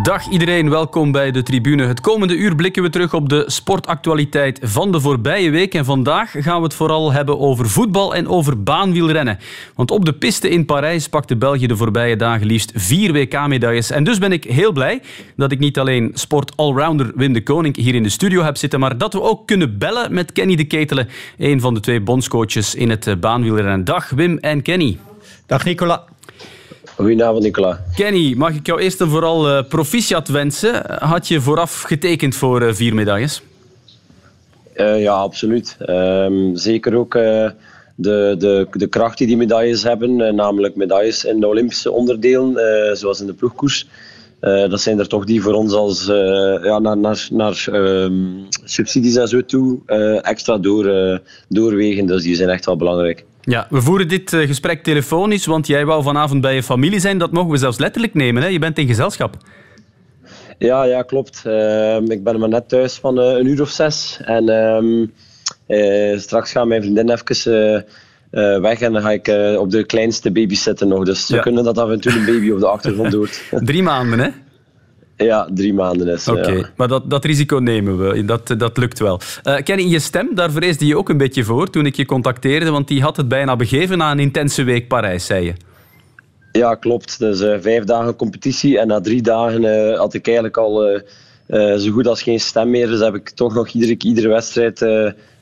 Dag 0.00 0.28
iedereen, 0.28 0.70
welkom 0.70 1.12
bij 1.12 1.30
de 1.30 1.42
tribune. 1.42 1.86
Het 1.86 2.00
komende 2.00 2.36
uur 2.36 2.54
blikken 2.54 2.82
we 2.82 2.90
terug 2.90 3.14
op 3.14 3.28
de 3.28 3.44
sportactualiteit 3.46 4.58
van 4.62 4.92
de 4.92 5.00
voorbije 5.00 5.50
week. 5.50 5.74
En 5.74 5.84
vandaag 5.84 6.30
gaan 6.38 6.56
we 6.56 6.62
het 6.62 6.74
vooral 6.74 7.12
hebben 7.12 7.38
over 7.38 7.68
voetbal 7.68 8.14
en 8.14 8.28
over 8.28 8.62
baanwielrennen. 8.62 9.38
Want 9.74 9.90
op 9.90 10.04
de 10.04 10.12
piste 10.12 10.48
in 10.48 10.64
Parijs 10.64 11.08
pakte 11.08 11.36
België 11.36 11.66
de 11.66 11.76
voorbije 11.76 12.16
dagen 12.16 12.46
liefst 12.46 12.72
vier 12.74 13.12
WK-medailles. 13.12 13.90
En 13.90 14.04
dus 14.04 14.18
ben 14.18 14.32
ik 14.32 14.44
heel 14.44 14.72
blij 14.72 15.02
dat 15.36 15.52
ik 15.52 15.58
niet 15.58 15.78
alleen 15.78 16.10
sport-allrounder 16.14 17.12
Wim 17.14 17.32
de 17.32 17.42
Koning 17.42 17.76
hier 17.76 17.94
in 17.94 18.02
de 18.02 18.08
studio 18.08 18.42
heb 18.42 18.56
zitten, 18.56 18.80
maar 18.80 18.98
dat 18.98 19.12
we 19.12 19.22
ook 19.22 19.46
kunnen 19.46 19.78
bellen 19.78 20.14
met 20.14 20.32
Kenny 20.32 20.56
de 20.56 20.64
Ketelen, 20.64 21.08
een 21.38 21.60
van 21.60 21.74
de 21.74 21.80
twee 21.80 22.00
bondscoaches 22.00 22.74
in 22.74 22.90
het 22.90 23.20
baanwielrennen. 23.20 23.84
Dag 23.84 24.10
Wim 24.10 24.38
en 24.38 24.62
Kenny. 24.62 24.98
Dag 25.46 25.64
Nicola. 25.64 26.11
Goedenavond, 26.96 27.42
Nicola. 27.42 27.84
Kenny, 27.94 28.34
mag 28.36 28.54
ik 28.54 28.66
jou 28.66 28.80
eerst 28.80 29.00
en 29.00 29.08
vooral 29.08 29.48
uh, 29.48 29.62
proficiat 29.68 30.28
wensen? 30.28 30.82
Had 30.98 31.28
je 31.28 31.40
vooraf 31.40 31.82
getekend 31.82 32.34
voor 32.34 32.62
uh, 32.62 32.72
vier 32.72 32.94
medailles? 32.94 33.42
Uh, 34.76 35.02
ja, 35.02 35.12
absoluut. 35.12 35.76
Ehm, 35.78 36.54
zeker 36.54 36.94
ook 36.96 37.12
de, 37.12 37.54
de, 38.38 38.66
de 38.72 38.86
kracht 38.86 39.18
die 39.18 39.26
die 39.26 39.36
medailles 39.36 39.82
hebben, 39.82 40.34
namelijk 40.34 40.76
medailles 40.76 41.24
in 41.24 41.40
de 41.40 41.46
Olympische 41.46 41.90
onderdelen, 41.90 42.96
zoals 42.96 43.20
in 43.20 43.26
de 43.26 43.34
ploegkoers. 43.34 43.88
dat 44.40 44.80
zijn 44.80 44.98
er 44.98 45.08
toch 45.08 45.24
die 45.24 45.42
voor 45.42 45.52
ons 45.52 45.72
als 45.72 46.06
ja, 46.62 46.78
naar, 46.78 46.96
naar, 46.96 47.28
naar 47.30 47.66
um, 47.72 48.46
subsidies 48.64 49.16
en 49.16 49.28
zo 49.28 49.44
toe 49.44 49.80
extra 50.22 50.58
door, 50.58 51.20
doorwegen. 51.48 52.06
Dus 52.06 52.22
die 52.22 52.34
zijn 52.34 52.48
echt 52.48 52.66
wel 52.66 52.76
belangrijk. 52.76 53.24
Ja, 53.44 53.66
we 53.70 53.80
voeren 53.80 54.08
dit 54.08 54.32
eh, 54.32 54.46
gesprek 54.46 54.82
telefonisch, 54.82 55.46
want 55.46 55.66
jij 55.66 55.84
wou 55.84 56.02
vanavond 56.02 56.40
bij 56.40 56.54
je 56.54 56.62
familie 56.62 57.00
zijn. 57.00 57.18
Dat 57.18 57.32
mogen 57.32 57.50
we 57.50 57.56
zelfs 57.56 57.78
letterlijk 57.78 58.14
nemen. 58.14 58.42
Hè? 58.42 58.48
Je 58.48 58.58
bent 58.58 58.78
in 58.78 58.86
gezelschap. 58.86 59.36
Ja, 60.58 60.84
ja 60.84 61.02
klopt. 61.02 61.42
Ehm, 61.44 62.10
ik 62.10 62.24
ben 62.24 62.38
maar 62.38 62.48
net 62.48 62.68
thuis 62.68 62.94
van 62.94 63.18
uh, 63.18 63.24
een 63.24 63.46
uur 63.46 63.60
of 63.60 63.68
zes. 63.68 64.20
En 64.24 64.44
uh, 65.68 66.18
straks 66.18 66.52
gaat 66.52 66.66
mijn 66.66 66.82
vriendin 66.82 67.10
even 67.10 67.84
weg 68.62 68.80
en 68.80 68.92
dan 68.92 69.02
ga 69.02 69.10
ik 69.10 69.28
op 69.58 69.70
de 69.70 69.84
kleinste 69.84 70.32
baby 70.32 70.54
zitten 70.54 70.88
nog. 70.88 71.04
Dus 71.04 71.26
ze 71.26 71.38
kunnen 71.38 71.64
dat 71.64 71.78
af 71.78 71.90
en 71.90 72.00
toe 72.00 72.12
een 72.12 72.24
baby 72.24 72.50
op 72.50 72.60
de 72.60 72.66
achtergrond 72.66 73.12
hoort. 73.18 73.42
Drie 73.50 73.82
maanden, 73.82 74.18
hè? 74.18 74.28
Ja, 75.22 75.48
drie 75.54 75.74
maanden 75.74 76.08
is 76.08 76.28
Oké, 76.28 76.70
maar 76.76 76.88
dat, 76.88 77.10
dat 77.10 77.24
risico 77.24 77.56
nemen 77.56 77.98
we. 77.98 78.24
Dat, 78.24 78.54
dat 78.58 78.76
lukt 78.76 78.98
wel. 78.98 79.20
Uh, 79.44 79.56
Kenny, 79.56 79.82
je 79.82 79.98
stem, 79.98 80.34
daar 80.34 80.50
vreesde 80.50 80.86
je 80.86 80.96
ook 80.96 81.08
een 81.08 81.16
beetje 81.16 81.44
voor 81.44 81.70
toen 81.70 81.86
ik 81.86 81.96
je 81.96 82.06
contacteerde, 82.06 82.70
want 82.70 82.88
die 82.88 83.02
had 83.02 83.16
het 83.16 83.28
bijna 83.28 83.56
begeven 83.56 83.98
na 83.98 84.10
een 84.10 84.18
intense 84.18 84.62
week 84.62 84.88
Parijs, 84.88 85.26
zei 85.26 85.44
je. 85.44 85.52
Ja, 86.52 86.74
klopt. 86.74 87.18
Dus 87.18 87.40
uh, 87.40 87.54
vijf 87.60 87.84
dagen 87.84 88.16
competitie 88.16 88.78
en 88.78 88.86
na 88.86 89.00
drie 89.00 89.22
dagen 89.22 89.62
uh, 89.62 89.98
had 89.98 90.14
ik 90.14 90.26
eigenlijk 90.26 90.56
al 90.56 91.00
zo 91.78 91.90
goed 91.92 92.06
als 92.06 92.22
geen 92.22 92.40
stem 92.40 92.70
meer. 92.70 92.86
Dus 92.86 93.00
heb 93.00 93.14
ik 93.14 93.30
toch 93.30 93.54
nog 93.54 93.68
iedere, 93.68 93.96
iedere 93.98 94.28
wedstrijd 94.28 94.78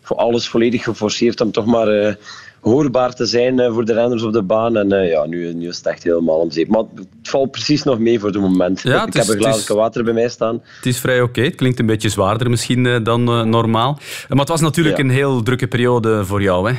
voor 0.00 0.16
alles 0.16 0.48
volledig 0.48 0.84
geforceerd 0.84 1.40
om 1.40 1.50
toch 1.52 1.66
maar 1.66 2.16
hoorbaar 2.60 3.14
te 3.14 3.26
zijn 3.26 3.60
eh, 3.60 3.72
voor 3.72 3.84
de 3.84 3.92
renners 3.92 4.22
op 4.22 4.32
de 4.32 4.42
baan. 4.42 4.76
En 4.76 4.92
uh, 4.92 5.10
ja, 5.10 5.26
nu, 5.26 5.54
nu 5.54 5.68
is 5.68 5.76
het 5.76 5.86
echt 5.86 6.02
helemaal 6.02 6.38
om 6.38 6.50
zeep. 6.50 6.68
Maar 6.68 6.84
het 6.94 7.08
valt 7.22 7.50
precies 7.50 7.82
nog 7.82 7.98
mee 7.98 8.20
voor 8.20 8.28
het 8.28 8.40
moment. 8.40 8.80
Ja, 8.80 9.06
ik 9.06 9.12
heb 9.12 9.28
een 9.28 9.36
glazen 9.36 9.76
water 9.76 10.04
bij 10.04 10.12
mij 10.12 10.28
staan. 10.28 10.62
Het 10.76 10.86
is 10.86 10.98
vrij 10.98 11.20
oké. 11.20 11.40
Het 11.40 11.54
klinkt 11.54 11.78
een 11.78 11.86
beetje 11.86 12.08
zwaarder 12.08 12.50
misschien 12.50 12.84
uh, 12.84 13.04
dan 13.04 13.24
normaal. 13.50 13.98
Maar 14.28 14.38
het 14.38 14.48
was 14.48 14.60
natuurlijk 14.60 14.98
een 14.98 15.10
heel 15.10 15.42
drukke 15.42 15.66
periode 15.66 16.24
voor 16.24 16.42
jou, 16.42 16.70
hè? 16.70 16.78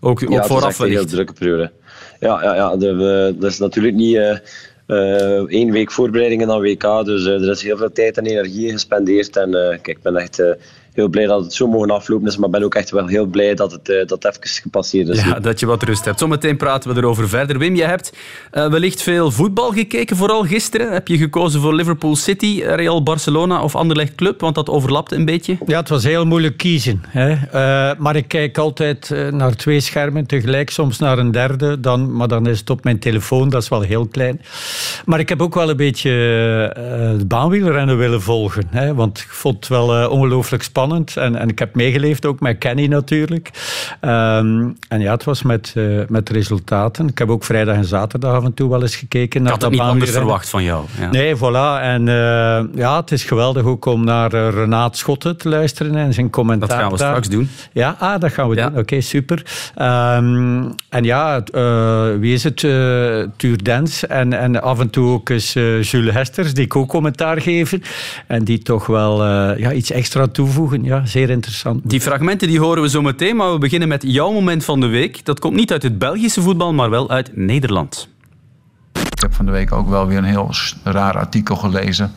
Ook, 0.00 0.22
ook 0.22 0.30
ja, 0.32 0.44
vooraf 0.44 0.78
een 0.78 0.88
heel 0.88 1.06
drukke 1.06 1.32
periode. 1.32 1.72
Ja, 2.20 2.42
ja, 2.42 2.54
ja 2.54 2.76
de, 2.76 3.34
dat 3.38 3.50
is 3.50 3.58
natuurlijk 3.58 3.94
niet... 3.94 4.42
één 5.48 5.70
week 5.70 5.90
voorbereiding 5.90 6.42
en 6.42 6.48
dan 6.48 6.60
WK. 6.60 7.04
Dus 7.04 7.24
er 7.24 7.50
is 7.50 7.62
heel 7.62 7.76
veel 7.76 7.92
tijd 7.92 8.18
en 8.18 8.26
energie 8.26 8.70
gespendeerd. 8.70 9.36
En 9.36 9.50
kijk, 9.50 9.88
ik 9.88 10.02
ben 10.02 10.16
echt 10.16 10.42
heel 10.94 11.08
blij 11.08 11.26
dat 11.26 11.44
het 11.44 11.52
zo 11.52 11.66
mogen 11.66 11.90
aflopen 11.90 12.26
is. 12.26 12.36
Maar 12.36 12.50
ben 12.50 12.62
ook 12.62 12.74
echt 12.74 12.90
wel 12.90 13.06
heel 13.06 13.26
blij 13.26 13.54
dat 13.54 13.72
het, 13.72 13.88
uh, 13.88 14.06
dat 14.06 14.24
even 14.24 14.40
gepasseerd 14.42 15.08
is. 15.08 15.24
Ja, 15.24 15.40
dat 15.40 15.60
je 15.60 15.66
wat 15.66 15.82
rust 15.82 16.04
hebt. 16.04 16.18
Zometeen 16.18 16.56
praten 16.56 16.94
we 16.94 17.00
erover 17.00 17.28
verder. 17.28 17.58
Wim, 17.58 17.74
jij 17.74 17.86
hebt 17.86 18.12
uh, 18.52 18.66
wellicht 18.70 19.02
veel 19.02 19.30
voetbal 19.30 19.70
gekeken, 19.70 20.16
vooral 20.16 20.42
gisteren. 20.42 20.92
Heb 20.92 21.08
je 21.08 21.16
gekozen 21.16 21.60
voor 21.60 21.74
Liverpool 21.74 22.16
City, 22.16 22.62
Real 22.66 23.02
Barcelona 23.02 23.62
of 23.62 23.76
Anderlecht 23.76 24.14
Club? 24.14 24.40
Want 24.40 24.54
dat 24.54 24.68
overlapt 24.68 25.12
een 25.12 25.24
beetje. 25.24 25.58
Ja, 25.66 25.78
het 25.78 25.88
was 25.88 26.04
heel 26.04 26.26
moeilijk 26.26 26.56
kiezen. 26.56 27.02
Hè. 27.08 27.30
Uh, 27.30 27.98
maar 27.98 28.16
ik 28.16 28.28
kijk 28.28 28.58
altijd 28.58 29.14
naar 29.30 29.54
twee 29.56 29.80
schermen 29.80 30.26
tegelijk, 30.26 30.70
soms 30.70 30.98
naar 30.98 31.18
een 31.18 31.30
derde. 31.30 31.80
Dan, 31.80 32.16
maar 32.16 32.28
dan 32.28 32.46
is 32.46 32.58
het 32.58 32.70
op 32.70 32.84
mijn 32.84 32.98
telefoon, 32.98 33.48
dat 33.48 33.62
is 33.62 33.68
wel 33.68 33.80
heel 33.80 34.06
klein. 34.06 34.40
Maar 35.04 35.18
ik 35.18 35.28
heb 35.28 35.42
ook 35.42 35.54
wel 35.54 35.70
een 35.70 35.76
beetje 35.76 36.10
het 37.16 37.28
baanwielrennen 37.28 37.98
willen 37.98 38.22
volgen. 38.22 38.66
Hè, 38.70 38.94
want 38.94 39.18
ik 39.18 39.28
vond 39.28 39.54
het 39.56 39.68
wel 39.68 40.08
ongelooflijk 40.08 40.62
spannend 40.62 40.82
en, 40.92 41.36
en 41.36 41.48
ik 41.48 41.58
heb 41.58 41.74
meegeleefd 41.74 42.26
ook 42.26 42.40
met 42.40 42.58
Kenny 42.58 42.86
natuurlijk. 42.86 43.50
Ehm, 44.00 44.68
en 44.88 45.00
ja, 45.00 45.12
het 45.12 45.24
was 45.24 45.42
met, 45.42 45.72
uh, 45.76 46.02
met 46.08 46.28
resultaten. 46.28 47.08
Ik 47.08 47.18
heb 47.18 47.28
ook 47.28 47.44
vrijdag 47.44 47.76
en 47.76 47.84
zaterdag 47.84 48.34
af 48.34 48.44
en 48.44 48.54
toe 48.54 48.70
wel 48.70 48.82
eens 48.82 48.96
gekeken 48.96 49.42
naar 49.42 49.54
Ik 49.54 49.60
had 49.60 49.70
het 49.70 49.80
niet 49.80 49.88
anders 49.88 50.10
verwacht 50.10 50.48
van 50.48 50.62
jou. 50.62 50.84
Ja. 51.00 51.10
Nee, 51.10 51.36
voilà. 51.36 51.82
En 51.82 52.06
uh, 52.06 52.74
ja, 52.74 53.00
het 53.00 53.12
is 53.12 53.24
geweldig 53.24 53.64
ook 53.64 53.84
om 53.84 54.04
naar 54.04 54.34
uh, 54.34 54.48
Renaat 54.48 54.96
Schotten 54.96 55.36
te 55.36 55.48
luisteren 55.48 55.94
en 55.94 56.14
zijn 56.14 56.30
commentaar. 56.30 56.68
Dat 56.68 56.78
gaan 56.78 56.90
we 56.90 56.96
daar. 56.96 57.08
straks 57.08 57.28
doen. 57.28 57.48
Ja, 57.72 57.96
ah, 57.98 58.20
dat 58.20 58.32
gaan 58.32 58.48
we 58.48 58.54
ja. 58.54 58.62
doen. 58.62 58.70
Oké, 58.70 58.80
okay, 58.80 59.00
super. 59.00 59.42
Um, 59.78 60.74
en 60.88 61.04
ja, 61.04 61.42
wie 62.18 62.32
is 62.32 62.44
het? 62.44 62.58
Tuur 63.36 63.62
Dens 63.62 64.06
en, 64.06 64.32
en 64.32 64.62
af 64.62 64.80
en 64.80 64.90
toe 64.90 65.10
ook 65.10 65.28
eens 65.28 65.52
Jules 65.52 66.14
Hesters, 66.14 66.54
die 66.54 66.74
ook 66.74 66.88
commentaar 66.88 67.40
geven. 67.40 67.82
En 68.26 68.44
die 68.44 68.58
toch 68.58 68.86
wel 68.86 69.24
ja, 69.56 69.72
iets 69.72 69.90
extra 69.90 70.26
toevoegen 70.26 70.73
ja, 70.82 71.06
zeer 71.06 71.30
interessant. 71.30 71.90
Die 71.90 72.00
fragmenten 72.00 72.48
die 72.48 72.60
horen 72.60 72.82
we 72.82 72.88
zo 72.88 73.02
meteen, 73.02 73.36
maar 73.36 73.52
we 73.52 73.58
beginnen 73.58 73.88
met 73.88 74.02
jouw 74.06 74.32
moment 74.32 74.64
van 74.64 74.80
de 74.80 74.86
week. 74.86 75.24
Dat 75.24 75.40
komt 75.40 75.54
niet 75.54 75.72
uit 75.72 75.82
het 75.82 75.98
Belgische 75.98 76.42
voetbal, 76.42 76.72
maar 76.72 76.90
wel 76.90 77.10
uit 77.10 77.36
Nederland. 77.36 78.08
Ik 78.92 79.20
heb 79.20 79.34
van 79.34 79.46
de 79.46 79.50
week 79.50 79.72
ook 79.72 79.88
wel 79.88 80.06
weer 80.06 80.18
een 80.18 80.24
heel 80.24 80.50
raar 80.82 81.18
artikel 81.18 81.56
gelezen. 81.56 82.12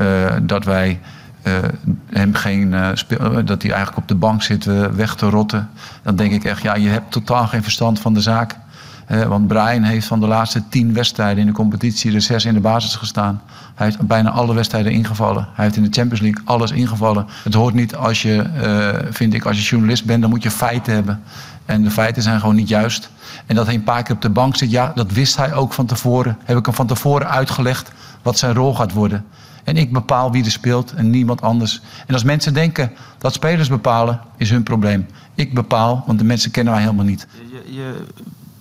Uh, 0.00 0.36
dat 0.42 0.64
wij 0.64 1.00
uh, 1.46 1.54
hem 2.10 2.34
geen 2.34 2.72
uh, 2.72 2.88
speel, 2.94 3.44
dat 3.44 3.62
hij 3.62 3.70
eigenlijk 3.70 3.96
op 3.96 4.08
de 4.08 4.14
bank 4.14 4.42
zit 4.42 4.64
weg 4.94 5.14
te 5.14 5.28
rotten. 5.28 5.70
Dan 6.02 6.16
denk 6.16 6.32
ik 6.32 6.44
echt, 6.44 6.62
ja, 6.62 6.74
je 6.74 6.88
hebt 6.88 7.12
totaal 7.12 7.46
geen 7.46 7.62
verstand 7.62 8.00
van 8.00 8.14
de 8.14 8.20
zaak. 8.20 8.56
Want 9.08 9.46
Brian 9.46 9.82
heeft 9.82 10.06
van 10.06 10.20
de 10.20 10.26
laatste 10.26 10.62
tien 10.68 10.94
wedstrijden 10.94 11.38
in 11.38 11.46
de 11.46 11.52
competitie 11.52 12.14
er 12.14 12.20
zes 12.20 12.44
in 12.44 12.54
de 12.54 12.60
basis 12.60 12.94
gestaan. 12.94 13.42
Hij 13.74 13.86
heeft 13.86 14.06
bijna 14.06 14.30
alle 14.30 14.54
wedstrijden 14.54 14.92
ingevallen. 14.92 15.48
Hij 15.54 15.64
heeft 15.64 15.76
in 15.76 15.82
de 15.82 15.88
Champions 15.90 16.20
League 16.20 16.42
alles 16.44 16.70
ingevallen. 16.70 17.26
Het 17.44 17.54
hoort 17.54 17.74
niet 17.74 17.96
als 17.96 18.22
je, 18.22 18.44
uh, 18.62 19.12
vind 19.12 19.34
ik, 19.34 19.44
als 19.44 19.56
je 19.56 19.62
journalist 19.62 20.04
bent, 20.04 20.20
dan 20.20 20.30
moet 20.30 20.42
je 20.42 20.50
feiten 20.50 20.94
hebben. 20.94 21.22
En 21.64 21.82
de 21.82 21.90
feiten 21.90 22.22
zijn 22.22 22.40
gewoon 22.40 22.54
niet 22.54 22.68
juist. 22.68 23.10
En 23.46 23.54
dat 23.54 23.66
hij 23.66 23.74
een 23.74 23.82
paar 23.82 24.02
keer 24.02 24.14
op 24.14 24.22
de 24.22 24.30
bank 24.30 24.56
zit, 24.56 24.70
ja, 24.70 24.92
dat 24.94 25.12
wist 25.12 25.36
hij 25.36 25.54
ook 25.54 25.72
van 25.72 25.86
tevoren. 25.86 26.38
Heb 26.44 26.58
ik 26.58 26.66
hem 26.66 26.74
van 26.74 26.86
tevoren 26.86 27.28
uitgelegd 27.28 27.92
wat 28.22 28.38
zijn 28.38 28.54
rol 28.54 28.74
gaat 28.74 28.92
worden. 28.92 29.24
En 29.64 29.76
ik 29.76 29.92
bepaal 29.92 30.32
wie 30.32 30.44
er 30.44 30.50
speelt 30.50 30.92
en 30.92 31.10
niemand 31.10 31.42
anders. 31.42 31.80
En 32.06 32.14
als 32.14 32.22
mensen 32.22 32.54
denken 32.54 32.92
dat 33.18 33.32
spelers 33.32 33.68
bepalen, 33.68 34.20
is 34.36 34.50
hun 34.50 34.62
probleem. 34.62 35.06
Ik 35.34 35.54
bepaal, 35.54 36.04
want 36.06 36.18
de 36.18 36.24
mensen 36.24 36.50
kennen 36.50 36.72
wij 36.72 36.82
helemaal 36.82 37.04
niet. 37.04 37.26
Je, 37.50 37.74
je 37.74 38.04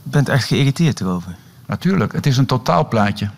bent 0.10 0.30
echt 0.30 0.44
geïrriteerd 0.44 1.02
erover. 1.02 1.36
Natuurlijk, 1.66 2.14
het 2.14 2.26
is 2.26 2.38
een 2.38 2.46
totaalplaatje. 2.46 3.30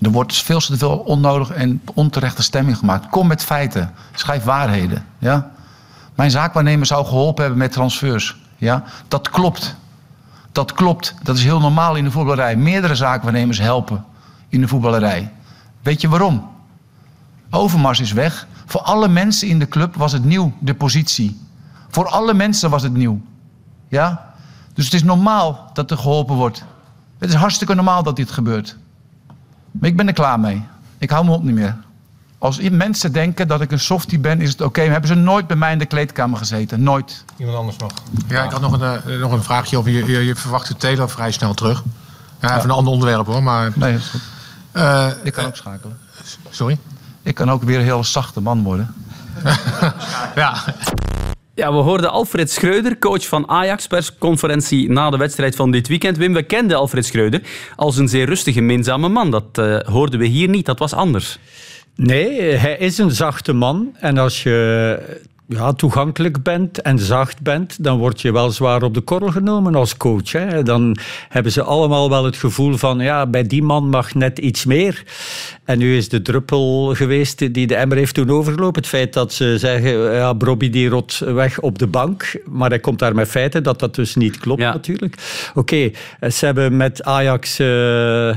Er 0.00 0.10
wordt 0.10 0.36
veel 0.36 0.60
te 0.60 0.76
veel 0.76 0.98
onnodig 0.98 1.50
en 1.50 1.82
onterechte 1.94 2.42
stemming 2.42 2.76
gemaakt. 2.76 3.08
Kom 3.08 3.26
met 3.26 3.44
feiten. 3.44 3.92
Schrijf 4.14 4.44
waarheden. 4.44 5.04
Ja? 5.18 5.50
Mijn 6.14 6.30
zaakwaarnemer 6.30 6.86
zou 6.86 7.06
geholpen 7.06 7.42
hebben 7.42 7.58
met 7.58 7.72
transfers. 7.72 8.36
Ja? 8.56 8.84
Dat 9.08 9.30
klopt. 9.30 9.76
Dat 10.52 10.72
klopt. 10.72 11.14
Dat 11.22 11.36
is 11.36 11.44
heel 11.44 11.60
normaal 11.60 11.94
in 11.94 12.04
de 12.04 12.10
voetballerij. 12.10 12.56
Meerdere 12.56 12.94
zaakwaarnemers 12.94 13.58
helpen 13.58 14.04
in 14.48 14.60
de 14.60 14.68
voetballerij. 14.68 15.32
Weet 15.82 16.00
je 16.00 16.08
waarom? 16.08 16.48
Overmars 17.50 18.00
is 18.00 18.12
weg. 18.12 18.46
Voor 18.66 18.80
alle 18.80 19.08
mensen 19.08 19.48
in 19.48 19.58
de 19.58 19.68
club 19.68 19.94
was 19.94 20.12
het 20.12 20.24
nieuw, 20.24 20.52
de 20.58 20.74
positie. 20.74 21.40
Voor 21.88 22.08
alle 22.08 22.34
mensen 22.34 22.70
was 22.70 22.82
het 22.82 22.94
nieuw. 22.94 23.20
Ja? 23.88 24.27
Dus 24.78 24.86
het 24.86 24.96
is 24.96 25.02
normaal 25.02 25.70
dat 25.72 25.90
er 25.90 25.98
geholpen 25.98 26.34
wordt. 26.34 26.64
Het 27.18 27.28
is 27.28 27.34
hartstikke 27.34 27.74
normaal 27.74 28.02
dat 28.02 28.16
dit 28.16 28.30
gebeurt. 28.30 28.76
Maar 29.70 29.88
ik 29.88 29.96
ben 29.96 30.06
er 30.06 30.12
klaar 30.12 30.40
mee. 30.40 30.62
Ik 30.98 31.10
hou 31.10 31.24
me 31.24 31.32
op 31.32 31.42
niet 31.42 31.54
meer. 31.54 31.76
Als 32.38 32.60
mensen 32.70 33.12
denken 33.12 33.48
dat 33.48 33.60
ik 33.60 33.72
een 33.72 33.80
softie 33.80 34.18
ben, 34.18 34.40
is 34.40 34.50
het 34.50 34.60
oké. 34.60 34.68
Okay. 34.68 34.88
Hebben 34.88 35.08
ze 35.08 35.14
nooit 35.14 35.46
bij 35.46 35.56
mij 35.56 35.72
in 35.72 35.78
de 35.78 35.86
kleedkamer 35.86 36.38
gezeten. 36.38 36.82
Nooit. 36.82 37.24
Iemand 37.36 37.58
anders 37.58 37.76
nog? 37.76 37.90
Ja, 38.28 38.44
ik 38.44 38.50
had 38.50 38.60
nog 38.60 38.80
een, 38.80 39.00
uh, 39.06 39.20
nog 39.20 39.32
een 39.32 39.42
vraagje 39.42 39.76
over. 39.76 39.90
Je, 39.90 40.06
je, 40.06 40.24
je 40.24 40.34
verwacht 40.34 40.68
de 40.68 40.76
Taylor 40.76 41.10
vrij 41.10 41.30
snel 41.30 41.54
terug. 41.54 41.82
Ja, 42.40 42.48
even 42.48 42.58
ja. 42.58 42.64
een 42.64 42.70
ander 42.70 42.92
onderwerp 42.92 43.26
hoor. 43.26 43.42
Maar, 43.42 43.72
nee, 43.74 43.92
dat 43.92 44.00
is 44.00 44.08
goed. 44.08 44.22
Uh, 44.72 45.06
ik 45.22 45.32
kan 45.32 45.42
uh, 45.42 45.48
ook 45.48 45.56
schakelen. 45.56 45.98
Sorry? 46.50 46.78
Ik 47.22 47.34
kan 47.34 47.50
ook 47.50 47.62
weer 47.62 47.78
een 47.78 47.84
heel 47.84 48.04
zachte 48.04 48.40
man 48.40 48.62
worden. 48.62 48.94
ja. 50.34 50.64
Ja, 51.58 51.72
we 51.72 51.78
hoorden 51.78 52.10
Alfred 52.10 52.50
Schreuder, 52.50 52.98
coach 52.98 53.26
van 53.26 53.48
Ajax, 53.48 53.86
persconferentie 53.86 54.90
na 54.90 55.10
de 55.10 55.16
wedstrijd 55.16 55.56
van 55.56 55.70
dit 55.70 55.88
weekend. 55.88 56.16
Wim, 56.16 56.32
we 56.32 56.42
kenden 56.42 56.76
Alfred 56.76 57.06
Schreuder 57.06 57.40
als 57.76 57.96
een 57.96 58.08
zeer 58.08 58.26
rustige, 58.26 58.60
minzame 58.60 59.08
man. 59.08 59.30
Dat 59.30 59.58
uh, 59.58 59.78
hoorden 59.78 60.18
we 60.18 60.26
hier 60.26 60.48
niet, 60.48 60.66
dat 60.66 60.78
was 60.78 60.92
anders. 60.92 61.38
Nee, 61.94 62.40
hij 62.40 62.76
is 62.76 62.98
een 62.98 63.10
zachte 63.10 63.52
man. 63.52 63.96
En 64.00 64.18
als 64.18 64.42
je 64.42 64.98
ja, 65.48 65.72
toegankelijk 65.72 66.42
bent 66.42 66.82
en 66.82 66.98
zacht 66.98 67.42
bent, 67.42 67.84
dan 67.84 67.98
word 67.98 68.20
je 68.20 68.32
wel 68.32 68.50
zwaar 68.50 68.82
op 68.82 68.94
de 68.94 69.00
korrel 69.00 69.30
genomen 69.30 69.74
als 69.74 69.96
coach. 69.96 70.32
Hè. 70.32 70.62
Dan 70.62 70.96
hebben 71.28 71.52
ze 71.52 71.62
allemaal 71.62 72.10
wel 72.10 72.24
het 72.24 72.36
gevoel 72.36 72.76
van, 72.76 72.98
ja, 72.98 73.26
bij 73.26 73.42
die 73.42 73.62
man 73.62 73.88
mag 73.88 74.14
net 74.14 74.38
iets 74.38 74.64
meer. 74.64 75.02
En 75.64 75.78
nu 75.78 75.96
is 75.96 76.08
de 76.08 76.22
druppel 76.22 76.94
geweest 76.94 77.54
die 77.54 77.66
de 77.66 77.74
emmer 77.74 77.96
heeft 77.96 78.14
toen 78.14 78.30
overgelopen. 78.30 78.80
Het 78.80 78.90
feit 78.90 79.12
dat 79.12 79.32
ze 79.32 79.58
zeggen, 79.58 80.12
ja, 80.12 80.34
Bobby 80.34 80.70
die 80.70 80.88
rot 80.88 81.18
weg 81.18 81.60
op 81.60 81.78
de 81.78 81.86
bank. 81.86 82.40
Maar 82.44 82.68
hij 82.68 82.78
komt 82.78 82.98
daar 82.98 83.14
met 83.14 83.28
feiten 83.28 83.62
dat 83.62 83.78
dat 83.78 83.94
dus 83.94 84.14
niet 84.14 84.38
klopt 84.38 84.60
natuurlijk. 84.60 85.14
Oké, 85.54 85.90
ze 86.30 86.44
hebben 86.44 86.76
met 86.76 87.04
Ajax... 87.04 87.60
Uh, 87.60 88.36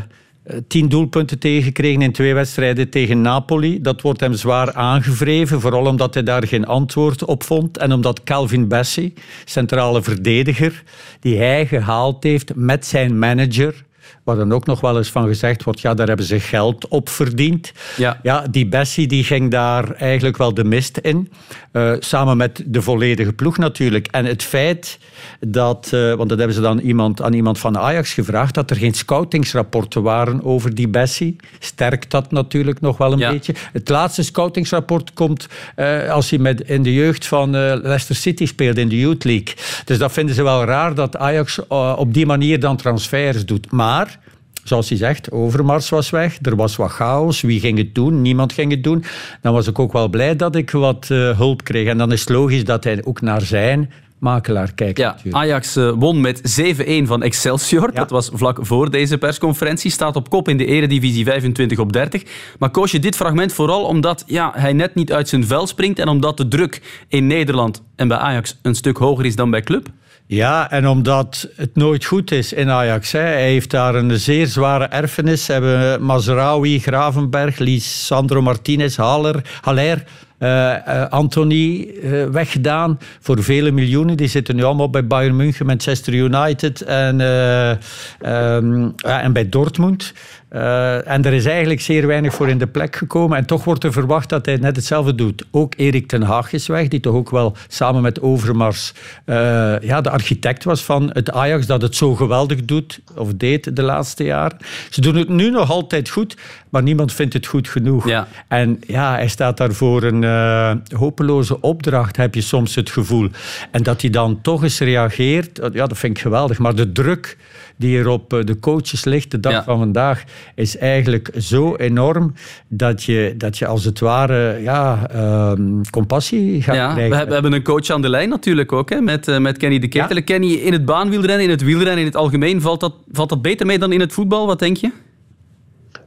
tien 0.67 0.89
doelpunten 0.89 1.39
tegengekregen 1.39 2.01
in 2.01 2.11
twee 2.11 2.33
wedstrijden 2.33 2.89
tegen 2.89 3.21
Napoli. 3.21 3.81
Dat 3.81 4.01
wordt 4.01 4.19
hem 4.19 4.33
zwaar 4.33 4.73
aangevreven, 4.73 5.61
vooral 5.61 5.85
omdat 5.85 6.13
hij 6.13 6.23
daar 6.23 6.47
geen 6.47 6.65
antwoord 6.65 7.25
op 7.25 7.43
vond. 7.43 7.77
En 7.77 7.93
omdat 7.93 8.23
Calvin 8.23 8.67
Bessie, 8.67 9.13
centrale 9.45 10.03
verdediger, 10.03 10.83
die 11.19 11.37
hij 11.37 11.65
gehaald 11.65 12.23
heeft 12.23 12.55
met 12.55 12.85
zijn 12.85 13.19
manager, 13.19 13.83
waar 14.23 14.35
dan 14.35 14.53
ook 14.53 14.65
nog 14.65 14.81
wel 14.81 14.97
eens 14.97 15.09
van 15.09 15.27
gezegd 15.27 15.63
wordt, 15.63 15.81
ja, 15.81 15.93
daar 15.93 16.07
hebben 16.07 16.25
ze 16.25 16.39
geld 16.39 16.87
op 16.87 17.09
verdiend. 17.09 17.71
Ja, 17.97 18.19
ja 18.23 18.47
die 18.51 18.67
Bessie 18.67 19.07
die 19.07 19.23
ging 19.23 19.51
daar 19.51 19.91
eigenlijk 19.91 20.37
wel 20.37 20.53
de 20.53 20.63
mist 20.63 20.97
in. 20.97 21.31
Uh, 21.73 21.93
samen 21.99 22.37
met 22.37 22.63
de 22.65 22.81
volledige 22.81 23.33
ploeg 23.33 23.57
natuurlijk. 23.57 24.07
En 24.07 24.25
het 24.25 24.43
feit 24.43 24.99
dat, 25.39 25.91
uh, 25.93 26.13
want 26.13 26.29
dat 26.29 26.37
hebben 26.37 26.55
ze 26.55 26.61
dan 26.61 26.79
iemand, 26.79 27.21
aan 27.21 27.33
iemand 27.33 27.59
van 27.59 27.77
Ajax 27.77 28.13
gevraagd, 28.13 28.53
dat 28.53 28.69
er 28.69 28.75
geen 28.75 28.93
scoutingsrapporten 28.93 30.01
waren 30.01 30.43
over 30.43 30.75
die 30.75 30.87
Bessie, 30.87 31.35
sterkt 31.59 32.11
dat 32.11 32.31
natuurlijk 32.31 32.81
nog 32.81 32.97
wel 32.97 33.11
een 33.11 33.31
beetje. 33.31 33.53
Het 33.73 33.89
laatste 33.89 34.23
scoutingsrapport 34.23 35.13
komt 35.13 35.47
uh, 35.75 36.09
als 36.09 36.29
hij 36.29 36.39
met, 36.39 36.61
in 36.61 36.83
de 36.83 36.93
jeugd 36.93 37.27
van 37.27 37.49
Leicester 37.51 38.15
City 38.15 38.45
speelde 38.45 38.81
in 38.81 38.89
de 38.89 38.99
Youth 38.99 39.23
League. 39.23 39.55
Dus 39.85 39.97
dat 39.97 40.11
vinden 40.11 40.35
ze 40.35 40.43
wel 40.43 40.63
raar 40.63 40.95
dat 40.95 41.17
Ajax 41.17 41.67
op 41.95 42.13
die 42.13 42.25
manier 42.25 42.59
dan 42.59 42.77
transfers 42.77 43.45
doet. 43.45 43.71
Maar 43.71 44.19
zoals 44.63 44.89
hij 44.89 44.97
zegt, 44.97 45.31
Overmars 45.31 45.89
was 45.89 46.09
weg. 46.09 46.37
Er 46.41 46.55
was 46.55 46.75
wat 46.75 46.91
chaos. 46.91 47.41
Wie 47.41 47.59
ging 47.59 47.77
het 47.77 47.95
doen? 47.95 48.21
Niemand 48.21 48.53
ging 48.53 48.71
het 48.71 48.83
doen. 48.83 49.03
Dan 49.41 49.53
was 49.53 49.67
ik 49.67 49.79
ook 49.79 49.93
wel 49.93 50.09
blij 50.09 50.35
dat 50.35 50.55
ik 50.55 50.71
wat 50.71 51.07
uh, 51.11 51.37
hulp 51.37 51.63
kreeg. 51.63 51.87
En 51.87 51.97
dan 51.97 52.11
is 52.11 52.19
het 52.19 52.29
logisch 52.29 52.63
dat 52.63 52.83
hij 52.83 53.01
ook 53.03 53.21
naar 53.21 53.41
zijn 53.41 53.91
makelaar 54.21 54.73
kijkt. 54.73 54.97
Ja, 54.97 55.17
Ajax 55.31 55.77
uh, 55.77 55.91
won 55.97 56.21
met 56.21 56.61
7-1 56.61 57.03
van 57.03 57.23
Excelsior. 57.23 57.89
Ja. 57.93 57.99
Dat 57.99 58.09
was 58.09 58.29
vlak 58.33 58.59
voor 58.61 58.91
deze 58.91 59.17
persconferentie. 59.17 59.91
Staat 59.91 60.15
op 60.15 60.29
kop 60.29 60.49
in 60.49 60.57
de 60.57 60.65
Eredivisie 60.65 61.25
25 61.25 61.79
op 61.79 61.93
30. 61.93 62.23
Maar 62.59 62.69
koos 62.69 62.91
je 62.91 62.99
dit 62.99 63.15
fragment 63.15 63.53
vooral 63.53 63.83
omdat 63.85 64.23
ja, 64.27 64.51
hij 64.55 64.73
net 64.73 64.95
niet 64.95 65.13
uit 65.13 65.29
zijn 65.29 65.45
vel 65.45 65.67
springt 65.67 65.99
en 65.99 66.07
omdat 66.07 66.37
de 66.37 66.47
druk 66.47 67.03
in 67.07 67.27
Nederland 67.27 67.83
en 67.95 68.07
bij 68.07 68.17
Ajax 68.17 68.59
een 68.61 68.75
stuk 68.75 68.97
hoger 68.97 69.25
is 69.25 69.35
dan 69.35 69.49
bij 69.49 69.61
club? 69.61 69.89
Ja, 70.25 70.71
en 70.71 70.87
omdat 70.87 71.49
het 71.55 71.75
nooit 71.75 72.05
goed 72.05 72.31
is 72.31 72.53
in 72.53 72.69
Ajax. 72.69 73.11
Hij 73.11 73.43
heeft 73.43 73.69
daar 73.69 73.95
een 73.95 74.19
zeer 74.19 74.47
zware 74.47 74.85
erfenis. 74.85 75.45
Ze 75.45 75.51
hebben 75.51 76.03
Mazraoui, 76.03 76.79
Gravenberg, 76.79 77.57
Lisandro 77.57 78.41
Martinez, 78.41 78.95
Haller, 78.95 79.41
Haller 79.61 80.03
uh, 80.41 81.07
Anthony 81.09 81.87
weggedaan 82.31 82.99
voor 83.19 83.43
vele 83.43 83.71
miljoenen. 83.71 84.17
Die 84.17 84.27
zitten 84.27 84.55
nu 84.55 84.63
allemaal 84.63 84.89
bij 84.89 85.07
Bayern 85.07 85.35
München, 85.35 85.65
Manchester 85.65 86.13
United 86.13 86.81
en, 86.81 87.19
um, 87.19 88.95
en 88.95 89.33
bij 89.33 89.49
Dortmund. 89.49 90.13
Uh, 90.55 91.07
en 91.07 91.25
er 91.25 91.33
is 91.33 91.45
eigenlijk 91.45 91.81
zeer 91.81 92.07
weinig 92.07 92.33
voor 92.33 92.49
in 92.49 92.57
de 92.57 92.67
plek 92.67 92.95
gekomen. 92.95 93.37
En 93.37 93.45
toch 93.45 93.63
wordt 93.63 93.83
er 93.83 93.91
verwacht 93.91 94.29
dat 94.29 94.45
hij 94.45 94.55
net 94.55 94.75
hetzelfde 94.75 95.15
doet. 95.15 95.45
Ook 95.51 95.73
Erik 95.77 96.07
ten 96.07 96.21
Haag 96.21 96.53
is 96.53 96.67
weg, 96.67 96.87
die 96.87 96.99
toch 96.99 97.13
ook 97.13 97.29
wel 97.29 97.55
samen 97.67 98.01
met 98.01 98.21
Overmars 98.21 98.93
uh, 99.25 99.35
ja, 99.81 100.01
de 100.01 100.09
architect 100.09 100.63
was 100.63 100.83
van 100.83 101.09
het 101.13 101.31
Ajax 101.31 101.65
dat 101.65 101.81
het 101.81 101.95
zo 101.95 102.15
geweldig 102.15 102.65
doet, 102.65 102.99
of 103.15 103.33
deed 103.33 103.75
de 103.75 103.81
laatste 103.81 104.23
jaren. 104.23 104.57
Ze 104.89 105.01
doen 105.01 105.15
het 105.15 105.29
nu 105.29 105.49
nog 105.49 105.69
altijd 105.69 106.09
goed, 106.09 106.37
maar 106.69 106.83
niemand 106.83 107.13
vindt 107.13 107.33
het 107.33 107.45
goed 107.45 107.69
genoeg. 107.69 108.07
Ja. 108.07 108.27
En 108.47 108.79
ja, 108.87 109.13
hij 109.13 109.27
staat 109.27 109.57
daar 109.57 109.73
voor 109.73 110.03
een 110.03 110.21
uh, 110.21 110.71
hopeloze 110.99 111.61
opdracht, 111.61 112.17
heb 112.17 112.35
je 112.35 112.41
soms 112.41 112.75
het 112.75 112.89
gevoel. 112.89 113.29
En 113.71 113.83
dat 113.83 114.01
hij 114.01 114.09
dan 114.09 114.41
toch 114.41 114.63
eens 114.63 114.79
reageert, 114.79 115.59
ja, 115.73 115.87
dat 115.87 115.97
vind 115.97 116.17
ik 116.17 116.23
geweldig. 116.23 116.57
Maar 116.57 116.75
de 116.75 116.91
druk 116.91 117.37
die 117.81 117.97
er 117.97 118.07
op 118.07 118.29
de 118.29 118.59
coaches 118.59 119.05
ligt 119.05 119.31
de 119.31 119.39
dag 119.39 119.63
van 119.63 119.77
vandaag, 119.77 120.23
is 120.55 120.77
eigenlijk 120.77 121.29
zo 121.37 121.75
enorm 121.75 122.33
dat 122.67 123.03
je, 123.03 123.33
dat 123.37 123.57
je 123.57 123.65
als 123.65 123.85
het 123.85 123.99
ware 123.99 124.61
ja, 124.61 125.09
um, 125.51 125.81
compassie 125.89 126.61
gaat 126.61 126.75
ja, 126.75 126.93
krijgen. 126.93 127.27
We 127.27 127.33
hebben 127.33 127.53
een 127.53 127.63
coach 127.63 127.89
aan 127.89 128.01
de 128.01 128.09
lijn 128.09 128.29
natuurlijk 128.29 128.71
ook, 128.71 128.89
hè, 128.89 129.01
met, 129.01 129.27
uh, 129.27 129.37
met 129.37 129.57
Kenny 129.57 129.79
de 129.79 129.87
Ketelen. 129.87 130.15
Ja. 130.15 130.23
Kenny, 130.23 130.53
in 130.53 130.73
het 130.73 130.85
baanwielrennen, 130.85 131.43
in 131.43 131.49
het 131.49 131.63
wielrennen, 131.63 131.99
in 131.99 132.05
het 132.05 132.15
algemeen, 132.15 132.61
valt 132.61 132.79
dat, 132.79 132.93
valt 133.11 133.29
dat 133.29 133.41
beter 133.41 133.65
mee 133.65 133.79
dan 133.79 133.91
in 133.91 133.99
het 133.99 134.13
voetbal? 134.13 134.47
Wat 134.47 134.59
denk 134.59 134.77
je? 134.77 134.91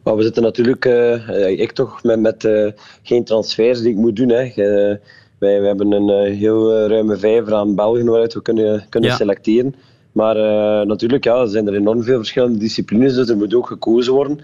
Maar 0.03 0.17
we 0.17 0.23
zitten 0.23 0.43
natuurlijk, 0.43 0.85
uh, 0.85 1.61
ik 1.61 1.73
toch, 1.73 2.03
met, 2.03 2.20
met 2.20 2.44
uh, 2.44 2.70
geen 3.03 3.25
transfers 3.25 3.81
die 3.81 3.91
ik 3.91 3.97
moet 3.97 4.17
doen. 4.17 4.29
Hè. 4.29 4.44
Uh, 4.44 4.55
wij, 5.38 5.61
wij 5.61 5.67
hebben 5.67 5.93
een 5.93 6.32
heel 6.32 6.87
ruime 6.87 7.17
vijver 7.17 7.55
aan 7.55 7.75
Belgen 7.75 8.06
waaruit 8.06 8.35
we 8.35 8.43
kunnen, 8.43 8.87
kunnen 8.88 9.11
ja. 9.11 9.17
selecteren. 9.17 9.75
Maar 10.15 10.37
uh, 10.37 10.87
natuurlijk 10.87 11.25
ja, 11.25 11.47
zijn 11.47 11.67
er 11.67 11.75
enorm 11.75 12.03
veel 12.03 12.17
verschillende 12.17 12.59
disciplines, 12.59 13.15
dus 13.15 13.29
er 13.29 13.37
moet 13.37 13.55
ook 13.55 13.67
gekozen 13.67 14.13
worden. 14.13 14.39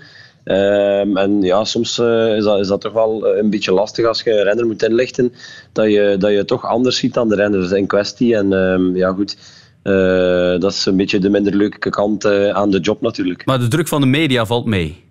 Um, 0.45 1.17
en 1.17 1.43
ja, 1.43 1.65
soms 1.65 1.99
uh, 1.99 2.37
is, 2.37 2.45
dat, 2.45 2.59
is 2.59 2.69
dat 2.69 2.81
toch 2.81 2.93
wel 2.93 3.27
een 3.37 3.51
beetje 3.51 3.73
lastig 3.73 4.07
als 4.07 4.23
je 4.23 4.31
een 4.31 4.43
renner 4.43 4.67
moet 4.67 4.83
inlichten, 4.83 5.33
dat 5.73 5.87
je, 5.87 6.17
dat 6.19 6.31
je 6.31 6.45
toch 6.45 6.67
anders 6.67 6.97
ziet 6.97 7.15
dan 7.15 7.29
de 7.29 7.35
renners 7.35 7.71
in 7.71 7.87
kwestie. 7.87 8.37
En 8.37 8.53
um, 8.53 8.97
ja, 8.97 9.13
goed, 9.13 9.37
uh, 9.85 10.61
dat 10.61 10.73
is 10.73 10.87
een 10.87 10.97
beetje 10.97 11.19
de 11.19 11.31
minder 11.31 11.57
leuke 11.57 11.91
kant 11.91 12.25
aan 12.53 12.71
de 12.71 12.81
job 12.81 13.01
natuurlijk. 13.01 13.45
Maar 13.45 13.59
de 13.59 13.69
druk 13.69 13.89
van 13.89 14.01
de 14.01 14.07
media 14.07 14.47
valt 14.47 14.67
mee? 14.67 15.05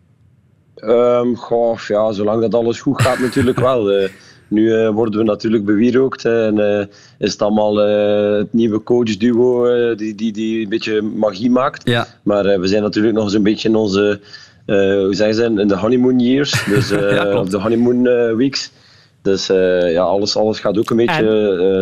Um, 0.75 1.35
goh, 1.35 1.79
ja, 1.87 2.11
zolang 2.11 2.41
dat 2.41 2.53
alles 2.53 2.81
goed 2.81 3.01
gaat 3.01 3.19
natuurlijk 3.19 3.59
wel. 3.59 4.09
Nu 4.49 4.61
uh, 4.61 4.89
worden 4.89 5.19
we 5.19 5.25
natuurlijk 5.25 5.65
bewierookt 5.65 6.25
en 6.25 6.57
uh, 6.57 6.79
is 7.17 7.31
het 7.31 7.41
allemaal 7.41 7.89
uh, 7.89 8.37
het 8.37 8.53
nieuwe 8.53 8.83
coachduo 8.83 9.95
die, 9.95 10.15
die, 10.15 10.31
die 10.31 10.63
een 10.63 10.69
beetje 10.69 11.01
magie 11.01 11.51
maakt. 11.51 11.89
Ja. 11.89 12.07
Maar 12.23 12.59
we 12.59 12.67
zijn 12.67 12.81
natuurlijk 12.81 13.15
nog 13.15 13.23
eens 13.23 13.33
een 13.33 13.43
beetje 13.43 13.69
in 13.69 13.75
onze, 13.75 14.19
hoe 14.65 15.09
zeggen 15.11 15.35
ze, 15.35 15.43
in 15.43 15.67
de 15.67 15.77
honeymoon 15.77 16.19
years, 16.19 16.65
dus, 16.65 16.89
ja, 17.15 17.39
of 17.39 17.49
de 17.49 17.59
honeymoon 17.59 18.35
weeks. 18.35 18.71
Dus 19.21 19.49
uh, 19.49 19.91
ja, 19.91 20.01
alles, 20.01 20.35
alles 20.37 20.59
gaat 20.59 20.77
ook 20.77 20.89
een 20.89 20.97
beetje 20.97 21.23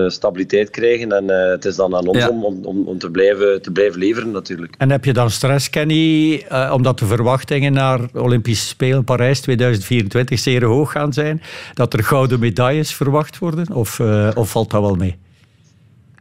uh, 0.03 0.09
stabiliteit 0.09 0.69
krijgen. 0.69 1.11
En 1.11 1.23
uh, 1.23 1.49
het 1.49 1.65
is 1.65 1.75
dan 1.75 1.95
aan 1.95 2.07
ons 2.07 2.17
ja. 2.17 2.29
om, 2.29 2.43
om, 2.43 2.87
om 2.87 2.97
te, 2.97 3.11
blijven, 3.11 3.61
te 3.61 3.71
blijven 3.71 3.99
leveren 3.99 4.31
natuurlijk. 4.31 4.75
En 4.77 4.91
heb 4.91 5.05
je 5.05 5.13
dan 5.13 5.29
stress, 5.29 5.69
Kenny, 5.69 6.45
omdat 6.71 6.99
de 6.99 7.05
verwachtingen 7.05 7.73
naar 7.73 7.99
Olympische 8.13 8.67
Spelen 8.67 9.03
Parijs 9.03 9.41
2024 9.41 10.39
zeer 10.39 10.63
hoog 10.63 10.91
gaan 10.91 11.13
zijn? 11.13 11.41
Dat 11.73 11.93
er 11.93 12.03
gouden 12.03 12.39
medailles 12.39 12.93
verwacht 12.93 13.37
worden? 13.37 13.73
Of, 13.73 13.99
of 14.35 14.49
valt 14.49 14.71
dat 14.71 14.81
wel 14.81 14.95
mee? 14.95 15.15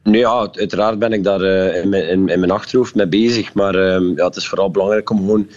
Nee, 0.03 0.21
ja, 0.21 0.49
uiteraard 0.53 0.99
ben 0.99 1.13
ik 1.13 1.25
daar 1.25 1.43
in, 1.75 1.89
mijn, 1.89 2.09
in, 2.09 2.29
in, 2.29 2.41
mijn 2.41 2.51
achterhoofd 2.51 2.95
mee 2.95 3.07
bezig. 3.09 3.55
Maar 3.55 3.77
ja, 4.01 4.25
het 4.25 4.37
is 4.37 4.49
vooral 4.49 4.71
belangrijk 4.71 5.11
om 5.11 5.19
gewoon 5.19 5.49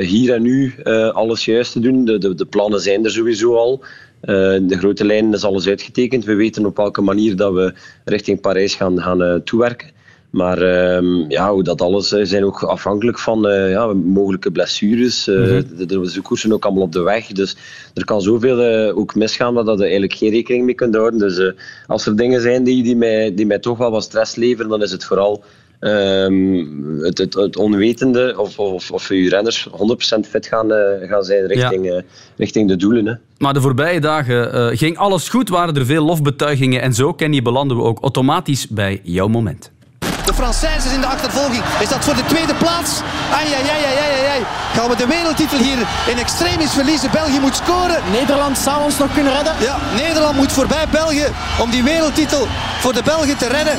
hier 0.00 0.34
en 0.34 0.42
nu 0.42 0.74
alles 1.12 1.44
juist 1.44 1.72
te 1.72 1.80
doen. 1.80 2.04
De, 2.04 2.18
de, 2.18 2.34
de 2.34 2.46
plannen 2.46 2.80
zijn 2.80 3.04
er 3.04 3.10
sowieso 3.10 3.56
al. 3.56 3.84
Uh, 4.26 4.68
de 4.68 4.78
grote 4.78 5.04
lijnen 5.04 5.32
is 5.32 5.44
alles 5.44 5.66
uitgetekend. 5.66 6.24
We 6.24 6.34
weten 6.34 6.66
op 6.66 6.76
welke 6.76 7.00
manier 7.00 7.36
dat 7.36 7.52
we 7.52 7.74
richting 8.04 8.40
Parijs 8.40 8.74
gaan, 8.74 9.00
gaan 9.00 9.22
uh, 9.22 9.34
toewerken. 9.34 9.92
Maar 10.30 10.62
uh, 10.62 11.28
ja, 11.28 11.52
hoe 11.52 11.62
dat 11.62 11.80
alles 11.80 12.12
uh, 12.12 12.24
zijn 12.24 12.44
ook 12.44 12.62
afhankelijk 12.62 13.18
van 13.18 13.42
ja, 13.68 13.92
mogelijke 13.92 14.50
blessures. 14.50 15.26
Mm 15.26 15.34
-hmm. 15.34 15.76
de, 15.76 15.86
de, 15.86 16.12
de 16.12 16.20
koersen 16.22 16.52
ook 16.52 16.64
allemaal 16.64 16.82
op 16.82 16.92
de 16.92 17.02
weg. 17.02 17.26
Dus 17.26 17.56
er 17.94 18.04
kan 18.04 18.22
zoveel 18.22 18.92
ook 18.94 19.14
misgaan 19.14 19.54
dat 19.54 19.78
je 19.78 19.82
eigenlijk 19.82 20.14
geen 20.14 20.30
rekening 20.30 20.64
mee 20.64 20.74
kunt 20.74 20.94
houden. 20.94 21.18
Dus 21.18 21.54
als 21.86 22.06
er 22.06 22.16
dingen 22.16 22.40
zijn 22.40 22.64
die, 22.64 22.82
die, 22.82 22.96
mij, 22.96 23.34
die 23.34 23.46
mij 23.46 23.58
toch 23.58 23.78
wel 23.78 23.90
wat 23.90 24.02
stress 24.02 24.34
leveren, 24.34 24.70
dan 24.70 24.82
is 24.82 24.90
het 24.90 25.04
vooral 25.04 25.44
Um, 25.84 27.00
het, 27.00 27.18
het, 27.18 27.34
het, 27.34 27.56
onwetende 27.56 28.34
of, 28.36 28.58
of, 28.58 28.90
of 28.90 29.08
je 29.08 29.28
renners 29.28 29.68
100% 29.68 30.28
fit 30.28 30.46
gaan, 30.46 30.72
uh, 30.72 31.08
gaan 31.08 31.22
zijn 31.22 31.46
richting, 31.46 31.86
ja. 31.86 31.94
uh, 31.94 32.02
richting 32.36 32.68
de 32.68 32.76
doelen. 32.76 33.06
Hè. 33.06 33.14
Maar 33.38 33.52
de 33.52 33.60
voorbije 33.60 34.00
dagen 34.00 34.54
uh, 34.54 34.78
ging 34.78 34.98
alles 34.98 35.28
goed, 35.28 35.48
waren 35.48 35.76
er 35.76 35.86
veel 35.86 36.04
lofbetuigingen 36.04 36.82
en 36.82 36.94
zo, 36.94 37.12
Kenny, 37.12 37.42
belanden 37.42 37.76
we 37.76 37.82
ook 37.82 38.00
automatisch 38.00 38.68
bij 38.68 39.00
jouw 39.02 39.28
moment. 39.28 39.70
De 39.98 40.34
Françaises 40.34 40.92
in 40.92 41.00
de 41.00 41.06
achtervolging. 41.06 41.62
Is 41.80 41.88
dat 41.88 42.04
voor 42.04 42.14
de 42.14 42.24
tweede 42.24 42.54
plaats? 42.54 43.00
Ai, 43.32 43.46
ai, 43.46 43.62
ai, 43.74 43.84
ai, 43.84 43.96
ai, 44.04 44.26
ai. 44.34 44.42
Gaan 44.74 44.88
we 44.90 44.96
de 44.96 45.06
wereldtitel 45.06 45.58
hier 45.58 45.78
in 46.10 46.18
extremis 46.18 46.72
verliezen? 46.72 47.10
België 47.10 47.38
moet 47.40 47.54
scoren. 47.54 48.02
Nederland 48.12 48.58
zou 48.58 48.82
ons 48.82 48.98
nog 48.98 49.12
kunnen 49.14 49.32
redden. 49.32 49.54
Ja, 49.60 49.76
Nederland 49.96 50.36
moet 50.36 50.52
voorbij 50.52 50.86
België 50.90 51.26
om 51.62 51.70
die 51.70 51.82
wereldtitel 51.82 52.46
voor 52.78 52.92
de 52.92 53.02
Belgen 53.02 53.38
te 53.38 53.48
redden. 53.48 53.78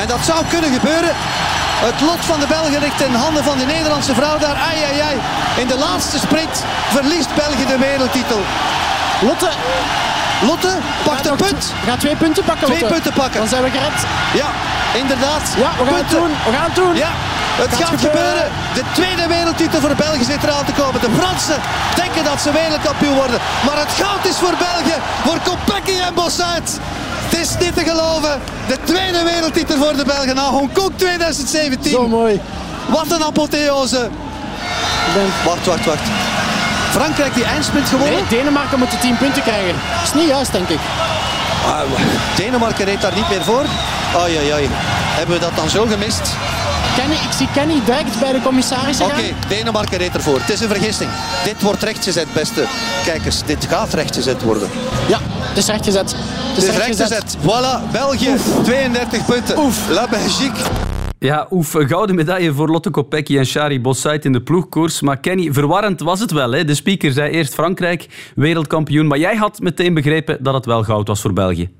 En 0.00 0.06
dat 0.06 0.20
zou 0.24 0.44
kunnen 0.48 0.72
gebeuren. 0.72 1.12
Het 1.88 2.00
lot 2.00 2.24
van 2.30 2.40
de 2.40 2.46
Belgen 2.46 2.80
ligt 2.80 3.00
in 3.02 3.14
handen 3.14 3.44
van 3.44 3.58
de 3.58 3.64
Nederlandse 3.64 4.14
vrouw 4.14 4.38
daar. 4.38 4.56
Ai, 4.68 4.78
ai, 4.90 5.00
ai. 5.00 5.16
In 5.62 5.66
de 5.66 5.78
laatste 5.78 6.18
sprint 6.18 6.64
verliest 6.88 7.34
België 7.34 7.66
de 7.66 7.78
wereldtitel. 7.78 8.40
Lotte, 9.20 9.48
Lotte 10.40 10.72
pakt 11.04 11.26
een 11.26 11.36
punt. 11.36 11.72
we 11.80 11.86
gaan 11.88 11.98
twee 11.98 12.16
punten 12.16 12.44
pakken. 12.44 12.66
Twee 12.66 12.80
Lotte. 12.80 12.94
punten 12.94 13.12
pakken. 13.12 13.38
Dan 13.40 13.48
zijn 13.48 13.62
we 13.62 13.70
gered. 13.70 13.98
Ja, 14.32 14.48
inderdaad. 15.02 15.44
Ja, 15.56 15.70
we 15.78 15.84
gaan 15.90 15.94
het 16.04 16.10
doen. 16.10 16.30
We 16.48 16.52
gaan 16.56 16.64
het 16.70 16.74
doen. 16.74 16.94
Ja, 16.94 17.12
het 17.62 17.70
Gaat 17.74 17.80
gaat, 17.80 18.00
gebeuren. 18.00 18.20
gebeuren. 18.20 18.50
De 18.74 18.84
tweede 18.92 19.26
wereldtitel 19.26 19.80
voor 19.80 19.94
België 19.94 20.24
zit 20.24 20.42
eraan 20.42 20.64
te 20.64 20.72
komen. 20.72 21.00
De 21.00 21.10
Fransen 21.18 21.60
denken 21.94 22.24
dat 22.24 22.40
ze 22.40 22.52
wereldkampioen 22.52 23.14
worden. 23.14 23.38
Maar 23.66 23.78
het 23.84 23.92
goud 24.00 24.24
is 24.26 24.36
voor 24.36 24.54
België, 24.70 24.98
voor 25.24 25.38
Kopecky 25.48 25.96
en 26.08 26.14
Bossuit. 26.14 26.80
Het 27.28 27.38
is 27.40 27.48
niet 27.58 27.74
te 27.74 27.84
geloven. 27.84 28.40
De 28.68 28.76
tweede 28.84 29.22
wereldtitel 29.22 29.76
voor 29.76 29.96
de 29.96 30.04
Belgen 30.04 30.34
na 30.34 30.50
Hongkong 30.50 30.92
2017. 30.96 31.90
Zo 31.90 32.08
mooi. 32.08 32.40
Wat 32.88 33.10
een 33.10 33.24
apotheose. 33.24 34.08
Wacht, 35.44 35.66
wacht, 35.66 35.84
wacht. 35.84 36.08
Frankrijk 36.90 37.34
die 37.34 37.44
eindsprint 37.44 37.88
gewonnen. 37.88 38.14
Nee, 38.14 38.38
Denemarken 38.38 38.78
moet 38.78 38.90
de 38.90 38.98
10 38.98 39.16
punten 39.16 39.42
krijgen. 39.42 39.74
Dat 39.94 40.14
is 40.14 40.20
niet 40.20 40.28
juist, 40.28 40.52
denk 40.52 40.68
ik. 40.68 40.78
Ah, 41.66 41.80
Denemarken 42.36 42.84
reed 42.84 43.00
daar 43.00 43.14
niet 43.14 43.28
meer 43.28 43.44
voor. 43.44 43.64
Ai, 44.16 44.36
ai, 44.36 44.50
ai. 44.50 44.68
Hebben 44.70 45.34
we 45.34 45.40
dat 45.40 45.56
dan 45.56 45.68
zo 45.70 45.86
gemist? 45.86 46.20
Kenny, 46.96 47.14
ik 47.14 47.32
zie 47.36 47.48
Kenny 47.54 47.80
direct 47.84 48.18
bij 48.20 48.32
de 48.32 48.42
commissarissen 48.42 49.04
Oké. 49.04 49.22
Denemarken 49.48 49.98
reed 49.98 50.14
ervoor. 50.14 50.38
Het 50.40 50.50
is 50.50 50.60
een 50.60 50.68
vergissing. 50.68 51.10
Dit 51.44 51.62
wordt 51.62 51.82
rechtgezet, 51.82 52.32
beste 52.32 52.64
kijkers. 53.04 53.42
Dit 53.46 53.66
gaat 53.68 53.94
rechtgezet 53.94 54.42
worden. 54.42 54.70
Ja, 55.06 55.18
het 55.22 55.56
is 55.56 55.66
rechtgezet. 55.66 56.14
Het 56.56 56.64
is 56.64 56.76
rechtgezet. 56.76 57.36
Voilà, 57.36 57.92
België, 57.92 58.34
32 58.64 59.26
punten. 59.26 59.58
Oef. 59.58 59.90
La 59.90 60.08
Belgique. 60.08 60.70
Ja, 61.18 61.46
oef, 61.50 61.74
een 61.74 61.88
gouden 61.88 62.16
medaille 62.16 62.52
voor 62.52 62.68
Lotte 62.68 62.90
Kopecky 62.90 63.38
en 63.38 63.46
Shari 63.46 63.80
Bossait 63.80 64.24
in 64.24 64.32
de 64.32 64.42
ploegkoers. 64.42 65.00
Maar 65.00 65.20
Kenny, 65.20 65.52
verwarrend 65.52 66.00
was 66.00 66.20
het 66.20 66.30
wel. 66.30 66.52
Hè? 66.52 66.64
De 66.64 66.74
speaker 66.74 67.12
zei 67.12 67.30
eerst 67.30 67.54
Frankrijk, 67.54 68.06
wereldkampioen. 68.34 69.06
Maar 69.06 69.18
jij 69.18 69.36
had 69.36 69.60
meteen 69.60 69.94
begrepen 69.94 70.42
dat 70.42 70.54
het 70.54 70.66
wel 70.66 70.82
goud 70.82 71.08
was 71.08 71.20
voor 71.20 71.32
België. 71.32 71.70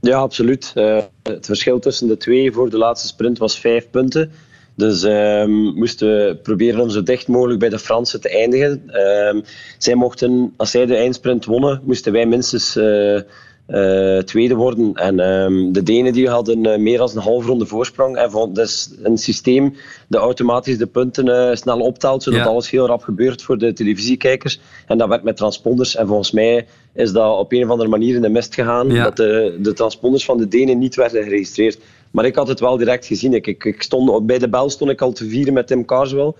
Ja, 0.00 0.18
absoluut. 0.18 0.72
Eh, 0.74 0.98
het 1.22 1.46
verschil 1.46 1.78
tussen 1.78 2.08
de 2.08 2.16
twee 2.16 2.52
voor 2.52 2.70
de 2.70 2.78
laatste 2.78 3.08
sprint 3.08 3.38
was 3.38 3.58
vijf 3.58 3.90
punten. 3.90 4.32
Dus 4.74 5.02
ehm, 5.02 5.50
moesten 5.52 6.08
we 6.08 6.36
proberen 6.42 6.80
om 6.80 6.90
zo 6.90 7.02
dicht 7.02 7.28
mogelijk 7.28 7.58
bij 7.58 7.68
de 7.68 7.78
Fransen 7.78 8.20
te 8.20 8.28
eindigen. 8.28 8.82
Ehm, 8.86 9.40
zij 9.78 9.94
mochten, 9.94 10.54
als 10.56 10.70
zij 10.70 10.86
de 10.86 10.96
eindsprint 10.96 11.44
wonnen, 11.44 11.80
moesten 11.84 12.12
wij 12.12 12.26
minstens 12.26 12.76
eh, 12.76 13.20
eh, 13.66 14.18
tweede 14.18 14.54
worden. 14.54 14.94
En 14.94 15.20
ehm, 15.20 15.72
de 15.72 15.82
Denen 15.82 16.12
die 16.12 16.28
hadden 16.28 16.66
eh, 16.66 16.78
meer 16.78 16.98
dan 16.98 17.10
een 17.14 17.22
half 17.22 17.46
ronde 17.46 17.66
voorsprong. 17.66 18.16
En 18.16 18.30
vond, 18.30 18.58
is 18.58 18.90
een 19.02 19.18
systeem 19.18 19.74
dat 20.08 20.22
automatisch 20.22 20.78
de 20.78 20.86
punten 20.86 21.28
eh, 21.28 21.56
snel 21.56 21.80
optelt, 21.80 22.22
zodat 22.22 22.40
Ja. 22.40 22.46
alles 22.46 22.70
heel 22.70 22.86
rap 22.86 23.02
gebeurt 23.02 23.42
voor 23.42 23.58
de 23.58 23.72
televisiekijkers. 23.72 24.60
En 24.86 24.98
dat 24.98 25.08
werkt 25.08 25.24
met 25.24 25.36
transponders. 25.36 25.96
En 25.96 26.06
volgens 26.06 26.30
mij 26.30 26.66
is 26.94 27.12
dat 27.12 27.38
op 27.38 27.52
een 27.52 27.64
of 27.64 27.70
andere 27.70 27.88
manier 27.88 28.14
in 28.14 28.22
de 28.22 28.28
mist 28.28 28.54
gegaan. 28.54 28.90
Ja. 28.90 29.04
Dat 29.04 29.16
de, 29.16 29.58
de 29.60 29.72
transponders 29.72 30.24
van 30.24 30.38
de 30.38 30.48
Denen 30.48 30.78
niet 30.78 30.94
werden 30.94 31.22
geregistreerd. 31.22 31.78
Maar 32.10 32.24
ik 32.24 32.34
had 32.34 32.48
het 32.48 32.60
wel 32.60 32.76
direct 32.76 33.06
gezien. 33.06 33.34
Ik, 33.34 33.46
ik, 33.46 33.64
ik 33.64 33.82
stond, 33.82 34.26
bij 34.26 34.38
de 34.38 34.48
bel 34.48 34.70
stond 34.70 34.90
ik 34.90 35.00
al 35.00 35.12
te 35.12 35.28
vieren 35.28 35.52
met 35.52 35.66
Tim 35.66 35.84
Carswell. 35.84 36.32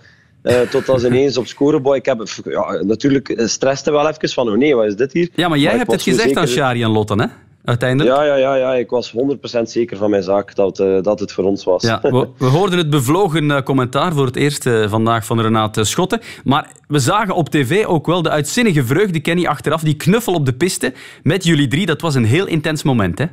Eh 0.43 0.61
tot 0.61 0.89
als 0.89 1.03
ineens 1.03 1.37
op 1.37 1.47
scoreboy. 1.47 1.95
Ik 1.95 2.05
heb 2.05 2.23
ja, 2.43 2.81
natuurlijk 2.81 3.41
stresste 3.45 3.91
wel 3.91 4.07
even 4.07 4.29
van, 4.29 4.49
oh 4.49 4.57
nee, 4.57 4.75
wat 4.75 4.85
is 4.85 4.95
dit 4.95 5.13
hier? 5.13 5.29
Ja, 5.35 5.47
maar 5.47 5.57
jij 5.57 5.77
hebt 5.77 5.91
het 5.91 6.01
gezegd 6.01 6.37
aan 6.37 6.47
Shari 6.47 6.83
en 6.83 6.89
Lotte, 6.89 7.13
hè? 7.13 7.25
Uiteindelijk. 7.63 8.15
Ja, 8.15 8.23
ja, 8.23 8.35
ja, 8.35 8.55
ja, 8.55 8.73
ik 8.73 8.89
was 8.89 9.13
100% 9.57 9.61
zeker 9.61 9.97
van 9.97 10.09
mijn 10.09 10.23
zaak 10.23 10.55
dat, 10.55 10.79
eh, 10.79 11.01
dat 11.01 11.19
het 11.19 11.31
voor 11.31 11.43
ons 11.43 11.63
was. 11.63 11.83
Ja, 11.83 11.99
we, 12.01 12.27
we 12.37 12.45
hoorden 12.45 12.77
het 12.77 12.89
bevlogen 12.89 13.51
eh, 13.51 13.61
commentaar 13.61 14.13
voor 14.13 14.25
het 14.25 14.35
eerst 14.35 14.69
vandaag 14.87 15.25
van 15.25 15.41
Renate 15.41 15.83
Schotten. 15.83 16.19
Maar 16.43 16.71
we 16.87 16.99
zagen 16.99 17.35
op 17.35 17.49
tv 17.49 17.85
ook 17.85 18.05
wel 18.05 18.21
de 18.21 18.29
uitzinnige 18.29 18.83
vreugde, 18.83 19.19
Kenny, 19.19 19.45
achteraf. 19.45 19.81
Die 19.81 19.95
knuffel 19.95 20.33
op 20.33 20.45
de 20.45 20.53
piste 20.53 20.93
met 21.23 21.43
jullie 21.43 21.67
drie. 21.67 21.85
Dat 21.85 22.01
was 22.01 22.15
een 22.15 22.25
heel 22.25 22.47
intens 22.47 22.83
moment, 22.83 23.19
hè? 23.19 23.25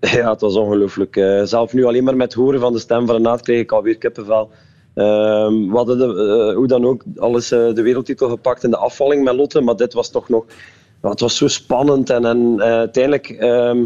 Ja, 0.00 0.30
het 0.30 0.40
was 0.40 0.54
ongelooflijk. 0.54 1.14
Zelf 1.44 1.72
nu 1.72 1.84
alleen 1.84 2.04
maar 2.04 2.16
met 2.16 2.34
het 2.34 2.42
horen 2.42 2.60
van 2.60 2.72
de 2.72 2.78
stem 2.78 3.06
van 3.06 3.16
Renaat 3.16 3.42
kreeg 3.42 3.60
ik 3.60 3.72
alweer 3.72 3.98
kippenvel. 3.98 4.50
Ehm 5.00 5.70
we 5.70 5.76
hadden 5.76 5.98
de, 5.98 6.04
eh, 6.04 6.56
hoe 6.56 6.66
dan 6.66 6.84
ook 6.84 7.02
alles 7.16 7.50
eh, 7.50 7.74
de 7.74 7.82
wereldtitel 7.82 8.28
gepakt 8.28 8.64
in 8.64 8.70
de 8.70 8.76
afvalling 8.76 9.24
met 9.24 9.34
Lotte, 9.34 9.60
maar 9.60 9.76
dit 9.76 9.92
was 9.92 10.10
toch 10.10 10.28
nog... 10.28 10.44
het 11.00 11.20
was 11.20 11.36
zo 11.36 11.48
spannend 11.48 12.10
en, 12.10 12.24
en 12.24 12.54
eh, 12.58 12.66
uiteindelijk... 12.66 13.28
ehm, 13.28 13.84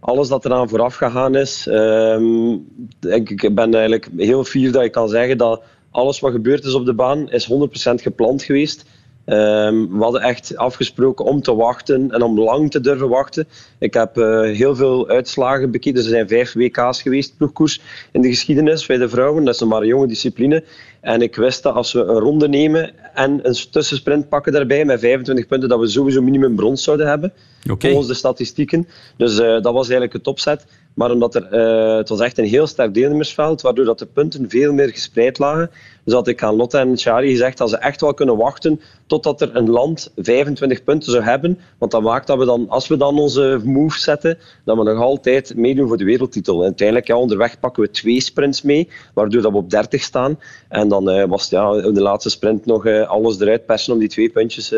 alles 0.00 0.28
dat 0.28 0.44
eraan 0.44 0.68
vooraf 0.68 0.94
gegaan 0.94 1.34
is. 1.34 1.66
ehm, 1.66 2.52
ik, 3.00 3.30
ik 3.30 3.54
ben 3.54 3.74
eigenlijk 3.74 4.08
heel 4.16 4.44
fier 4.44 4.72
dat 4.72 4.82
ik 4.82 4.92
kan 4.92 5.08
zeggen 5.08 5.38
dat 5.38 5.62
alles 5.90 6.20
wat 6.20 6.32
gebeurd 6.32 6.64
is 6.64 6.74
op 6.74 6.84
de 6.84 6.94
baan 6.94 7.30
is 7.30 7.50
100% 7.52 7.54
gepland 7.94 8.42
geweest. 8.42 8.84
Ehm, 9.24 9.86
we 9.88 10.02
hadden 10.02 10.20
echt 10.20 10.56
afgesproken 10.56 11.24
om 11.24 11.42
te 11.42 11.54
wachten 11.54 12.10
en 12.10 12.22
om 12.22 12.40
lang 12.40 12.70
te 12.70 12.80
durven 12.80 13.08
wachten. 13.08 13.48
Ik 13.78 13.94
heb 13.94 14.16
eh, 14.16 14.40
heel 14.40 14.76
veel 14.76 15.08
uitslagen 15.08 15.70
bekeken. 15.70 16.02
Er 16.02 16.08
zijn 16.08 16.28
vijf 16.28 16.52
WK's 16.52 17.02
geweest, 17.02 17.36
ploegkoers, 17.36 17.80
in 18.12 18.20
de 18.20 18.28
geschiedenis 18.28 18.86
bij 18.86 18.96
de 18.96 19.08
vrouwen. 19.08 19.44
Dat 19.44 19.54
is 19.54 19.64
maar 19.64 19.80
een 19.80 19.86
jonge 19.86 20.06
discipline. 20.06 20.64
En 21.00 21.22
ik 21.22 21.36
wist 21.36 21.62
dat 21.62 21.74
als 21.74 21.92
we 21.92 22.00
een 22.00 22.18
ronde 22.18 22.48
nemen 22.48 22.92
en 23.14 23.40
een 23.42 23.56
tussensprint 23.70 24.28
pakken 24.28 24.52
daarbij 24.52 24.84
met 24.84 25.00
25 25.00 25.46
punten, 25.46 25.68
dat 25.68 25.80
we 25.80 25.86
sowieso 25.86 26.22
minimum 26.22 26.56
brons 26.56 26.82
zouden 26.82 27.08
hebben. 27.08 27.32
Volgens 27.78 28.06
de 28.06 28.14
statistieken. 28.14 28.88
Dus 29.16 29.38
eh, 29.38 29.46
dat 29.46 29.72
was 29.72 29.82
eigenlijk 29.82 30.12
het 30.12 30.26
opzet. 30.26 30.66
Maar 30.94 31.10
omdat 31.10 31.34
er, 31.34 31.44
eh, 31.44 31.96
het 31.96 32.08
was 32.08 32.20
echt 32.20 32.38
een 32.38 32.44
heel 32.44 32.66
sterk 32.66 32.94
deelnemersveld, 32.94 33.60
waardoor 33.60 33.84
dat 33.84 33.98
de 33.98 34.06
punten 34.06 34.50
veel 34.50 34.72
meer 34.72 34.88
gespreid 34.88 35.38
lagen. 35.38 35.70
Dus 36.04 36.14
had 36.14 36.28
ik 36.28 36.42
aan 36.42 36.54
Lotte 36.54 36.78
en 36.78 36.96
Chari 36.96 37.30
gezegd 37.30 37.58
dat 37.58 37.70
ze 37.70 37.76
echt 37.76 38.00
wel 38.00 38.14
kunnen 38.14 38.36
wachten 38.36 38.80
totdat 39.06 39.40
er 39.40 39.56
een 39.56 39.70
land 39.70 40.12
25 40.16 40.84
punten 40.84 41.12
zou 41.12 41.24
hebben. 41.24 41.58
Want 41.78 41.92
dat 41.92 42.02
maakt 42.02 42.26
dat 42.26 42.38
we 42.38 42.44
dan, 42.44 42.68
als 42.68 42.88
we 42.88 42.96
dan 42.96 43.18
onze 43.18 43.60
move 43.64 43.98
zetten, 43.98 44.38
dat 44.64 44.76
we 44.76 44.82
nog 44.82 44.98
altijd 44.98 45.56
meedoen 45.56 45.88
voor 45.88 45.96
de 45.96 46.04
wereldtitel. 46.04 46.58
En 46.58 46.64
uiteindelijk, 46.64 47.06
ja, 47.06 47.16
onderweg 47.16 47.60
pakken 47.60 47.82
we 47.82 47.90
twee 47.90 48.20
sprints 48.20 48.62
mee, 48.62 48.88
waardoor 49.14 49.42
dat 49.42 49.52
we 49.52 49.58
op 49.58 49.70
30 49.70 50.02
staan. 50.02 50.38
En 50.68 50.88
dan 50.88 51.10
eh, 51.10 51.28
was 51.28 51.48
ja, 51.48 51.72
in 51.72 51.94
de 51.94 52.02
laatste 52.02 52.30
sprint 52.30 52.66
nog 52.66 52.86
eh, 52.86 53.08
alles 53.08 53.40
eruit 53.40 53.66
persen 53.66 53.92
om 53.92 53.98
die 53.98 54.08
twee 54.08 54.28
puntjes. 54.28 54.68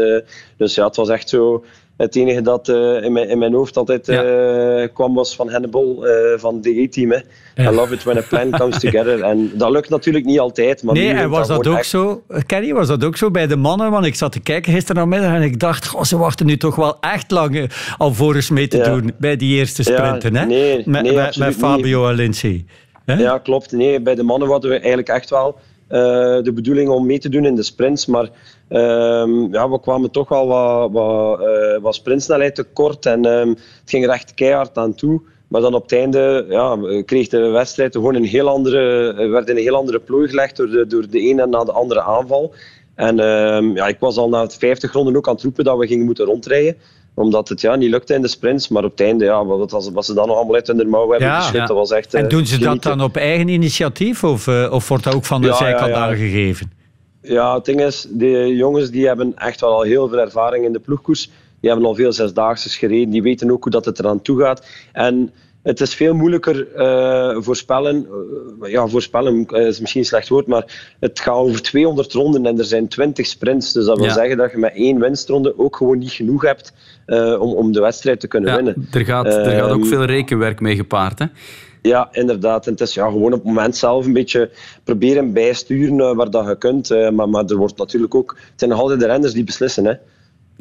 dus 0.57 0.75
ja, 0.75 0.87
het 0.87 0.97
was 0.97 1.09
echt 1.09 1.29
zo... 1.29 1.65
Het 1.97 2.17
enige 2.17 2.43
dat 2.43 2.69
eh, 2.69 3.03
in, 3.03 3.13
mijn, 3.13 3.29
in 3.29 3.39
mijn 3.39 3.53
hoofd 3.53 3.77
altijd 3.77 4.09
eh, 4.09 4.95
kwam 4.95 5.15
was 5.15 5.37
van 5.37 5.51
Hannibal, 5.51 6.07
eh, 6.07 6.39
van 6.39 6.61
de 6.61 6.81
E-team. 6.81 7.13
I 7.13 7.69
love 7.71 7.95
it 7.95 8.03
when 8.03 8.17
a 8.17 8.23
plan 8.29 8.51
comes 8.51 8.81
together. 8.81 9.23
En 9.23 9.51
dat 9.55 9.71
lukt 9.71 9.89
natuurlijk 9.89 10.25
niet 10.25 10.39
altijd. 10.39 10.83
Maar 10.83 10.95
Nee, 10.95 11.09
en 11.13 11.31
was 11.31 11.49
dat 11.49 11.67
ook 11.67 11.77
echt. 11.77 11.87
zo, 11.89 12.23
Kenny, 12.47 12.73
was 12.73 12.89
dat 12.89 13.05
ook 13.05 13.17
zo 13.17 13.31
bij 13.31 13.47
de 13.47 13.57
mannen? 13.57 13.91
Want 13.91 14.07
ik 14.07 14.15
zat 14.15 14.33
te 14.33 14.41
kijken 14.41 14.73
gisteravond 14.73 15.15
en 15.15 15.43
ik 15.43 15.61
dacht, 15.61 16.07
ze 16.07 16.17
wachten 16.19 16.47
nu 16.47 16.57
toch 16.57 16.75
wel 16.77 16.97
echt 17.01 17.31
lang 17.31 17.71
alvorens 17.99 18.51
mee 18.51 18.69
te 18.69 18.77
Ja. 18.77 18.85
doen 18.85 19.13
bij 19.19 19.37
die 19.37 19.57
eerste 19.57 19.83
Ja, 19.93 19.97
sprinten, 19.99 20.37
hè? 20.37 20.47
nee, 20.47 20.83
met, 20.85 21.03
nee, 21.03 21.15
met, 21.15 21.27
absoluut 21.27 21.49
met 21.49 21.59
Fabio 21.59 22.09
en 22.09 22.15
Lindsay. 22.15 22.65
Hè? 23.05 23.15
Ja, 23.15 23.39
klopt. 23.39 23.73
Nee, 23.73 24.01
bij 24.01 24.15
de 24.15 24.23
mannen 24.23 24.49
hadden 24.49 24.71
we 24.71 24.77
eigenlijk 24.77 25.09
echt 25.09 25.31
wel 25.31 25.59
de 25.89 26.53
bedoeling 26.55 26.89
om 26.89 27.07
mee 27.07 27.19
te 27.19 27.29
doen 27.29 27.45
in 27.45 27.55
de 27.55 27.63
sprints. 27.63 28.07
Maar 28.07 28.31
ehm, 28.69 29.53
ja, 29.53 29.71
we 29.71 29.81
kwamen 29.81 30.11
toch 30.11 30.29
wel 30.29 30.47
wat, 30.47 30.91
wat, 30.93 31.41
eh, 31.41 31.83
wat 31.83 31.95
sprintsnelheid 31.95 32.55
tekort. 32.55 33.07
En 33.07 33.25
ehm, 33.25 33.49
het 33.49 33.83
ging 33.85 34.05
er 34.05 34.11
echt 34.11 34.35
keihard 34.35 34.79
aan 34.79 34.95
toe. 34.95 35.21
Maar 35.49 35.61
dan 35.61 35.75
op 35.75 35.83
het 35.83 35.93
einde 35.93 36.47
ja, 36.49 36.79
kreeg 37.05 37.29
de 37.29 37.39
wedstrijd 37.39 37.93
gewoon 37.93 38.15
een 38.15 38.25
heel 38.25 38.49
andere, 38.49 39.13
eh, 39.13 39.31
werd 39.31 39.49
in 39.49 39.57
een 39.57 39.63
heel 39.63 39.77
andere 39.77 40.01
plooi 40.01 40.29
gelegd 40.29 40.57
door 40.57 40.71
de, 40.71 40.87
door 40.87 41.11
de 41.11 41.21
ene 41.21 41.47
na 41.47 41.65
de 41.65 41.73
andere 41.73 42.03
aanval. 42.03 42.53
En 42.95 43.21
ehm, 43.21 43.75
ja, 43.75 43.87
ik 43.87 43.99
was 43.99 44.17
al 44.17 44.29
na 44.29 44.43
het 44.43 44.57
50 44.57 44.93
ronden 44.93 45.17
ook 45.17 45.29
aan 45.29 45.35
het 45.35 45.43
roepen 45.43 45.65
dat 45.65 45.79
we 45.79 45.87
gingen 45.87 46.05
moeten 46.05 46.25
rondrijden 46.25 46.77
omdat 47.17 47.49
het 47.49 47.61
ja, 47.61 47.75
niet 47.77 47.91
lukte 47.91 48.15
in 48.15 48.23
de 48.23 48.29
sprints. 48.29 48.69
Maar 48.69 48.85
op 48.85 48.91
het 48.91 49.01
einde, 49.01 49.25
ja, 49.25 49.45
wat, 49.45 49.71
wat, 49.71 49.91
wat 49.93 50.05
ze 50.05 50.15
dan 50.15 50.27
nog 50.27 50.37
allemaal 50.37 50.55
uit 50.55 50.67
hun 50.67 50.89
mouw 50.89 51.11
hebben 51.11 51.29
Ja. 51.29 51.37
geschud, 51.41 51.55
Ja. 51.61 51.67
dat 51.67 51.77
was 51.77 51.91
echt... 51.91 52.15
En 52.15 52.23
eh, 52.25 52.29
doen 52.29 52.47
ze 52.47 52.59
dat 52.59 52.83
dan 52.83 53.01
op 53.03 53.17
eigen 53.17 53.49
initiatief 53.49 54.25
of, 54.25 54.47
eh, 54.47 54.69
of 54.73 54.89
wordt 54.89 55.05
dat 55.05 55.15
ook 55.15 55.25
van 55.25 55.41
de 55.41 55.47
Ja, 55.47 55.55
zijkant 55.55 55.91
ja. 55.91 55.95
aangegeven? 55.97 56.73
Ja, 57.23 57.55
het 57.55 57.65
ding 57.65 57.81
is, 57.81 58.07
de 58.11 58.55
jongens 58.57 58.91
die 58.91 59.07
hebben 59.07 59.33
echt 59.37 59.61
wel 59.61 59.73
al 59.75 59.83
heel 59.83 60.09
veel 60.09 60.19
ervaring 60.19 60.65
in 60.65 60.73
de 60.73 60.79
ploegkoers. 60.79 61.31
Die 61.61 61.71
hebben 61.71 61.89
al 61.89 61.95
veel 61.95 62.13
zesdaagses 62.13 62.77
gereden. 62.77 63.11
Die 63.11 63.23
weten 63.23 63.51
ook 63.51 63.63
hoe 63.63 63.73
dat 63.73 63.85
het 63.85 63.99
eraan 63.99 64.23
toe 64.23 64.41
gaat. 64.41 64.67
En 64.93 65.33
het 65.63 65.81
is 65.81 65.95
veel 65.95 66.15
moeilijker 66.15 66.73
eh, 66.75 67.37
voorspellen. 67.39 68.07
ja, 68.63 68.87
voorspellen 68.87 69.47
is 69.47 69.81
misschien 69.81 70.01
een 70.01 70.07
slecht 70.07 70.29
woord, 70.29 70.47
maar 70.47 70.95
het 71.01 71.21
gaat 71.21 71.35
over 71.35 71.63
200 71.63 72.13
ronden 72.13 72.47
en 72.47 72.59
er 72.59 72.65
zijn 72.65 72.89
20 72.89 73.27
sprints. 73.27 73.73
Dus 73.73 73.85
dat 73.85 73.97
wil 73.97 74.07
Ja. 74.07 74.13
zeggen 74.13 74.37
dat 74.37 74.51
je 74.51 74.59
met 74.59 74.75
één 74.75 75.01
winstronde 75.01 75.59
ook 75.59 75.77
gewoon 75.77 75.99
niet 75.99 76.13
genoeg 76.13 76.43
hebt 76.43 76.73
eh, 77.07 77.41
om, 77.41 77.53
om 77.53 77.73
de 77.73 77.81
wedstrijd 77.81 78.21
te 78.21 78.29
kunnen 78.29 78.51
Ja, 78.51 78.57
winnen. 78.57 78.89
er, 78.91 79.05
gaat, 79.05 79.27
er 79.27 79.51
gaat 79.51 79.71
ook 79.71 79.81
Ehm, 79.81 79.89
veel 79.89 80.05
rekenwerk 80.05 80.61
mee 80.61 80.77
gepaard, 80.77 81.19
hè? 81.19 81.27
Ja, 81.83 82.09
inderdaad. 82.13 82.67
En 82.67 82.73
het 82.73 82.81
is 82.81 82.95
ja, 82.95 83.05
gewoon 83.07 83.33
op 83.33 83.39
het 83.39 83.45
moment 83.45 83.77
zelf 83.77 84.07
een 84.07 84.13
beetje 84.13 84.51
proberen 84.85 85.33
bijsturen 85.33 85.99
uh, 85.99 86.13
waar 86.15 86.31
dat 86.31 86.47
je 86.47 86.59
kunt. 86.59 86.91
Uh, 86.91 87.11
maar, 87.11 87.29
maar 87.29 87.45
er 87.45 87.57
wordt 87.57 87.79
natuurlijk 87.79 88.15
ook... 88.15 88.37
Het 88.39 88.53
zijn 88.57 88.71
nog 88.71 88.81
altijd 88.81 89.01
de 89.01 89.07
renners 89.07 89.33
die 89.33 89.45
beslissen. 89.45 89.85
Hè. 89.85 89.93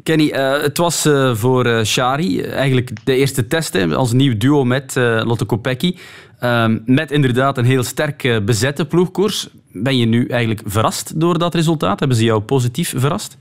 Kenny, 0.02 0.32
uh, 0.34 0.60
het 0.62 0.78
was 0.78 1.08
voor 1.32 1.84
Shari 1.84 2.42
eigenlijk 2.42 2.90
de 3.04 3.14
eerste 3.14 3.46
test 3.46 3.72
hè, 3.72 3.94
als 3.94 4.12
nieuw 4.12 4.36
duo 4.36 4.64
met 4.64 4.94
Lotte 5.24 5.44
Kopecky. 5.44 5.96
Ehm, 6.38 6.78
met 6.84 7.10
inderdaad 7.10 7.58
een 7.58 7.64
heel 7.64 7.82
sterk 7.82 8.40
bezette 8.44 8.86
ploegkoers. 8.86 9.48
Ben 9.72 9.96
je 9.98 10.06
nu 10.06 10.26
eigenlijk 10.26 10.60
verrast 10.64 11.20
door 11.20 11.38
dat 11.38 11.54
resultaat? 11.54 11.98
Hebben 11.98 12.16
ze 12.16 12.24
jou 12.24 12.40
positief 12.40 12.94
verrast? 12.96 13.36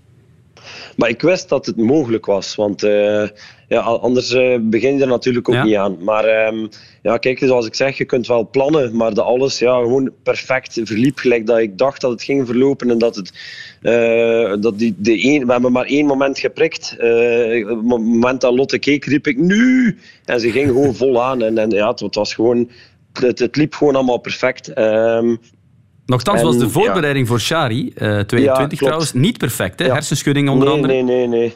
Maar 0.95 1.09
ik 1.09 1.21
wist 1.21 1.49
dat 1.49 1.65
het 1.65 1.77
mogelijk 1.77 2.25
was, 2.25 2.55
want 2.55 2.83
uh, 2.83 3.27
ja, 3.67 3.79
anders 3.79 4.33
uh, 4.33 4.57
begin 4.61 4.95
je 4.95 5.01
er 5.01 5.07
natuurlijk 5.07 5.49
ook 5.49 5.55
ja. 5.55 5.63
niet 5.63 5.75
aan. 5.75 6.03
Maar 6.03 6.47
um, 6.47 6.69
ja, 7.01 7.17
kijk, 7.17 7.39
zoals 7.39 7.65
ik 7.65 7.75
zeg, 7.75 7.97
je 7.97 8.05
kunt 8.05 8.27
wel 8.27 8.49
plannen, 8.49 8.95
maar 8.95 9.13
dat 9.13 9.25
alles 9.25 9.59
ja, 9.59 9.79
gewoon 9.79 10.11
perfect 10.23 10.79
verliep. 10.83 11.17
Gelijk 11.17 11.45
dat 11.45 11.57
ik 11.57 11.77
dacht 11.77 12.01
dat 12.01 12.11
het 12.11 12.23
ging 12.23 12.45
verlopen 12.45 12.89
en 12.89 12.97
dat 12.97 13.15
het. 13.15 13.33
Uh, 13.81 14.61
dat 14.61 14.79
die, 14.79 14.95
de 14.97 15.25
een, 15.25 15.45
we 15.45 15.51
hebben 15.51 15.71
maar 15.71 15.85
één 15.85 16.05
moment 16.05 16.39
geprikt. 16.39 16.95
op 16.99 17.69
het 17.69 17.83
moment 17.85 18.41
dat 18.41 18.53
Lotte 18.53 18.79
keek, 18.79 19.05
riep 19.05 19.27
ik 19.27 19.37
nu! 19.37 19.97
En 20.25 20.39
ze 20.39 20.51
ging 20.51 20.67
gewoon 20.67 20.95
vol 21.05 21.23
aan. 21.23 21.43
En, 21.43 21.57
en 21.57 21.69
ja, 21.69 21.89
het, 21.89 21.99
het 21.99 22.15
was 22.15 22.33
gewoon. 22.33 22.69
Het, 23.13 23.39
het, 23.39 23.55
liep 23.55 23.73
gewoon 23.73 23.95
allemaal 23.95 24.17
perfect. 24.17 24.77
Um, 24.77 25.39
Nochtans 26.05 26.41
was 26.41 26.57
de 26.57 26.69
voorbereiding 26.69 27.25
ja. 27.25 27.31
voor 27.31 27.39
Shari, 27.39 27.93
uh, 27.95 28.19
22 28.19 28.79
ja, 28.79 28.85
trouwens, 28.85 29.13
niet 29.13 29.38
perfect. 29.38 29.79
Hè? 29.79 29.85
Ja. 29.85 29.93
Hersenschudding 29.93 30.50
onder 30.50 30.67
nee, 30.67 30.75
andere. 30.75 30.93
Nee, 30.93 31.03
nee, 31.03 31.27
nee. 31.27 31.55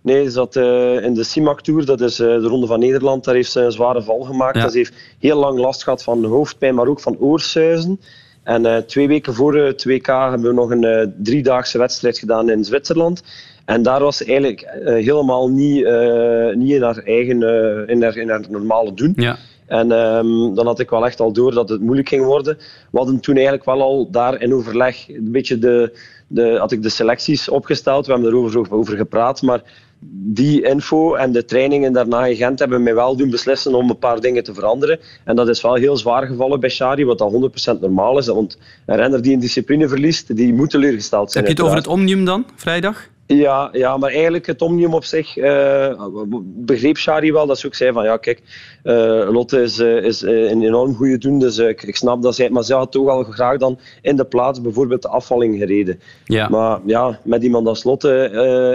Nee, 0.00 0.24
ze 0.24 0.30
zat 0.30 0.56
uh, 0.56 1.02
in 1.02 1.14
de 1.14 1.24
CIMAC 1.24 1.60
Tour, 1.60 1.84
dat 1.84 2.00
is 2.00 2.20
uh, 2.20 2.26
de 2.26 2.46
Ronde 2.46 2.66
van 2.66 2.78
Nederland. 2.78 3.24
Daar 3.24 3.34
heeft 3.34 3.50
ze 3.50 3.60
een 3.60 3.72
zware 3.72 4.02
val 4.02 4.20
gemaakt. 4.20 4.56
Ja. 4.56 4.68
Ze 4.68 4.76
heeft 4.76 4.94
heel 5.18 5.38
lang 5.38 5.58
last 5.58 5.82
gehad 5.82 6.02
van 6.02 6.24
hoofdpijn, 6.24 6.74
maar 6.74 6.86
ook 6.86 7.00
van 7.00 7.18
oorsuizen. 7.18 8.00
En 8.42 8.86
twee 8.86 9.08
weken 9.08 9.34
voor 9.34 9.56
het 9.56 9.84
WK 9.84 10.06
hebben 10.06 10.42
we 10.42 10.52
nog 10.52 10.70
een 10.70 11.14
driedaagse 11.18 11.78
wedstrijd 11.78 12.18
gedaan 12.18 12.50
in 12.50 12.64
Zwitserland. 12.64 13.22
En 13.64 13.82
daar 13.82 14.00
was 14.00 14.16
ze 14.16 14.24
eigenlijk 14.24 14.66
helemaal 14.84 15.50
niet, 15.50 15.88
niet 16.54 16.72
in, 16.72 16.82
haar 16.82 16.98
eigen, 16.98 17.42
in, 17.88 18.02
haar, 18.02 18.16
in 18.16 18.28
haar 18.28 18.44
normale 18.48 18.94
doen. 18.94 19.12
Ja. 19.16 19.38
En 19.66 19.90
um, 19.90 20.54
dan 20.54 20.66
had 20.66 20.80
ik 20.80 20.90
wel 20.90 21.06
echt 21.06 21.20
al 21.20 21.32
door 21.32 21.54
dat 21.54 21.68
het 21.68 21.80
moeilijk 21.80 22.08
ging 22.08 22.24
worden. 22.24 22.56
We 22.90 22.98
hadden 22.98 23.20
toen 23.20 23.34
eigenlijk 23.34 23.64
wel 23.64 23.82
al 23.82 24.10
daar 24.10 24.40
in 24.40 24.54
overleg 24.54 25.08
een 25.08 25.32
beetje 25.32 25.58
de, 25.58 25.98
de, 26.26 26.56
had 26.58 26.72
ik 26.72 26.82
de 26.82 26.88
selecties 26.88 27.48
opgesteld. 27.48 28.06
We 28.06 28.12
hebben 28.12 28.30
erover 28.30 28.72
over 28.72 28.96
gepraat, 28.96 29.42
maar 29.42 29.62
die 30.10 30.62
info 30.62 31.14
en 31.14 31.32
de 31.32 31.44
trainingen 31.44 31.92
daarna 31.92 32.26
in 32.26 32.36
Gent 32.36 32.58
hebben 32.58 32.82
mij 32.82 32.94
wel 32.94 33.16
doen 33.16 33.30
beslissen 33.30 33.74
om 33.74 33.90
een 33.90 33.98
paar 33.98 34.20
dingen 34.20 34.44
te 34.44 34.54
veranderen. 34.54 34.98
En 35.24 35.36
dat 35.36 35.48
is 35.48 35.60
wel 35.60 35.74
heel 35.74 35.96
zwaar 35.96 36.26
gevallen 36.26 36.60
bij 36.60 36.70
Shari, 36.70 37.04
wat 37.04 37.20
al 37.20 37.50
100% 37.76 37.80
normaal 37.80 38.18
is. 38.18 38.26
Want 38.26 38.58
een 38.86 38.96
renner 38.96 39.22
die 39.22 39.32
een 39.32 39.40
discipline 39.40 39.88
verliest, 39.88 40.36
die 40.36 40.54
moet 40.54 40.70
teleurgesteld 40.70 41.32
zijn. 41.32 41.44
Heb 41.44 41.56
je 41.56 41.62
het 41.62 41.70
over 41.70 41.82
het 41.82 41.92
Omnium 41.92 42.24
dan, 42.24 42.46
vrijdag? 42.56 43.08
Ja, 43.26 43.68
ja, 43.72 43.96
maar 43.96 44.10
eigenlijk 44.10 44.46
het 44.46 44.62
Omnium 44.62 44.94
op 44.94 45.04
zich 45.04 45.36
uh, 45.36 46.06
begreep 46.44 46.96
Shari 46.96 47.32
wel. 47.32 47.46
Dat 47.46 47.58
ze 47.58 47.66
ook 47.66 47.74
zei 47.74 47.92
van 47.92 48.04
ja, 48.04 48.16
kijk, 48.16 48.42
uh, 48.84 49.28
Lotte 49.30 49.62
is, 49.62 49.78
uh, 49.78 50.04
is 50.04 50.22
een 50.22 50.62
enorm 50.62 50.94
goede 50.94 51.18
doen. 51.18 51.38
Dus 51.38 51.58
ik, 51.58 51.82
ik, 51.82 51.96
snap 51.96 52.22
dat 52.22 52.34
zij. 52.34 52.50
Maar 52.50 52.64
ze 52.64 52.74
had 52.74 52.92
toch 52.92 53.08
al 53.08 53.22
graag 53.22 53.58
dan 53.58 53.78
in 54.02 54.16
de 54.16 54.24
plaats 54.24 54.60
bijvoorbeeld 54.60 55.02
de 55.02 55.08
afvalling 55.08 55.58
gereden. 55.58 56.00
Ja. 56.24 56.48
Maar 56.48 56.80
ja, 56.84 57.20
met 57.22 57.42
iemand 57.42 57.66
als 57.66 57.84
Lotte 57.84 58.30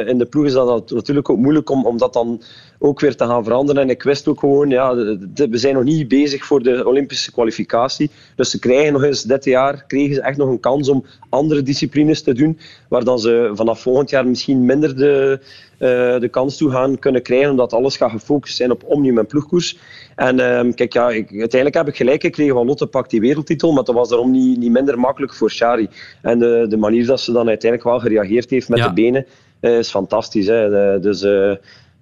in 0.08 0.18
de 0.18 0.26
ploeg 0.26 0.46
is 0.46 0.54
dat 0.54 0.92
natuurlijk 0.92 1.30
ook 1.30 1.38
moeilijk 1.38 1.70
om, 1.70 1.86
om 1.86 1.98
dat 1.98 2.14
dan 2.14 2.42
ook 2.80 3.00
weer 3.00 3.16
te 3.16 3.26
gaan 3.26 3.44
veranderen. 3.44 3.82
En 3.82 3.90
ik 3.90 4.04
wist 4.04 4.28
ook 4.28 4.40
gewoon, 4.40 4.70
ja, 4.70 4.94
de, 4.94 5.34
de, 5.34 5.50
we 5.50 5.58
zijn 5.58 5.74
nog 5.74 5.84
niet 5.84 6.08
bezig 6.08 6.46
voor 6.46 6.64
de 6.64 6.88
Olympische 6.88 7.32
kwalificatie. 7.32 8.10
Dus 8.36 8.50
ze 8.50 8.60
krijgen 8.60 8.94
nog 8.94 9.04
eens 9.04 9.24
dit 9.24 9.46
jaar 9.46 9.84
kregen 9.88 10.16
ze 10.16 10.22
echt 10.22 10.38
nog 10.38 10.50
een 10.50 10.60
kans 10.60 10.90
om 10.90 11.06
andere 11.30 11.62
disciplines 11.62 12.22
te 12.22 12.34
doen, 12.34 12.60
waar 12.90 13.04
dan 13.04 13.20
ze 13.20 13.52
vanaf 13.54 13.82
volgend 13.82 14.10
jaar 14.10 14.28
misschien 14.28 14.66
minder 14.66 14.96
de, 14.96 15.40
uh, 15.80 16.20
de 16.20 16.28
kans 16.32 16.58
toe 16.58 16.72
gaan 16.72 17.00
kunnen 17.00 17.22
krijgen, 17.22 17.50
omdat 17.50 17.74
alles 17.74 17.98
gaat 17.98 18.12
gefocust 18.12 18.56
zijn 18.56 18.72
op 18.72 18.84
omnium 18.84 19.18
en 19.18 19.26
ploegkoers. 19.26 19.78
En 20.16 20.40
uh, 20.40 20.74
kijk, 20.74 20.94
ja, 20.94 21.10
ik, 21.10 21.30
uiteindelijk 21.30 21.76
heb 21.76 21.88
ik 21.88 21.96
gelijk 21.96 22.22
gekregen 22.22 22.54
van 22.54 22.66
Lotte 22.66 22.88
pakt 22.88 23.10
die 23.10 23.22
wereldtitel, 23.22 23.72
maar 23.72 23.84
dat 23.84 23.96
was 23.96 24.10
daarom 24.10 24.32
niet, 24.32 24.58
niet 24.58 24.72
minder 24.72 25.00
makkelijk 25.00 25.34
voor 25.34 25.52
Shari. 25.52 25.90
En 26.22 26.40
de, 26.40 26.66
de 26.70 26.78
manier 26.78 27.06
dat 27.06 27.22
ze 27.22 27.32
dan 27.32 27.48
uiteindelijk 27.48 27.90
wel 27.90 28.00
gereageerd 28.00 28.50
heeft 28.50 28.70
met 28.70 28.80
Ja. 28.80 28.88
de 28.88 28.94
benen, 28.94 29.26
uh, 29.62 29.78
is 29.78 29.90
fantastisch. 29.90 30.48
Hè. 30.48 30.94
Uh, 30.96 31.02
dus 31.02 31.22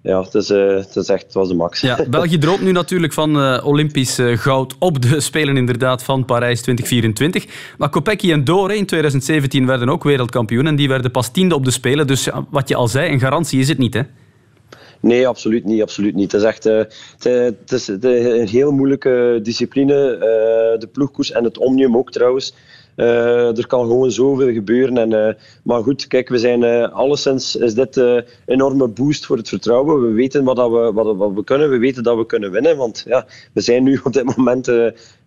ja, 0.08 0.22
het, 0.22 0.36
is, 0.36 0.50
uh, 0.50 0.76
het, 0.76 0.96
is 0.96 1.10
echt, 1.10 1.24
het 1.24 1.34
was 1.34 1.48
de 1.48 1.54
max. 1.54 1.82
Ja, 1.82 2.06
België 2.10 2.38
droomt 2.38 2.62
nu 2.62 2.72
natuurlijk 2.72 3.14
van 3.14 3.38
uh, 3.38 3.66
Olympisch 3.66 4.20
uh, 4.20 4.38
goud 4.38 4.76
op 4.80 5.02
de 5.02 5.20
Spelen 5.30 5.58
inderdaad 5.58 6.04
van 6.04 6.26
Parijs 6.26 6.62
2024. 6.62 7.74
Maar 7.78 7.90
Kopecky 7.90 8.32
en 8.32 8.44
Dore 8.44 8.76
in 8.76 8.86
2017 8.86 9.66
werden 9.66 9.90
ook 9.90 10.04
wereldkampioen 10.04 10.68
en 10.68 10.76
die 10.76 10.88
werden 10.88 11.12
pas 11.12 11.32
tiende 11.32 11.56
op 11.56 11.66
de 11.66 11.72
Spelen. 11.72 12.08
Dus 12.08 12.30
wat 12.50 12.68
je 12.68 12.76
al 12.76 12.88
zei, 12.88 13.12
een 13.12 13.20
garantie 13.20 13.60
is 13.60 13.68
het 13.68 13.78
niet, 13.78 13.94
hè? 13.94 14.02
Nee, 15.00 15.28
absoluut 15.28 15.66
niet. 15.66 15.82
Absoluut 15.82 16.16
niet. 16.16 16.32
Het 16.32 16.42
is 16.42 16.48
echt 16.48 16.64
het, 16.64 16.98
het 17.60 17.72
is 17.72 17.88
een 17.88 18.48
heel 18.48 18.72
moeilijke 18.72 19.40
discipline. 19.44 19.96
De 20.80 20.90
ploegkoers 20.92 21.32
en 21.32 21.44
het 21.44 21.58
omnium 21.58 21.98
ook 21.98 22.12
trouwens. 22.12 22.54
Uh, 22.98 23.58
er 23.58 23.68
kan 23.68 23.86
gewoon 23.86 24.12
zoveel 24.12 24.54
gebeuren. 24.54 24.98
En, 24.98 25.12
uh, 25.12 25.34
maar 25.64 25.84
goed, 25.84 26.08
kijk, 26.08 26.30
we 26.30 26.38
zijn 26.38 26.62
uh, 26.62 26.94
alleszins 26.94 27.56
is 27.56 27.74
dit 27.74 27.96
een 27.96 28.24
enorme 28.46 28.88
boost 28.88 29.26
voor 29.26 29.38
het 29.38 29.50
vertrouwen. 29.50 30.02
We 30.02 30.12
weten 30.12 30.44
wat, 30.44 30.56
dat 30.56 30.72
we, 30.72 30.92
wat, 30.94 31.16
wat, 31.16 31.32
we 31.34 31.44
kunnen. 31.44 31.70
We 31.70 31.78
weten 31.78 32.04
dat 32.04 32.18
we 32.18 32.26
kunnen 32.26 32.52
winnen. 32.52 32.78
Want 32.78 33.04
ja, 33.08 33.26
we 33.54 33.62
zijn 33.62 33.84
nu 33.84 34.00
op 34.04 34.14
dit 34.14 34.38
moment 34.38 34.66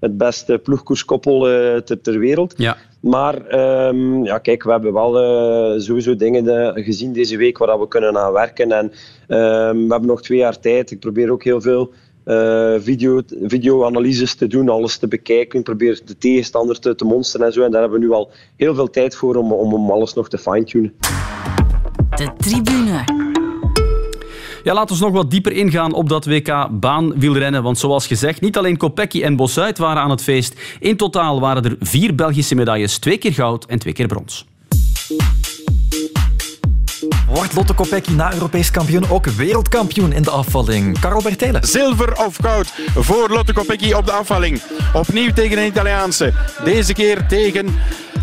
het 0.01 0.17
beste 0.17 0.59
ploegkoerskoppel 0.59 1.41
ter, 1.85 2.01
ter, 2.01 2.19
wereld. 2.19 2.55
Ja. 2.57 2.77
Maar 3.01 3.59
um, 3.89 4.25
ja, 4.25 4.39
kijk, 4.39 4.63
we 4.63 4.71
hebben 4.71 4.93
wel 4.93 5.13
sowieso 5.81 6.17
dingen 6.17 6.73
gezien 6.85 7.13
deze 7.13 7.37
week 7.37 7.59
waar 7.59 7.81
we 7.81 7.89
kunnen 7.89 8.19
aan 8.19 8.33
werken. 8.33 8.73
En 8.73 8.85
um, 8.85 9.87
we 9.87 9.93
hebben 9.93 10.07
nog 10.07 10.23
twee 10.23 10.39
jaar 10.39 10.61
tijd. 10.61 10.91
Ik 10.91 11.01
probeer 11.01 11.31
ook 11.31 11.45
heel 11.45 11.61
veel 11.61 11.93
uh, 12.25 12.75
video, 12.79 13.23
video-analyses 13.43 14.35
te 14.35 14.47
doen, 14.47 14.69
alles 14.69 14.97
te 14.97 15.09
bekijken. 15.09 15.59
Ik 15.59 15.65
probeer 15.65 16.01
de 16.05 16.19
tegenstander 16.19 16.79
te, 16.79 16.95
te 16.95 17.05
monsteren 17.05 17.47
en 17.47 17.53
zo. 17.53 17.63
En 17.63 17.71
daar 17.71 17.81
hebben 17.81 18.01
we 18.01 18.07
nu 18.07 18.13
al 18.13 18.31
heel 18.57 18.75
veel 18.75 18.91
tijd 18.91 19.17
voor 19.17 19.37
om, 19.37 19.53
om, 19.53 19.75
om 19.75 19.91
alles 19.91 20.15
nog 20.15 20.29
te 20.29 20.39
fine-tunen. 20.39 20.93
De 22.17 22.31
tribune. 22.37 23.05
Ja, 24.63 24.75
laten 24.75 24.97
we 24.97 25.05
nog 25.05 25.13
wat 25.13 25.31
dieper 25.31 25.53
ingaan 25.53 25.93
op 25.93 26.09
dat 26.09 26.27
WK 26.27 26.69
baanwielrennen. 26.71 27.63
Want 27.63 27.79
zoals 27.79 28.07
gezegd, 28.07 28.41
niet 28.41 28.57
alleen 28.57 28.77
Kopecky 28.77 29.23
en 29.23 29.37
Bosuit 29.37 29.79
waren 29.79 30.03
aan 30.03 30.11
het 30.11 30.23
feest. 30.23 30.61
In 30.81 30.97
totaal 30.97 31.41
waren 31.41 31.65
er 31.65 31.77
vier 31.81 32.15
Belgische 32.15 32.55
medailles. 32.55 32.99
Twee 32.99 33.19
keer 33.19 33.33
goud 33.33 33.65
en 33.65 33.79
twee 33.79 33.93
keer 33.93 34.07
brons. 34.07 34.47
Wordt 37.31 37.55
Lotte 37.55 37.73
Kopecky 37.73 38.13
na 38.13 38.33
Europees 38.33 38.71
kampioen 38.71 39.11
ook 39.11 39.27
wereldkampioen 39.27 40.13
in 40.13 40.23
de 40.23 40.31
afvalling? 40.31 40.99
Karel 41.01 41.23
Bertelen. 41.23 41.67
Zilver 41.67 42.25
of 42.27 42.37
goud 42.41 42.73
voor 42.95 43.29
Lotte 43.29 43.53
Kopecky 43.53 43.93
op 43.93 44.07
de 44.07 44.13
afvalling. 44.13 44.63
Opnieuw 44.93 45.33
tegen 45.33 45.59
een 45.59 45.67
Italiaanse. 45.67 46.33
Deze 46.65 46.93
keer 46.93 47.27
tegen 47.27 47.79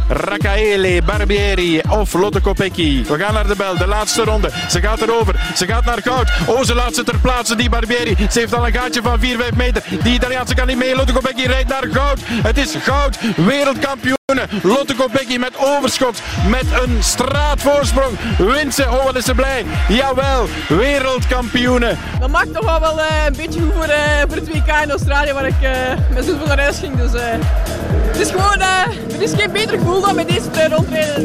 Raffaele 0.09 1.01
Barbieri 1.05 1.81
of 1.89 2.13
Lotte 2.13 2.41
Kopecky. 2.41 3.03
We 3.03 3.17
gaan 3.17 3.33
naar 3.33 3.47
de 3.47 3.55
bel, 3.55 3.77
de 3.77 3.87
laatste 3.87 4.23
ronde. 4.23 4.51
Ze 4.69 4.81
gaat 4.81 5.01
erover, 5.01 5.53
ze 5.55 5.65
gaat 5.65 5.85
naar 5.85 6.01
goud. 6.01 6.29
Oh, 6.45 6.63
ze 6.63 6.75
laat 6.75 6.95
ze 6.95 7.03
ter 7.03 7.19
plaatse, 7.19 7.55
die 7.55 7.69
Barbieri. 7.69 8.15
Ze 8.31 8.39
heeft 8.39 8.53
al 8.55 8.67
een 8.67 8.73
gaatje 8.73 9.01
van 9.01 9.19
4, 9.19 9.37
5 9.37 9.55
meter. 9.55 9.83
Die 10.03 10.13
Italiaanse 10.13 10.55
kan 10.55 10.67
niet 10.67 10.77
mee. 10.77 10.95
Lotte 10.95 11.13
Kopecky 11.13 11.45
rijdt 11.45 11.69
naar 11.69 11.87
goud. 11.91 12.19
Het 12.23 12.57
is 12.57 12.75
goud, 12.75 13.17
wereldkampioen. 13.35 14.16
Lotte 14.63 14.95
Kopecky 14.95 15.37
met 15.37 15.51
overschot, 15.57 16.21
met 16.49 16.65
een 16.83 17.03
straatvoorsprong. 17.03 18.17
Wint 18.37 18.73
ze, 18.73 18.83
oh 18.83 19.03
wat 19.03 19.15
is 19.15 19.25
ze 19.25 19.33
blij. 19.33 19.65
Jawel, 19.87 20.47
wereldkampioenen. 20.67 21.97
Dat 22.19 22.29
maakt 22.29 22.53
toch 22.53 22.65
wel, 22.65 22.79
wel 22.79 22.99
uh, 22.99 23.05
een 23.25 23.35
beetje 23.35 23.59
goed 23.59 23.73
voor, 23.73 23.87
uh, 23.87 24.21
voor 24.27 24.35
het 24.35 24.47
WK 24.47 24.83
in 24.83 24.89
Australië, 24.89 25.33
waar 25.33 25.45
ik 25.45 25.61
uh, 25.61 25.71
met 26.13 26.25
zoveel 26.25 26.45
naar 26.45 26.59
huis 26.59 26.77
ging. 26.77 26.95
Dus 26.97 27.11
het 27.11 28.17
is 28.17 28.29
gewoon, 28.29 28.59
er 28.61 29.21
is 29.21 29.33
geen 29.33 29.51
beter 29.51 29.77
gevoel 29.77 30.01
dan 30.01 30.15
met 30.15 30.27
deze 30.29 30.49
twee 30.49 30.67
rondrijden. 30.67 31.23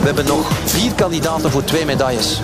We 0.00 0.04
hebben 0.04 0.26
nog 0.26 0.50
vier 0.64 0.92
kandidaten 0.92 1.50
voor 1.50 1.64
twee 1.64 1.84
medailles. 1.84 2.40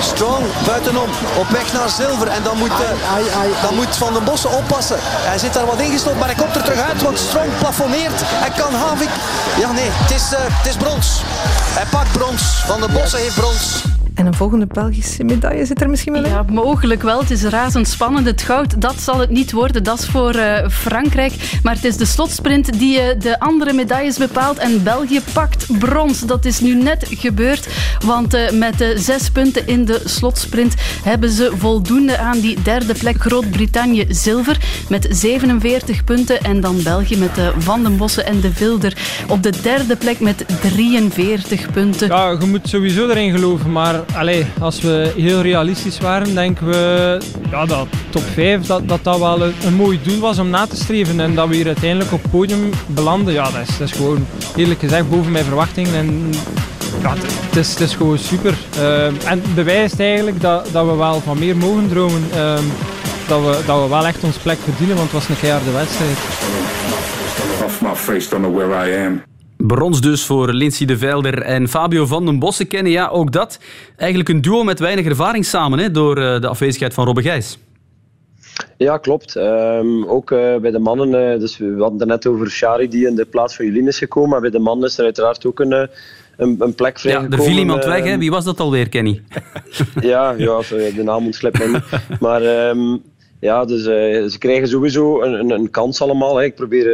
Strong 0.00 0.44
buitenom, 0.66 1.08
op 1.38 1.48
weg 1.48 1.72
naar 1.72 1.88
zilver. 1.88 2.28
En 2.28 2.42
dan 2.42 2.58
moet, 2.58 2.70
uh, 2.70 3.12
ai, 3.14 3.24
ai, 3.28 3.28
ai, 3.40 3.48
dan 3.62 3.74
moet 3.74 3.96
Van 3.96 4.12
den 4.12 4.24
Bossen 4.24 4.50
oppassen. 4.50 4.96
Hij 5.00 5.38
zit 5.38 5.52
daar 5.52 5.66
wat 5.66 5.80
ingestopt, 5.80 6.18
maar 6.18 6.28
hij 6.28 6.36
komt 6.36 6.56
er 6.56 6.62
terug 6.62 6.80
uit. 6.80 7.02
Want 7.02 7.18
Strong 7.18 7.58
plafonneert. 7.58 8.20
Hij 8.24 8.50
kan 8.50 8.74
Havik... 8.74 9.10
Ja, 9.58 9.72
nee, 9.72 9.88
het 9.90 10.10
is, 10.10 10.32
uh, 10.32 10.38
het 10.42 10.66
is 10.66 10.76
brons. 10.76 11.22
Hij 11.78 11.86
pakt 11.90 12.12
brons. 12.12 12.42
Van 12.66 12.80
den 12.80 12.92
Bossen 12.92 13.18
yes. 13.18 13.22
heeft 13.22 13.34
brons. 13.34 13.82
En 14.14 14.26
een 14.26 14.34
volgende 14.34 14.66
Belgische 14.66 15.24
medaille 15.24 15.66
zit 15.66 15.80
er 15.80 15.90
misschien 15.90 16.12
wel 16.12 16.24
in? 16.24 16.30
Ja, 16.30 16.44
mogelijk 16.48 17.02
wel. 17.02 17.20
Het 17.20 17.30
is 17.30 17.42
razendspannend. 17.42 18.26
Het 18.26 18.42
goud, 18.42 18.80
dat 18.80 19.00
zal 19.00 19.18
het 19.18 19.30
niet 19.30 19.52
worden. 19.52 19.84
Dat 19.84 19.98
is 19.98 20.06
voor 20.06 20.36
uh, 20.36 20.68
Frankrijk. 20.68 21.58
Maar 21.62 21.74
het 21.74 21.84
is 21.84 21.96
de 21.96 22.04
slotsprint 22.04 22.78
die 22.78 22.96
uh, 22.96 23.04
de 23.18 23.40
andere 23.40 23.72
medailles 23.72 24.18
bepaalt. 24.18 24.58
En 24.58 24.82
België 24.82 25.20
pakt 25.32 25.78
brons. 25.78 26.20
Dat 26.20 26.44
is 26.44 26.60
nu 26.60 26.74
net 26.74 27.06
gebeurd. 27.10 27.68
Want 28.04 28.34
uh, 28.34 28.50
met 28.50 28.78
de 28.78 28.94
zes 28.98 29.30
punten 29.30 29.66
in 29.66 29.84
de 29.84 30.02
slotsprint 30.04 30.74
hebben 31.04 31.30
ze 31.30 31.52
voldoende 31.56 32.18
aan 32.18 32.40
die 32.40 32.62
derde 32.62 32.94
plek. 32.94 33.20
Groot-Brittannië 33.20 34.06
zilver 34.08 34.58
met 34.88 35.06
47 35.10 36.04
punten. 36.04 36.40
En 36.40 36.60
dan 36.60 36.82
België 36.82 37.16
met 37.16 37.34
de 37.34 37.52
Van 37.58 37.82
den 37.82 37.96
Bossen 37.96 38.26
en 38.26 38.40
de 38.40 38.52
Vilder 38.52 38.96
op 39.28 39.42
de 39.42 39.52
derde 39.62 39.96
plek 39.96 40.20
met 40.20 40.44
43 40.60 41.70
punten. 41.70 42.08
Ja, 42.08 42.36
je 42.40 42.46
moet 42.46 42.68
sowieso 42.68 43.08
erin 43.08 43.30
geloven. 43.30 43.72
Maar 43.72 44.01
als 44.60 44.80
we 44.80 45.12
heel 45.16 45.40
realistisch 45.40 45.98
waren, 45.98 46.34
denken 46.34 46.66
we 46.66 47.18
ja, 47.50 47.66
dat 47.66 47.86
top 48.10 48.22
5 48.22 48.66
dat, 48.66 48.88
dat, 48.88 49.04
dat 49.04 49.18
wel 49.18 49.42
een, 49.42 49.74
mooi 49.74 50.00
doel 50.02 50.20
was 50.20 50.38
om 50.38 50.50
na 50.50 50.66
te 50.66 50.76
streven. 50.76 51.20
En 51.20 51.34
dat 51.34 51.48
we 51.48 51.54
hier 51.54 51.66
uiteindelijk 51.66 52.12
op 52.12 52.22
het 52.22 52.30
podium 52.30 52.70
belanden, 52.86 53.34
ja, 53.34 53.50
dat 53.50 53.68
is, 53.68 53.78
dat 53.78 53.88
is 53.88 53.94
gewoon 53.94 54.26
eerlijk 54.56 54.80
gezegd 54.80 55.10
boven 55.10 55.32
mijn 55.32 55.44
verwachtingen. 55.44 55.94
En 55.94 56.30
ja, 57.02 57.14
het, 57.14 57.56
is, 57.56 57.70
het 57.70 57.80
is 57.80 57.94
gewoon 57.94 58.18
super. 58.18 58.54
Uh, 58.78 59.30
en 59.30 59.42
bewijst 59.54 60.00
eigenlijk 60.00 60.40
dat, 60.40 60.68
dat 60.72 60.86
we 60.86 60.94
wel 60.94 61.20
van 61.20 61.38
meer 61.38 61.56
mogen 61.56 61.88
dromen. 61.88 62.22
Uh, 62.34 62.54
dat, 63.28 63.40
we, 63.40 63.62
dat 63.66 63.82
we 63.82 63.88
wel 63.88 64.06
echt 64.06 64.24
ons 64.24 64.36
plek 64.36 64.58
verdienen, 64.64 64.96
want 64.96 65.10
het 65.10 65.20
was 65.20 65.28
een 65.28 65.40
keiharde 65.40 65.70
wedstrijd. 65.70 66.18
Brons 69.66 70.00
dus 70.00 70.24
voor 70.24 70.52
Lindsay 70.52 70.86
de 70.86 70.98
Velder 70.98 71.42
en 71.42 71.68
Fabio 71.68 72.06
van 72.06 72.24
den 72.24 72.38
Bossen 72.38 72.66
kennen. 72.66 72.92
Ja, 72.92 73.08
ook 73.08 73.32
dat. 73.32 73.58
Eigenlijk 73.96 74.28
een 74.28 74.40
duo 74.40 74.64
met 74.64 74.78
weinig 74.78 75.04
ervaring 75.04 75.44
samen, 75.44 75.78
hè, 75.78 75.90
door 75.90 76.18
uh, 76.18 76.40
de 76.40 76.46
afwezigheid 76.46 76.94
van 76.94 77.04
Robbe 77.04 77.22
Gijs. 77.22 77.58
Ja, 78.76 78.98
klopt. 78.98 79.34
Um, 79.36 80.06
ook 80.06 80.30
uh, 80.30 80.56
bij 80.56 80.70
de 80.70 80.78
mannen, 80.78 81.08
uh, 81.08 81.40
dus 81.40 81.58
we 81.58 81.76
hadden 81.78 81.98
het 81.98 82.08
net 82.08 82.26
over 82.26 82.50
Shari 82.50 82.88
die 82.88 83.06
in 83.06 83.14
de 83.14 83.24
plaats 83.24 83.56
van 83.56 83.64
Julien 83.64 83.86
is 83.86 83.98
gekomen, 83.98 84.30
maar 84.30 84.40
bij 84.40 84.50
de 84.50 84.58
mannen 84.58 84.88
is 84.88 84.98
er 84.98 85.04
uiteraard 85.04 85.46
ook 85.46 85.60
een, 85.60 85.72
een, 85.72 86.56
een 86.58 86.74
plek 86.74 86.98
vrij 86.98 87.12
Ja, 87.12 87.26
er 87.30 87.42
viel 87.42 87.58
iemand 87.58 87.84
weg, 87.84 88.04
hè? 88.04 88.18
Wie 88.18 88.30
was 88.30 88.44
dat 88.44 88.60
alweer, 88.60 88.88
Kenny? 88.88 89.22
ja, 90.00 90.34
ja, 90.36 90.58
de 90.68 91.02
naam 91.04 91.24
ontslipt 91.24 91.58
mij 91.58 91.68
niet. 91.68 92.20
Maar 92.20 92.68
um, 92.68 93.02
ja, 93.40 93.64
dus 93.64 93.80
uh, 93.80 94.28
ze 94.28 94.36
krijgen 94.38 94.68
sowieso 94.68 95.22
een, 95.22 95.32
een, 95.32 95.50
een 95.50 95.70
kans 95.70 96.02
allemaal. 96.02 96.36
Hè. 96.36 96.44
Ik 96.44 96.54
probeer 96.54 96.86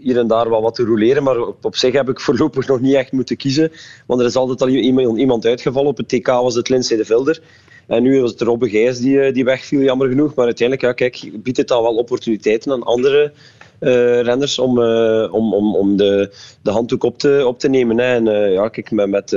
hier 0.00 0.18
en 0.18 0.26
daar 0.26 0.50
wel 0.50 0.62
wat 0.62 0.74
te 0.74 0.84
roleren, 0.84 1.22
maar 1.22 1.40
op, 1.40 1.64
op, 1.64 1.76
zich 1.76 1.92
heb 1.92 2.08
ik 2.08 2.20
voorlopig 2.20 2.66
nog 2.66 2.80
niet 2.80 2.94
echt 2.94 3.12
moeten 3.12 3.36
kiezen. 3.36 3.72
Want 4.06 4.20
er 4.20 4.26
is 4.26 4.36
altijd 4.36 4.62
al 4.62 4.68
iemand, 4.68 5.46
uitgevallen. 5.46 5.90
Op 5.90 5.96
het 5.96 6.08
TK 6.08 6.26
was 6.26 6.54
het 6.54 6.68
Lindsay 6.68 6.96
de 6.96 7.04
Vilder. 7.04 7.40
En 7.86 8.02
nu 8.02 8.20
was 8.20 8.30
het 8.30 8.40
Robbe 8.40 8.68
Gijs 8.68 8.98
die, 8.98 9.32
die 9.32 9.44
wegviel, 9.44 9.80
jammer 9.80 10.08
genoeg. 10.08 10.34
Maar 10.34 10.44
uiteindelijk, 10.44 10.86
ja, 10.86 10.92
kijk, 10.92 11.42
biedt 11.42 11.56
het 11.56 11.68
dan 11.68 11.82
wel 11.82 11.94
opportuniteiten 11.94 12.72
aan 12.72 12.82
andere 12.82 13.32
uh, 13.80 14.20
renners 14.20 14.58
om, 14.58 14.78
uh, 14.78 15.32
om, 15.32 15.54
om, 15.54 15.76
om 15.76 15.96
de, 15.96 16.30
de 16.62 16.70
handdoek 16.70 17.02
op 17.02 17.18
te, 17.18 17.42
op 17.46 17.58
te 17.58 17.68
nemen. 17.68 17.98
Hè. 17.98 18.14
En 18.14 18.52
ja, 18.52 18.68
kijk, 18.68 18.90
met, 18.90 19.08
met, 19.08 19.36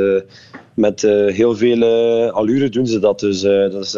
met 0.73 1.02
heel 1.32 1.56
veel 1.56 1.84
allure 2.32 2.69
doen 2.69 2.88
ze 2.88 2.99
dat. 2.99 3.19
Dus 3.19 3.41
dat 3.41 3.84
is, 3.84 3.97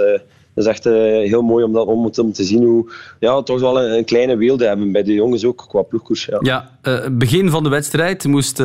dat 0.56 0.66
is 0.66 0.72
echt 0.72 0.84
heel 1.30 1.42
mooi 1.42 1.64
om, 1.64 1.74
dat, 1.74 1.88
om, 1.88 2.12
om 2.18 2.34
te 2.34 2.44
zien 2.44 2.64
hoe 2.64 2.92
ja, 3.20 3.42
toch 3.42 3.60
wel 3.60 3.82
een, 3.82 3.98
een 3.98 4.06
kleine 4.06 4.38
weelde 4.38 4.66
hebben 4.66 4.92
bij 4.92 5.04
de 5.04 5.14
jongens 5.14 5.46
ook 5.46 5.66
qua 5.68 5.82
ploegkoers. 5.82 6.26
Ja, 6.26 6.40
ja 6.42 7.10
begin 7.12 7.50
van 7.50 7.64
de 7.64 7.70
wedstrijd 7.70 8.24
moest 8.24 8.64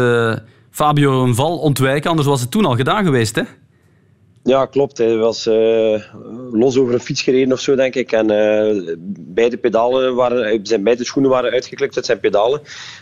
Fabio 0.70 1.22
een 1.22 1.34
val 1.34 1.58
ontwijken, 1.58 2.10
anders 2.10 2.28
was 2.28 2.40
het 2.40 2.50
toen 2.50 2.64
al 2.64 2.76
gedaan 2.76 3.04
geweest, 3.04 3.36
hè? 3.36 3.42
Ja, 4.42 4.66
klopt. 4.66 4.98
Hij 4.98 5.16
was 5.16 5.46
uh, 5.46 6.00
los 6.52 6.76
over 6.76 6.94
een 6.94 7.00
fiets 7.00 7.22
gereden 7.22 7.52
of 7.52 7.60
zo, 7.60 7.74
denk 7.74 7.94
ik. 7.94 8.12
En 8.12 8.30
uh, 8.30 8.94
beide 9.18 9.56
pedalen 9.56 10.14
waren, 10.14 10.60
zijn 10.62 10.82
beide 10.82 11.04
schoenen 11.04 11.30
waren 11.30 11.50
uitgeklikt 11.50 11.96
uit 11.96 12.06
zijn 12.06 12.20
pedalen. 12.20 12.60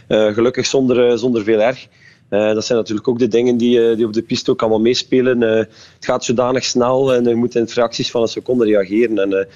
Uh, 0.09 0.33
gelukkig 0.33 0.66
zonder, 0.66 1.18
zonder 1.18 1.44
veel 1.44 1.61
erg. 1.61 1.87
Dat 2.29 2.64
zijn 2.64 2.79
natuurlijk 2.79 3.09
ook 3.09 3.19
de 3.19 3.29
dingen 3.29 3.57
die, 3.57 3.97
die 3.97 4.07
op 4.07 4.12
de 4.12 4.23
piste 4.23 4.51
ook 4.51 4.61
allemaal 4.61 4.81
meespelen. 4.81 5.41
het 5.41 5.69
gaat 6.01 6.25
zodanig 6.25 6.64
snel 6.64 7.14
en 7.14 7.25
je 7.25 7.35
moet 7.35 7.55
in 7.55 7.69
fracties 7.69 8.11
van 8.11 8.23
een 8.23 8.29
seconde 8.29 8.64
reageren. 8.64 9.19
En 9.19 9.49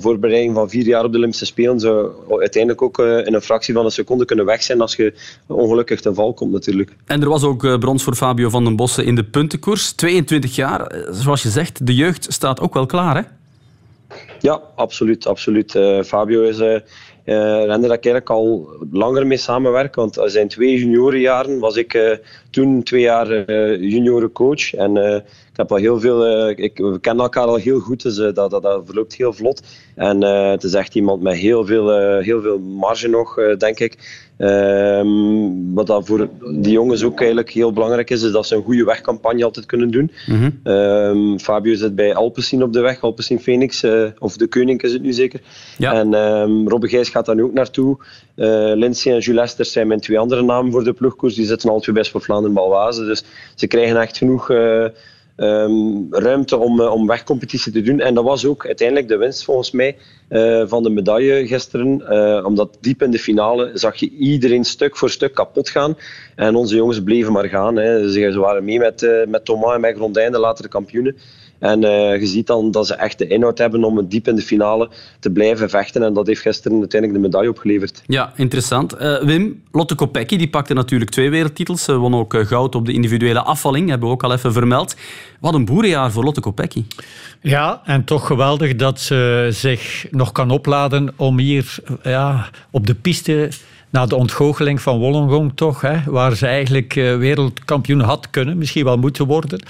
voorbereiding 0.00 0.54
van 0.54 0.70
vier 0.70 0.84
jaar 0.84 1.04
op 1.04 1.12
de 1.12 1.18
Olympische 1.18 1.44
Spelen 1.44 1.80
zou 1.80 2.10
uiteindelijk 2.28 2.82
ook 2.82 2.98
in 2.98 3.34
een 3.34 3.40
fractie 3.40 3.74
van 3.74 3.84
een 3.84 3.90
seconde 3.90 4.24
kunnen 4.24 4.44
weg 4.44 4.62
zijn 4.62 4.80
als 4.80 4.96
je 4.96 5.14
ongelukkig 5.46 6.00
ten 6.00 6.14
val 6.14 6.34
komt 6.34 6.52
natuurlijk. 6.52 6.92
En 7.04 7.22
er 7.22 7.28
was 7.28 7.42
ook 7.42 7.78
brons 7.78 8.02
voor 8.02 8.14
Fabio 8.14 8.48
van 8.48 8.64
den 8.64 8.76
Bossen 8.76 9.04
in 9.04 9.14
de 9.14 9.24
puntenkoers. 9.24 9.92
22 9.92 10.54
jaar, 10.54 10.94
zoals 11.10 11.42
je 11.42 11.48
zegt, 11.48 11.86
de 11.86 11.94
jeugd 11.94 12.26
staat 12.32 12.60
ook 12.60 12.74
wel 12.74 12.86
klaar 12.86 13.16
hè? 13.16 13.22
Ja, 14.40 14.60
absoluut. 14.74 15.26
absoluut. 15.26 15.70
Fabio 16.04 16.42
is 16.42 16.58
uh, 16.58 16.76
renner 17.26 17.88
dat 17.88 17.96
ik 17.96 18.04
eigenlijk 18.04 18.30
al 18.30 18.68
langer 18.90 19.26
mee 19.26 19.38
samenwerk. 19.38 19.94
Want 19.94 20.20
zijn 20.24 20.48
twee 20.48 20.78
juniorenjaren 20.78 21.58
was 21.58 21.76
ik 21.76 22.20
toen 22.50 22.82
twee 22.82 23.00
jaar 23.00 23.52
juniorencoach. 23.80 24.74
En 24.74 25.24
heb 25.56 25.70
al 25.70 25.76
heel 25.76 26.00
veel, 26.00 26.48
uh, 26.48 26.64
ik, 26.64 26.78
we 26.78 26.98
kennen 27.00 27.24
elkaar 27.24 27.46
al 27.46 27.56
heel 27.56 27.78
goed, 27.78 28.02
dus 28.02 28.18
uh, 28.18 28.32
dat, 28.34 28.50
dat, 28.50 28.62
dat, 28.62 28.82
verloopt 28.84 29.14
heel 29.14 29.32
vlot. 29.32 29.62
En 29.94 30.22
uh, 30.22 30.50
het 30.50 30.64
is 30.64 30.74
echt 30.74 30.94
iemand 30.94 31.22
met 31.22 31.34
heel 31.34 31.66
veel, 31.66 32.18
heel 32.20 32.42
veel 32.42 32.58
marge 32.58 33.08
nog, 33.08 33.34
denk 33.58 33.78
ik. 33.78 34.24
Um, 34.38 35.74
wat 35.74 35.86
dat 35.86 36.06
voor 36.06 36.28
die 36.50 36.72
jongens 36.72 37.02
ook 37.04 37.18
eigenlijk 37.18 37.50
heel 37.50 37.72
belangrijk 37.72 38.10
is, 38.10 38.22
is 38.22 38.32
dat 38.32 38.46
ze 38.46 38.54
een 38.54 38.62
goede 38.62 38.84
wegcampagne 38.84 39.44
altijd 39.44 39.66
kunnen 39.66 39.90
doen. 39.90 40.10
Mm 40.26 40.36
-hmm. 40.36 40.72
um, 40.72 41.38
Fabio 41.38 41.74
zit 41.74 41.94
bij 41.94 42.14
Alpecin 42.14 42.62
op 42.62 42.72
de 42.72 42.80
weg, 42.80 43.00
Alpecin 43.00 43.40
Phoenix, 43.40 43.84
of 44.18 44.36
de 44.36 44.46
Koning 44.46 44.82
is 44.82 44.92
het 44.92 45.02
nu 45.02 45.12
zeker. 45.12 45.40
Ja. 45.78 45.92
En 45.92 46.14
um, 46.14 46.68
Robbe 46.68 46.88
Gijs 46.88 47.08
gaat 47.08 47.26
daar 47.26 47.34
nu 47.34 47.42
ook 47.42 47.52
naartoe. 47.52 47.96
Lindsay 48.74 49.12
en 49.12 49.18
Jules 49.18 49.42
Esters 49.42 49.72
zijn 49.72 49.86
mijn 49.86 50.00
twee 50.00 50.18
andere 50.18 50.42
namen 50.42 50.72
voor 50.72 50.84
de 50.84 50.92
ploegkoers. 50.92 51.34
Die 51.34 51.46
zitten 51.46 51.70
al 51.70 51.80
twee 51.80 51.94
best 51.94 52.10
voor 52.10 52.22
Vlaanderen 52.22 52.54
Balwaze. 52.54 53.04
Dus 53.04 53.24
ze 53.54 53.66
krijgen 53.66 54.00
echt 54.00 54.16
genoeg 54.16 54.50
um, 55.36 56.06
ruimte 56.10 56.56
om, 56.56 56.80
uh, 56.80 56.92
om 56.92 57.06
wegcompetitie 57.06 57.72
te 57.72 57.82
doen. 57.82 58.00
En 58.00 58.14
dat 58.14 58.24
was 58.24 58.44
ook 58.46 58.66
uiteindelijk 58.66 59.08
de 59.08 59.16
winst 59.16 59.44
volgens 59.44 59.70
mij 59.70 59.96
uh, 60.28 60.62
van 60.66 60.82
de 60.82 60.90
medaille 60.90 61.46
gisteren. 61.46 62.02
Uh, 62.10 62.44
omdat 62.44 62.78
diep 62.80 63.02
in 63.02 63.10
de 63.10 63.18
finale 63.18 63.70
zag 63.74 63.96
je 63.96 64.10
iedereen 64.10 64.64
stuk 64.64 64.96
voor 64.96 65.10
stuk 65.10 65.34
kapot 65.34 65.68
gaan. 65.68 65.96
En 66.34 66.54
onze 66.54 66.76
jongens 66.76 67.02
bleven 67.02 67.32
maar 67.32 67.48
gaan. 67.48 67.76
Hè. 67.76 68.10
Ze, 68.10 68.38
waren 68.38 68.64
mee 68.64 68.78
met, 68.78 69.24
met 69.28 69.44
Thomas 69.44 69.74
en 69.74 69.80
met 69.80 69.94
Grondijn, 69.94 70.32
de 70.32 70.38
latere 70.38 70.68
kampioenen. 70.68 71.16
En 71.58 71.82
uh, 71.82 72.20
je 72.20 72.26
ziet 72.26 72.46
dan 72.46 72.70
dat 72.70 72.86
ze 72.86 72.94
echt 72.94 73.18
de 73.18 73.26
inhoud 73.26 73.58
hebben 73.58 73.84
om 73.84 73.96
het 73.96 74.10
diep 74.10 74.28
in 74.28 74.34
de 74.34 74.42
finale 74.42 74.88
te 75.20 75.30
blijven 75.30 75.70
vechten. 75.70 76.02
En 76.02 76.14
dat 76.14 76.26
heeft 76.26 76.40
gisteren 76.40 76.78
uiteindelijk 76.78 77.20
de 77.20 77.26
medaille 77.28 77.50
opgeleverd. 77.50 78.02
Ja, 78.06 78.32
interessant. 78.36 79.00
Uh, 79.00 79.22
Wim, 79.22 79.62
Lotte 79.72 79.94
Kopecky 79.94 80.36
die 80.36 80.48
pakte 80.48 80.74
natuurlijk 80.74 81.10
twee 81.10 81.30
wereldtitels. 81.30 81.84
Ze 81.84 81.96
won 81.96 82.14
ook 82.14 82.34
uh, 82.34 82.46
goud 82.46 82.74
op 82.74 82.86
de 82.86 82.92
individuele 82.92 83.42
afvalling, 83.42 83.88
hebben 83.88 84.08
we 84.08 84.14
ook 84.14 84.24
al 84.24 84.32
even 84.32 84.52
vermeld. 84.52 84.96
Wat 85.40 85.54
een 85.54 85.64
boerenjaar 85.64 86.12
voor 86.12 86.24
Lotte 86.24 86.40
Kopecky. 86.40 86.84
Ja, 87.40 87.80
en 87.84 88.04
toch 88.04 88.26
geweldig 88.26 88.76
dat 88.76 89.00
ze 89.00 89.48
zich 89.50 90.06
nog 90.10 90.32
kan 90.32 90.50
opladen 90.50 91.12
om 91.16 91.38
hier 91.38 91.78
ja, 92.02 92.48
op 92.70 92.86
de 92.86 92.94
piste 92.94 93.48
na 93.90 94.06
de 94.06 94.16
ontgoocheling 94.16 94.80
van 94.80 94.98
Wollongong 94.98 95.52
toch, 95.54 95.80
hè, 95.80 95.96
waar 96.06 96.36
ze 96.36 96.46
eigenlijk 96.46 96.92
wereldkampioen 96.94 98.00
had 98.00 98.30
kunnen, 98.30 98.58
misschien 98.58 98.84
wel 98.84 98.96
moeten 98.96 99.26
worden, 99.26 99.62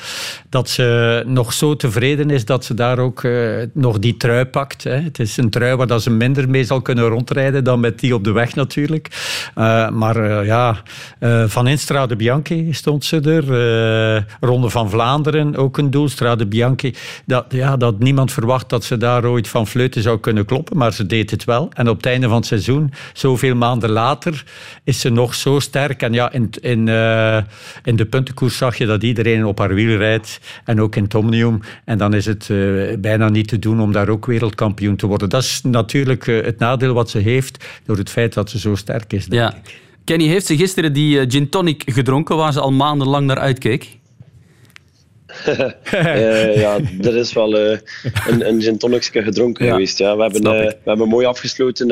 dat 0.48 0.68
ze 0.68 1.22
nog 1.26 1.52
zo 1.52 1.76
tevreden 1.76 2.30
is 2.30 2.44
dat 2.44 2.64
ze 2.64 2.74
daar 2.74 2.98
ook 2.98 3.22
uh, 3.22 3.62
nog 3.72 3.98
die 3.98 4.16
trui 4.16 4.44
pakt. 4.44 4.84
Hè. 4.84 4.94
Het 4.94 5.18
is 5.18 5.36
een 5.36 5.50
trui 5.50 5.76
waar 5.76 5.86
dat 5.86 6.02
ze 6.02 6.10
minder 6.10 6.48
mee 6.48 6.64
zal 6.64 6.82
kunnen 6.82 7.08
rondrijden 7.08 7.64
dan 7.64 7.80
met 7.80 8.00
die 8.00 8.14
op 8.14 8.24
de 8.24 8.32
weg 8.32 8.54
natuurlijk. 8.54 9.08
Uh, 9.58 9.88
maar 9.88 10.44
ja, 10.44 10.82
van 11.46 11.66
in 11.66 11.78
Strade 11.78 12.16
Bianchi 12.16 12.72
stond 12.72 13.04
ze 13.04 13.20
er. 13.20 14.26
Ronde 14.40 14.70
van 14.70 14.90
Vlaanderen 14.90 15.56
ook 15.56 15.78
een 15.78 15.90
doel. 15.90 16.08
Strade 16.08 16.46
Bianchi, 16.46 16.94
dat, 17.26 17.44
ja, 17.48 17.76
dat 17.76 17.98
niemand 17.98 18.32
verwacht 18.32 18.68
dat 18.68 18.84
ze 18.84 18.96
daar 18.96 19.24
ooit 19.24 19.48
van 19.48 19.66
fluiten 19.66 20.02
zou 20.02 20.18
kunnen 20.18 20.44
kloppen, 20.44 20.76
maar 20.76 20.92
ze 20.92 21.06
deed 21.06 21.30
het 21.30 21.44
wel. 21.44 21.68
En 21.74 21.88
op 21.88 21.96
het 21.96 22.06
einde 22.06 22.26
van 22.28 22.36
het 22.36 22.46
seizoen, 22.46 22.92
zoveel 23.12 23.54
maanden 23.54 23.90
later, 23.90 24.05
is 24.84 25.00
ze 25.00 25.08
nog 25.08 25.34
zo 25.34 25.58
sterk. 25.58 26.02
En 26.02 26.12
ja, 26.12 26.32
in, 26.32 26.50
in, 26.60 26.88
in 27.84 27.96
de 27.96 28.06
puntenkoers 28.10 28.56
zag 28.56 28.78
je 28.78 28.86
dat 28.86 29.02
iedereen 29.02 29.46
op 29.46 29.58
haar 29.58 29.74
wiel 29.74 29.96
rijdt. 29.96 30.40
En 30.64 30.80
ook 30.80 30.96
in 30.96 31.02
het 31.02 31.14
Omnium. 31.14 31.60
En 31.84 31.98
dan 31.98 32.14
is 32.14 32.26
het 32.26 32.48
uh, 32.48 32.96
bijna 32.98 33.28
niet 33.28 33.48
te 33.48 33.58
doen 33.58 33.80
om 33.80 33.92
daar 33.92 34.08
ook 34.08 34.26
wereldkampioen 34.26 34.96
te 34.96 35.06
worden. 35.06 35.28
Dat 35.28 35.42
is 35.42 35.60
natuurlijk 35.62 36.26
uh, 36.26 36.44
het 36.44 36.58
nadeel 36.58 36.94
wat 36.94 37.10
ze 37.10 37.18
heeft 37.18 37.64
door 37.84 37.96
het 37.96 38.10
feit 38.10 38.34
dat 38.34 38.50
ze 38.50 38.58
zo 38.58 38.74
sterk 38.74 39.12
is, 39.12 39.26
denk 39.26 39.42
ja. 39.42 39.56
ik. 39.56 39.80
Kenny, 40.04 40.26
heeft 40.26 40.46
ze 40.46 40.56
gisteren 40.56 40.92
die 40.92 41.30
gin 41.30 41.48
tonic 41.48 41.82
gedronken 41.86 42.36
waar 42.36 42.52
ze 42.52 42.60
al 42.60 42.72
maandenlang 42.72 43.26
naar 43.26 43.38
uitkeek? 43.38 43.98
Eh, 45.90 46.60
ja, 46.60 46.78
er 47.02 47.16
is 47.16 47.32
wel 47.32 47.58
eh, 47.58 47.78
een, 48.26 48.48
een 48.48 48.62
gin 48.62 48.78
tonicje 48.78 49.22
gedronken 49.22 49.66
geweest. 49.66 49.98
Ja. 49.98 50.16
We, 50.16 50.22
hebben, 50.22 50.42
eh, 50.42 50.66
we 50.66 50.76
hebben 50.84 51.08
mooi 51.08 51.26
afgesloten 51.26 51.88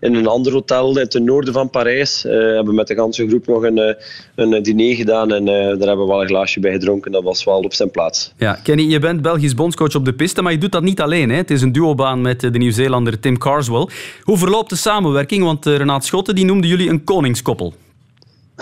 in 0.00 0.14
een 0.14 0.26
ander 0.26 0.52
hotel 0.52 0.90
in 0.90 0.96
het 0.96 1.18
noorden 1.18 1.52
van 1.52 1.70
Parijs. 1.70 2.22
We 2.22 2.52
hebben 2.54 2.74
met 2.74 2.86
de 2.86 2.94
ganse 2.94 3.28
groep 3.28 3.46
nog 3.46 3.62
een, 3.62 3.96
een 4.34 4.62
diner 4.62 4.94
gedaan 4.94 5.32
en 5.32 5.44
daar 5.44 5.88
hebben 5.88 5.98
we 5.98 6.06
wel 6.06 6.20
een 6.20 6.28
glaasje 6.28 6.60
bij 6.60 6.72
gedronken. 6.72 7.12
Dat 7.12 7.22
was 7.22 7.44
wel 7.44 7.60
op 7.60 7.74
zijn 7.74 7.90
plaats. 7.90 8.32
Ja, 8.36 8.58
Kenny, 8.62 8.82
je 8.82 8.98
bent 8.98 9.22
Belgisch 9.22 9.54
bondscoach 9.54 9.94
op 9.94 10.04
de 10.04 10.12
piste, 10.12 10.42
maar 10.42 10.52
je 10.52 10.58
doet 10.58 10.72
dat 10.72 10.82
niet 10.82 11.00
alleen. 11.00 11.30
Hè? 11.30 11.36
Het 11.36 11.50
is 11.50 11.62
een 11.62 11.72
duobaan 11.72 12.20
met 12.20 12.40
de 12.40 12.58
Nieuw-Zeelander 12.58 13.20
Tim 13.20 13.38
Carswell. 13.38 13.88
Hoe 14.22 14.38
verloopt 14.38 14.70
de 14.70 14.76
samenwerking? 14.76 15.44
Want 15.44 15.66
Renaat 15.66 16.04
Schotten 16.04 16.34
die 16.34 16.44
noemde 16.44 16.66
jullie 16.66 16.88
een 16.88 17.04
koningskoppel. 17.04 17.74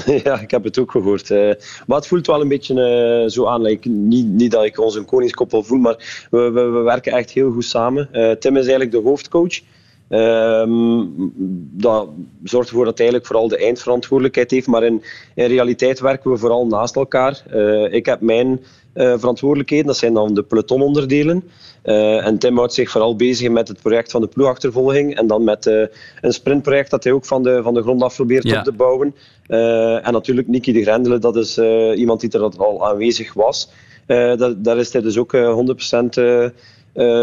ja, 0.24 0.40
ik 0.40 0.50
heb 0.50 0.64
het 0.64 0.78
ook 0.78 0.90
gehoord. 0.90 1.30
eh. 1.30 1.52
maar 1.86 1.96
het 1.96 2.06
voelt 2.06 2.26
wel 2.26 2.40
een 2.40 2.48
beetje 2.48 2.82
eh, 2.82 3.30
zo 3.30 3.46
aan. 3.46 3.62
niet, 3.82 4.26
niet 4.26 4.50
dat 4.50 4.64
ik 4.64 4.78
ons 4.80 4.94
een 4.94 5.04
koningskoppel 5.04 5.62
voel, 5.62 5.78
maar 5.78 6.26
we, 6.30 6.50
we, 6.50 6.60
we 6.60 6.78
werken 6.78 7.12
echt 7.12 7.30
heel 7.30 7.50
goed 7.52 7.64
samen. 7.64 8.08
Eh, 8.12 8.30
Tim 8.30 8.52
is 8.56 8.60
eigenlijk 8.66 8.90
de 8.90 9.08
hoofdcoach. 9.08 9.60
Ehm, 10.08 11.04
dat 11.70 12.08
zorgt 12.44 12.68
ervoor 12.68 12.84
dat 12.84 12.98
hij 12.98 13.06
eigenlijk 13.06 13.26
vooral 13.26 13.48
de 13.48 13.64
eindverantwoordelijkheid 13.64 14.50
heeft. 14.50 14.66
Maar 14.66 14.82
in, 14.84 15.02
in 15.34 15.46
realiteit 15.46 16.00
werken 16.00 16.30
we 16.30 16.36
vooral 16.36 16.66
naast 16.66 16.96
elkaar. 16.96 17.42
Eh, 17.50 17.92
ik 17.92 18.06
heb 18.06 18.20
mijn 18.20 18.60
eh, 18.92 19.14
verantwoordelijkheden, 19.18 19.86
dat 19.86 19.96
zijn 19.96 20.14
dan 20.14 20.34
de 20.34 20.42
pelotononderdelen. 20.42 21.44
Eh, 21.82 22.26
en 22.26 22.38
Tim 22.38 22.56
houdt 22.56 22.74
zich 22.74 22.90
vooral 22.90 23.16
bezig 23.16 23.50
met 23.50 23.68
het 23.68 23.80
project 23.82 24.10
van 24.10 24.20
de 24.20 24.26
ploegachtervolging. 24.26 25.16
En 25.16 25.26
dan 25.26 25.44
met 25.44 25.66
een 26.20 26.32
sprintproject 26.32 26.90
dat 26.90 27.04
hij 27.04 27.12
ook 27.12 27.24
van 27.24 27.42
de, 27.42 27.62
van 27.62 27.74
de 27.74 27.82
grond 27.82 28.02
af 28.02 28.14
probeert 28.14 28.44
Ja. 28.44 28.58
op 28.58 28.64
te 28.64 28.72
bouwen. 28.72 29.14
En 30.02 30.12
natuurlijk 30.12 30.48
Nicky 30.48 30.72
de 30.72 30.82
Grendelen, 30.82 31.20
dat 31.20 31.36
is 31.36 31.58
iemand 31.94 32.20
die 32.20 32.30
er 32.30 32.58
al 32.58 32.86
aanwezig 32.86 33.32
was. 33.32 33.70
Eh, 34.08 34.36
daar, 34.36 34.62
daar 34.62 34.78
is 34.78 34.92
hij 34.92 35.02
dus 35.02 35.18
ook 35.18 35.34
eh, 35.34 35.54
100% 35.54 36.16
eh, 36.16 36.44
eh, 36.44 36.50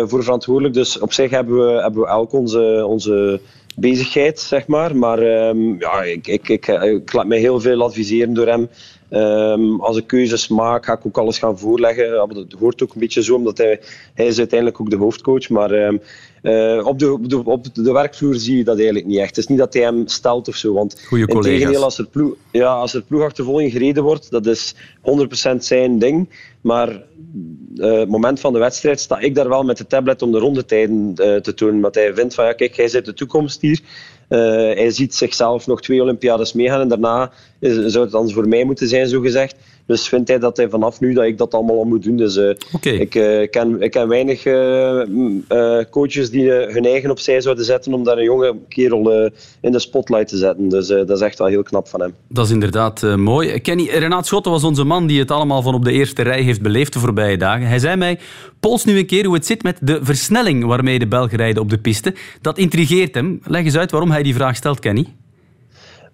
voor 0.07 0.23
verantwoordelijk. 0.23 0.73
Dus 0.73 0.99
op 0.99 1.13
zich 1.13 1.29
hebben 1.29 1.57
we, 1.57 1.81
hebben 1.81 2.01
we 2.01 2.07
elk 2.07 2.33
onze, 2.33 2.85
onze 2.88 3.39
bezigheid, 3.75 4.39
zeg 4.39 4.67
maar. 4.67 4.95
Maar 4.95 5.19
ehm, 5.19 5.79
ja, 5.79 6.03
ik, 6.03 6.27
ik, 6.27 6.49
ik, 6.49 6.67
ik 6.67 7.13
laat 7.13 7.27
mij 7.27 7.39
heel 7.39 7.59
veel 7.59 7.83
adviseren 7.83 8.33
door 8.33 8.47
hem. 8.47 8.69
Ehm, 9.09 9.79
als 9.79 9.97
ik 9.97 10.07
keuzes 10.07 10.47
maak, 10.47 10.85
ga 10.85 10.93
ik 10.93 11.05
ook 11.05 11.17
alles 11.17 11.38
gaan 11.38 11.59
voorleggen. 11.59 12.11
Dat 12.33 12.59
hoort 12.59 12.83
ook 12.83 12.93
een 12.93 12.99
beetje 12.99 13.23
zo, 13.23 13.35
omdat 13.35 13.57
hij, 13.57 13.79
hij 14.13 14.25
is 14.25 14.38
uiteindelijk 14.38 14.81
ook 14.81 14.89
de 14.89 14.95
hoofdcoach. 14.95 15.49
Maar 15.49 15.71
ehm, 15.71 15.97
eh, 16.45 16.86
op, 16.86 16.99
de, 16.99 17.12
op, 17.12 17.29
de, 17.29 17.45
op 17.45 17.75
de 17.75 17.91
werkvloer 17.91 18.36
zie 18.36 18.58
je 18.58 18.63
dat 18.63 18.75
eigenlijk 18.75 19.05
niet 19.05 19.17
echt. 19.17 19.29
Het 19.29 19.38
is 19.38 19.47
niet 19.47 19.58
dat 19.58 19.73
hij 19.73 19.84
hem 19.84 20.08
stelt 20.08 20.47
of 20.47 20.55
zo. 20.55 20.73
Want 20.73 21.01
Goeie 21.08 21.27
collega's. 21.27 21.75
als 21.75 21.97
er, 21.97 22.08
ploeg, 22.08 22.36
ja, 22.51 22.73
als 22.73 22.93
er 22.93 23.01
ploegachtervolging 23.01 23.71
gereden 23.71 24.03
wordt, 24.03 24.31
dat 24.31 24.45
is 24.45 24.75
100% 25.53 25.55
zijn 25.58 25.99
ding. 25.99 26.29
Maar 26.62 26.89
eh, 27.77 27.99
het 27.99 28.10
moment 28.10 28.39
van 28.39 28.53
de 28.53 28.60
wedstrijd 28.60 28.99
sta 28.99 29.19
ik 29.19 29.36
daar 29.36 29.49
wel 29.49 29.63
met 29.63 29.77
de 29.77 29.88
tablet 29.88 30.21
om 30.21 30.31
de 30.31 30.39
rondetijden 30.39 31.13
eh, 31.15 31.36
te 31.36 31.53
tonen. 31.53 31.81
Want 31.81 31.95
hij 31.95 32.13
vindt 32.13 32.34
van, 32.34 32.45
ja, 32.45 32.53
kijk, 32.53 32.75
hij 32.75 32.88
zit 32.88 33.05
de 33.05 33.13
toekomst 33.13 33.62
hier. 33.62 33.79
Hij 34.27 34.91
ziet 34.91 35.15
zichzelf 35.15 35.67
nog 35.67 35.81
twee 35.81 36.01
Olympiades 36.01 36.53
meegaan 36.53 36.81
en 36.81 36.88
daarna 36.88 37.31
is, 37.60 37.73
zou 37.91 38.03
het 38.03 38.12
dan 38.12 38.31
voor 38.31 38.47
mij 38.47 38.63
moeten 38.63 38.88
zijn, 38.88 39.08
zo 39.08 39.21
gezegd. 39.21 39.55
Dus 39.86 40.08
vindt 40.08 40.28
hij 40.28 40.39
dat 40.39 40.58
hij 40.58 40.69
vanaf 40.69 41.00
nu 41.00 41.13
dat 41.13 41.26
ik 41.26 41.38
dat 41.38 41.54
allemaal 41.54 41.78
al 41.78 41.84
moet 41.84 42.04
doen. 42.04 42.17
Dus 42.17 42.38
eh, 42.38 43.00
ik, 43.00 43.15
eh, 43.15 43.50
ken, 43.50 43.82
ik 43.82 43.91
ken 43.91 44.08
weinig 44.08 44.45
eh, 44.45 45.80
coaches 45.89 46.30
die 46.30 46.52
hun 46.52 46.86
eigen 46.86 47.12
opzij 47.12 47.41
zouden 47.41 47.65
zetten 47.65 47.93
om 47.93 48.04
daar 48.04 48.17
een 48.17 48.24
jonge 48.24 48.56
kerel 48.69 49.32
in 49.62 49.71
de 49.71 49.80
spotlight 49.80 50.28
te 50.28 50.38
zetten. 50.38 50.69
Dus 50.69 50.88
dat 50.88 51.10
is 51.10 51.19
echt 51.19 51.38
wel 51.38 51.48
heel 51.48 51.63
knap 51.63 51.88
van 51.88 52.02
hem. 52.02 52.13
Dat 52.28 52.45
is 52.45 52.52
inderdaad 52.52 53.02
mooi. 53.02 53.60
Kenny, 53.60 53.89
Renaat 53.89 54.28
Schotten 54.28 54.52
was 54.52 54.63
onze 54.63 54.84
man 54.84 55.08
die 55.08 55.19
het 55.19 55.32
allemaal 55.32 55.62
van 55.62 55.74
op 55.74 55.86
de 55.86 55.91
eerste 55.91 56.21
rij 56.21 56.41
heeft 56.41 56.62
beleefd 56.62 56.93
de 56.93 57.00
voorbije 57.00 57.38
dagen. 57.38 57.67
Hij 57.67 57.80
zei 57.80 57.95
mij, 57.95 58.19
pols 58.60 58.86
nu 58.86 58.98
een 58.98 59.06
keer 59.06 59.26
hoe 59.26 59.36
het 59.36 59.45
zit 59.45 59.63
met 59.63 59.78
de 59.82 60.00
versnelling 60.02 60.65
waarmee 60.65 61.00
de 61.00 61.08
Belgen 61.08 61.38
rijden 61.38 61.62
op 61.62 61.69
de 61.69 61.78
piste. 61.78 62.13
Dat 62.41 62.58
intrigeert 62.58 63.15
hem. 63.15 63.39
Leg 63.43 63.63
eens 63.63 63.78
uit 63.78 63.91
waarom 63.91 64.12
hij 64.12 64.24
die 64.24 64.36
vraag 64.36 64.56
stelt, 64.56 64.80
Kenny. 64.80 65.06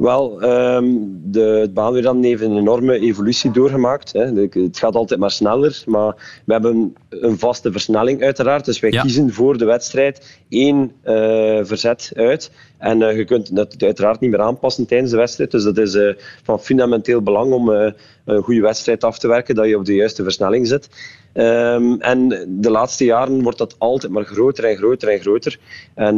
Wel, 0.02 0.42
ehm, 0.42 0.86
de, 1.24 1.40
het 1.42 1.74
baanwielrennen 1.74 2.24
heeft 2.24 2.42
een 2.42 2.58
enorme 2.58 3.00
evolutie 3.00 3.52
doorgemaakt. 3.52 4.14
Hè. 4.14 4.34
De- 4.34 4.60
Het 4.64 4.78
gaat 4.78 4.96
altijd 4.96 5.20
maar 5.20 5.32
sneller, 5.32 5.84
maar 5.86 6.42
we 6.46 6.54
hebben 6.54 6.94
een 7.10 7.40
vaste 7.40 7.72
versnelling 7.72 8.24
uiteraard. 8.24 8.66
Dus 8.66 8.80
wij 8.80 8.90
kiezen 8.90 9.34
voor 9.34 9.58
de 9.58 9.66
wedstrijd 9.66 10.41
één 10.52 10.92
eh, 11.02 11.60
verzet 11.62 12.12
uit. 12.16 12.52
En 12.78 13.02
eh, 13.02 13.18
je 13.18 13.26
kunt 13.26 13.56
dat 13.56 13.76
uiteraard 13.84 14.20
niet 14.20 14.32
meer 14.32 14.42
aanpassen 14.42 14.86
tijdens 14.86 15.12
de 15.12 15.18
wedstrijd. 15.18 15.52
Dus 15.52 15.64
dat 15.64 15.78
is 15.78 15.94
eh, 15.94 16.14
van 16.44 16.60
fundamenteel 16.60 17.22
belang 17.22 17.54
om 17.54 17.70
een 17.70 18.42
goede 18.44 18.62
wedstrijd 18.62 19.04
af 19.04 19.20
te 19.20 19.28
werken, 19.28 19.56
dat 19.56 19.68
je 19.68 19.78
op 19.78 19.86
de 19.86 19.96
juiste 19.96 20.24
versnelling 20.24 20.68
zit. 20.68 20.90
Ehm, 21.34 21.94
en 22.00 22.28
de 22.48 22.72
laatste 22.72 23.06
jaren 23.06 23.44
wordt 23.44 23.58
dat 23.58 23.76
altijd 23.78 24.12
maar 24.12 24.26
groter 24.26 24.64
en 24.64 24.78
groter 24.78 25.10
en 25.10 25.20
groter. 25.20 25.60
En 25.96 26.18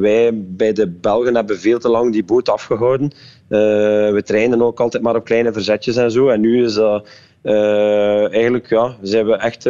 wij 0.00 0.30
bij 0.34 0.72
de 0.72 0.88
Belgen 0.88 1.34
hebben 1.34 1.58
veel 1.58 1.78
te 1.78 1.88
lang 1.88 2.12
die 2.12 2.24
boot 2.24 2.48
afgehouden. 2.48 3.12
Eh, 3.48 3.58
we 4.12 4.22
trainen 4.24 4.62
ook 4.62 4.80
altijd 4.80 5.02
maar 5.02 5.16
op 5.16 5.24
kleine 5.24 5.52
verzetjes 5.52 5.96
en 5.96 6.10
zo. 6.10 6.28
En 6.28 6.40
nu 6.40 6.64
is 6.64 6.74
dat 6.74 7.08
eigenlijk, 8.30 8.68
ja, 8.68 8.96
we 9.00 9.36
echt. 9.36 9.68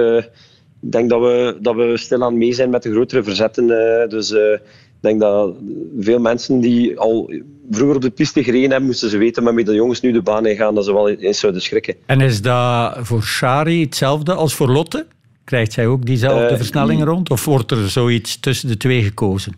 Ik 0.87 0.92
denk 0.92 1.11
dat 1.11 1.20
we, 1.20 1.57
dat 1.61 1.75
we 1.75 1.92
stilaan 1.96 2.38
mee 2.38 2.53
zijn 2.53 2.70
met 2.70 2.83
de 2.83 2.90
grotere 2.90 3.22
verzetten. 3.22 3.70
eh, 3.70 4.09
dus 4.09 4.33
eh, 4.33 4.53
ik 4.53 5.01
denk 5.01 5.20
dat 5.20 5.55
veel 6.01 6.18
mensen 6.18 6.61
die 6.61 6.99
al 6.99 7.31
vroeger 7.70 7.96
op 7.96 8.03
de 8.03 8.11
piste 8.11 8.44
gereden 8.44 8.70
hebben, 8.70 8.87
moesten 8.87 9.11
ze 9.11 9.18
weten, 9.18 9.42
maar 9.42 9.55
met 9.55 9.66
de 9.66 9.75
jongens 9.75 10.01
nu 10.01 10.12
de 10.12 10.22
baan 10.22 10.46
ingaan, 10.46 10.75
dat 10.75 10.85
ze 10.85 10.92
wel 10.92 11.09
eens 11.09 11.38
zouden 11.40 11.62
schrikken. 11.62 11.94
En 12.07 12.20
is 12.20 12.42
dat 12.42 12.96
voor 13.01 13.22
Shari 13.22 13.81
hetzelfde 13.81 14.35
als 14.35 14.55
voor 14.55 14.68
Lotte? 14.68 15.07
Krijgt 15.44 15.72
zij 15.72 15.87
ook 15.87 16.07
diezelfde 16.07 16.46
Eh, 16.46 16.57
versnelling 16.57 17.05
rond? 17.05 17.31
Of 17.31 17.44
wordt 17.44 17.70
er 17.70 17.88
zoiets 17.90 18.40
tussen 18.40 18.68
de 18.68 18.77
twee 18.77 19.03
gekozen? 19.03 19.55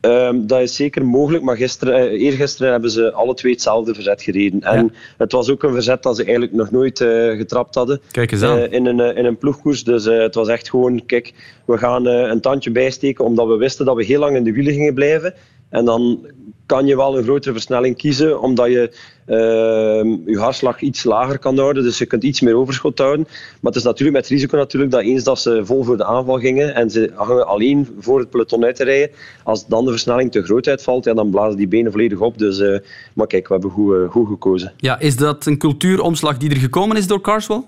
Ehm, 0.00 0.46
dat 0.46 0.60
is 0.60 0.74
zeker 0.74 1.06
mogelijk, 1.06 1.44
maar 1.44 1.56
gisteren, 1.56 1.94
eh, 1.94 2.22
eergisteren 2.22 2.70
hebben 2.70 2.90
ze 2.90 3.12
alle 3.12 3.34
twee 3.34 3.52
hetzelfde 3.52 3.94
verzet 3.94 4.22
gereden. 4.22 4.62
En 4.62 4.94
het 5.16 5.32
was 5.32 5.50
ook 5.50 5.62
een 5.62 5.72
verzet 5.72 6.02
dat 6.02 6.16
ze 6.16 6.22
eigenlijk 6.22 6.52
nog 6.52 6.70
nooit 6.70 7.00
eh, 7.00 7.36
getrapt 7.36 7.74
hadden 7.74 8.00
Kijk 8.10 8.32
eens 8.32 8.42
aan. 8.42 8.58
eh, 8.58 8.72
in, 8.72 8.86
een, 8.86 9.16
in 9.16 9.24
een 9.24 9.38
ploegkoers. 9.38 9.84
Dus 9.84 10.04
het 10.04 10.34
was 10.34 10.48
echt 10.48 10.70
gewoon, 10.70 11.06
kijk, 11.06 11.32
we 11.64 11.78
gaan 11.78 12.06
een 12.06 12.40
tandje 12.40 12.70
bijsteken 12.70 13.24
omdat 13.24 13.46
we 13.46 13.56
wisten 13.56 13.86
dat 13.86 13.96
we 13.96 14.04
heel 14.04 14.20
lang 14.20 14.36
in 14.36 14.44
de 14.44 14.52
wielen 14.52 14.72
gingen 14.72 14.94
blijven. 14.94 15.34
En 15.70 15.84
dan 15.84 16.26
kan 16.68 16.86
je 16.86 16.96
wel 16.96 17.18
een 17.18 17.22
grotere 17.22 17.52
versnelling 17.52 17.96
kiezen, 17.96 18.40
omdat 18.40 18.66
je 18.66 18.92
ehm, 19.26 20.30
je 20.30 20.38
hartslag 20.38 20.80
iets 20.80 21.04
lager 21.04 21.38
kan 21.38 21.58
houden. 21.58 21.82
Dus 21.82 21.98
je 21.98 22.06
kunt 22.06 22.22
iets 22.22 22.40
meer 22.40 22.56
overschot 22.56 22.98
houden. 22.98 23.26
Maar 23.28 23.72
het 23.72 23.76
is 23.76 23.82
natuurlijk 23.82 24.16
met 24.16 24.26
risico 24.26 24.56
natuurlijk 24.56 24.92
dat 24.92 25.00
eens 25.00 25.24
dat 25.24 25.40
ze 25.40 25.60
vol 25.64 25.84
voor 25.84 25.96
de 25.96 26.04
aanval 26.04 26.38
gingen 26.38 26.74
en 26.74 26.90
ze 26.90 27.10
hangen 27.14 27.46
alleen 27.46 27.88
voor 27.98 28.18
het 28.18 28.30
peloton 28.30 28.64
uit 28.64 28.76
te 28.76 28.84
rijden, 28.84 29.16
als 29.42 29.66
dan 29.66 29.84
de 29.84 29.90
versnelling 29.90 30.32
te 30.32 30.42
groot 30.42 30.66
uitvalt, 30.66 31.04
ja, 31.04 31.14
dan 31.14 31.30
blazen 31.30 31.56
die 31.56 31.68
benen 31.68 31.92
volledig 31.92 32.20
op. 32.20 32.38
Dus, 32.38 32.60
eh, 32.60 32.78
maar 33.14 33.26
kijk, 33.26 33.48
we 33.48 33.52
hebben 33.52 33.70
goed, 33.70 33.94
eh, 33.94 34.10
goed 34.10 34.28
gekozen. 34.28 34.72
Ja, 34.76 34.98
is 34.98 35.16
dat 35.16 35.46
een 35.46 35.58
cultuuromslag 35.58 36.36
die 36.36 36.50
er 36.50 36.56
gekomen 36.56 36.96
is 36.96 37.06
door 37.06 37.20
Carswell? 37.20 37.62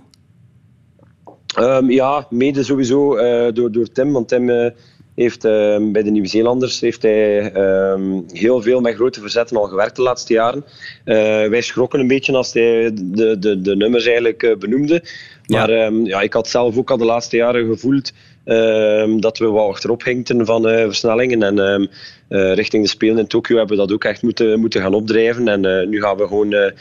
Ehm, 1.56 1.90
ja, 1.90 2.26
mede 2.30 2.62
sowieso 2.62 3.16
eh, 3.16 3.52
door, 3.52 3.72
door 3.72 3.92
Tim. 3.92 4.12
Want 4.12 4.28
Tim 4.28 4.72
heeft 5.20 5.44
ehm, 5.44 5.92
bij 5.92 6.02
de 6.02 6.10
Nieuw-Zeelanders 6.10 6.80
heeft 6.80 7.02
hij, 7.02 7.52
ehm, 7.52 8.20
heel 8.32 8.62
veel 8.62 8.80
met 8.80 8.94
grote 8.94 9.20
verzetten 9.20 9.56
al 9.56 9.66
gewerkt 9.66 9.96
de 9.96 10.02
laatste 10.02 10.32
jaren. 10.32 10.64
Eh, 11.04 11.14
wij 11.48 11.60
schrokken 11.60 12.00
een 12.00 12.06
beetje 12.06 12.36
als 12.36 12.52
hij 12.52 12.90
de, 12.94 13.38
de, 13.38 13.60
de 13.60 13.76
nummers 13.76 14.04
eigenlijk 14.04 14.42
eh, 14.42 14.56
benoemde. 14.56 15.02
Maar 15.50 15.70
ehm, 15.70 16.04
ja, 16.04 16.20
ik 16.20 16.32
had 16.32 16.48
zelf 16.48 16.76
ook 16.76 16.90
al 16.90 16.96
de 16.96 17.04
laatste 17.04 17.36
jaren 17.36 17.66
gevoeld 17.66 18.12
ehm, 18.44 19.20
dat 19.20 19.38
we 19.38 19.46
wat 19.46 19.68
achterop 19.68 20.04
hinkten 20.04 20.46
van 20.46 20.68
eh, 20.68 20.84
versnellingen. 20.84 21.42
En 21.42 21.58
ehm, 21.58 21.86
eh, 22.28 22.54
richting 22.54 22.82
de 22.82 22.88
Spelen 22.88 23.18
in 23.18 23.26
Tokio 23.26 23.56
hebben 23.56 23.76
we 23.76 23.82
dat 23.82 23.92
ook 23.92 24.04
echt 24.04 24.22
moeten, 24.22 24.60
moeten 24.60 24.80
gaan 24.80 24.94
opdrijven. 24.94 25.48
En 25.48 25.64
eh, 25.64 25.86
nu 25.86 26.00
gaan 26.00 26.16
we 26.16 26.26
gewoon 26.26 26.72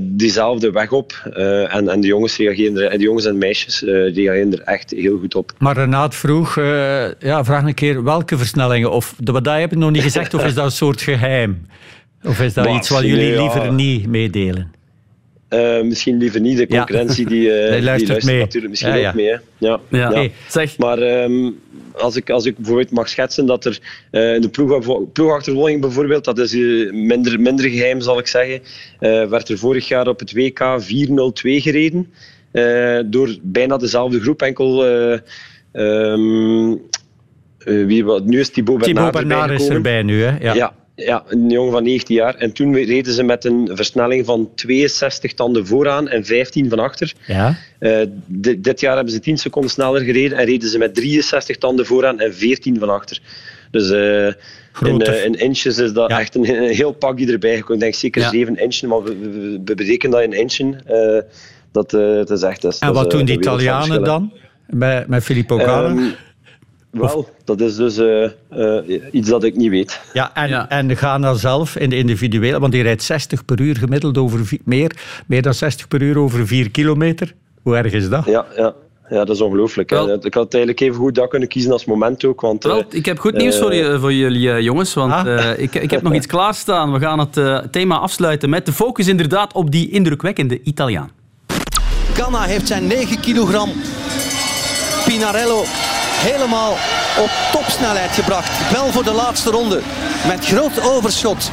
diezelfde 0.00 0.70
weg 0.70 0.92
op. 0.92 1.12
En, 1.70 1.88
en 1.88 2.00
de 2.00 2.06
jongens 2.06 2.36
reageren 2.36 2.76
er, 2.76 2.90
en 2.90 2.98
de 2.98 3.04
jongens 3.04 3.24
en 3.24 3.38
meisjes 3.38 3.80
reageren 3.80 4.52
er 4.52 4.60
echt 4.60 4.90
heel 4.90 5.18
goed 5.18 5.34
op. 5.34 5.52
Maar 5.58 5.76
Renaat 5.76 6.14
vroeg, 6.14 6.54
ja, 7.18 7.44
vraag 7.44 7.64
een 7.64 7.74
keer 7.74 8.02
welke 8.02 8.38
versnellingen. 8.38 8.90
Of 8.90 9.14
dat 9.18 9.46
heb 9.46 9.72
ik 9.72 9.78
nog 9.78 9.90
niet 9.90 10.02
gezegd, 10.02 10.34
of 10.34 10.44
is 10.44 10.54
dat 10.54 10.64
een 10.64 10.70
soort 10.70 11.02
geheim? 11.02 11.66
Of 12.24 12.40
is 12.40 12.54
dat 12.54 12.64
Maar, 12.64 12.74
iets 12.74 12.88
wat 12.88 13.02
jullie 13.02 13.32
ja. 13.32 13.40
liever 13.40 13.72
niet 13.72 14.06
meedelen? 14.06 14.74
Eh, 15.48 15.82
misschien 15.82 16.16
liever 16.18 16.40
niet. 16.40 16.56
De 16.56 16.66
concurrentie 16.66 17.26
die, 17.26 17.52
eh, 17.52 17.72
die 17.72 17.82
luistert 17.82 17.84
luistert, 17.84 18.24
mee. 18.24 18.38
natuurlijk 18.40 18.70
misschien 18.70 18.92
Ja, 18.92 18.96
ook 18.96 19.02
ja. 19.02 19.12
mee. 19.14 19.26
Hè. 19.28 19.36
Ja. 19.58 19.80
Ja. 19.88 20.12
Hey. 20.12 20.32
Maar 20.78 20.98
ehm, 20.98 21.50
als, 21.92 22.16
ik, 22.16 22.30
als 22.30 22.44
ik 22.46 22.56
bijvoorbeeld 22.56 22.90
mag 22.90 23.08
schetsen 23.08 23.46
dat 23.46 23.64
er 23.64 23.78
eh, 24.10 24.34
in 24.34 24.40
de 24.40 24.48
ploeg, 24.48 25.12
ploegachtervolging 25.12 25.80
bijvoorbeeld, 25.80 26.24
dat 26.24 26.38
is 26.38 26.52
eh, 26.54 26.92
minder, 26.92 27.40
minder 27.40 27.70
geheim 27.70 28.00
zal 28.00 28.18
ik 28.18 28.26
zeggen, 28.26 28.60
eh, 28.98 29.24
werd 29.28 29.48
er 29.48 29.58
vorig 29.58 29.88
jaar 29.88 30.08
op 30.08 30.18
het 30.18 30.32
WK 30.32 30.60
4-0-2 30.82 31.60
gereden. 31.60 32.12
eh, 32.52 32.98
door 33.06 33.36
bijna 33.42 33.76
dezelfde 33.76 34.20
groep, 34.20 34.42
enkel... 34.42 34.86
eh, 34.86 35.18
ehm, 35.72 36.70
eh, 37.58 37.86
wie, 37.86 38.04
wat, 38.04 38.24
nu 38.24 38.40
is 38.40 38.48
Thibaut 38.50 38.78
Bernard, 38.78 39.12
Thibaut 39.12 39.28
Bernard 39.28 39.60
is 39.60 39.68
erbij 39.68 40.02
nu, 40.02 40.22
hè? 40.22 40.52
Ja. 40.54 40.74
Ja. 40.96 41.24
Een 41.28 41.50
jongen 41.50 41.72
van 41.72 41.82
19 41.82 42.14
jaar. 42.14 42.34
En 42.34 42.52
toen 42.52 42.74
reden 42.74 43.12
ze 43.12 43.22
met 43.22 43.44
een 43.44 43.70
versnelling 43.72 44.26
van 44.26 44.50
62 44.54 45.34
tanden 45.34 45.66
vooraan 45.66 46.08
en 46.08 46.24
15 46.24 46.68
van 46.68 46.78
achter. 46.78 47.12
Ja. 47.26 47.56
Uh, 47.80 47.98
dit 48.56 48.80
jaar 48.80 48.94
hebben 48.94 49.12
ze 49.12 49.20
10 49.20 49.38
seconden 49.38 49.70
sneller 49.70 50.00
gereden 50.00 50.38
en 50.38 50.44
reden 50.44 50.68
ze 50.68 50.78
met 50.78 50.94
63 50.94 51.56
tanden 51.56 51.86
vooraan 51.86 52.20
en 52.20 52.34
14 52.34 52.78
van 52.78 52.90
achter. 52.90 53.20
Dus 53.70 53.90
uh, 53.90 54.26
in, 54.26 55.08
uh, 55.08 55.24
in, 55.24 55.34
inches 55.34 55.78
is 55.78 55.92
dat 55.92 56.10
ja. 56.10 56.20
echt 56.20 56.34
een, 56.34 56.48
een, 56.48 56.74
heel 56.74 56.92
pakje 56.92 57.32
erbij 57.32 57.54
gekomen. 57.54 57.74
Ik 57.74 57.80
denk 57.80 57.94
zeker 57.94 58.22
ja. 58.22 58.30
7 58.30 58.56
inchen, 58.56 58.88
maar 58.88 59.02
we, 59.02 59.16
we, 59.18 59.60
we 59.64 59.74
berekenen 59.74 60.10
dat 60.10 60.22
in 60.22 60.32
inchen. 60.32 60.82
dat, 61.72 61.90
het 61.90 62.30
is 62.30 62.42
echt, 62.42 62.62
dat, 62.62 62.76
en 62.80 62.92
wat 62.92 63.10
doen 63.10 63.24
die 63.24 63.36
Italianen 63.36 64.04
dan? 64.04 64.32
Met, 64.66 65.08
met 65.08 65.22
Filippo 65.22 65.58
Ganna? 65.58 66.02
Um, 66.02 66.14
wel, 66.98 67.28
dat 67.44 67.60
is 67.60 67.76
dus 67.76 67.98
uh, 67.98 68.28
uh, 68.56 69.02
iets 69.10 69.28
dat 69.28 69.44
ik 69.44 69.56
niet 69.56 69.70
weet. 69.70 70.00
Ja, 70.12 70.34
en, 70.34 70.48
ja. 70.48 70.68
en 70.68 70.96
Ghana 70.96 71.34
zelf 71.34 71.76
in 71.76 71.90
de 71.90 71.96
individuele, 71.96 72.58
want 72.58 72.72
die 72.72 72.82
rijdt 72.82 73.02
60 73.02 73.44
per 73.44 73.60
uur 73.60 73.76
gemiddeld 73.76 74.18
over 74.18 74.46
vier, 74.46 74.60
meer, 74.64 74.96
meer 75.26 75.42
dan 75.42 75.54
60 75.54 75.88
per 75.88 76.02
uur 76.02 76.18
over 76.18 76.46
4 76.46 76.70
kilometer. 76.70 77.34
Hoe 77.62 77.76
erg 77.76 77.92
is 77.92 78.08
dat? 78.08 78.24
Ja, 78.24 78.46
ja. 78.56 78.74
Ja, 79.08 79.24
dat 79.24 79.36
is 79.36 79.40
ongelooflijk. 79.40 79.90
Ik 80.20 80.34
had 80.34 80.54
eigenlijk 80.54 80.80
even 80.80 80.96
goed 80.96 81.14
dat 81.14 81.28
kunnen 81.28 81.48
kiezen 81.48 81.72
als 81.72 81.84
moment 81.84 82.24
ook. 82.24 82.40
Want, 82.40 82.64
Wel, 82.64 82.84
ik 82.90 83.06
heb 83.06 83.18
goed 83.18 83.36
nieuws 83.36 83.54
uh, 83.54 83.62
voor, 83.62 83.74
je, 83.74 83.98
voor 84.00 84.12
jullie 84.12 84.62
jongens, 84.62 84.94
want 84.94 85.12
ah. 85.12 85.58
ik, 85.58 85.74
ik 85.74 85.90
heb 85.90 86.02
nog 86.02 86.14
iets 86.14 86.26
klaarstaan. 86.26 86.92
We 86.92 86.98
gaan 86.98 87.18
het 87.18 87.72
thema 87.72 87.98
afsluiten 87.98 88.50
met 88.50 88.66
de 88.66 88.72
focus 88.72 89.08
inderdaad 89.08 89.52
op 89.52 89.70
die 89.70 89.90
indrukwekkende 89.90 90.60
Italiaan. 90.62 91.10
Ganna 92.12 92.42
heeft 92.42 92.66
zijn 92.66 92.86
9 92.86 93.20
kilogram 93.20 93.70
Pinarello 95.06 95.64
helemaal 96.16 96.76
op 97.18 97.30
topsnelheid 97.52 98.10
gebracht. 98.10 98.70
Wel 98.72 98.92
voor 98.92 99.04
de 99.04 99.12
laatste 99.12 99.50
ronde. 99.50 99.82
Met 100.26 100.46
groot 100.46 100.80
overschot 100.80 101.50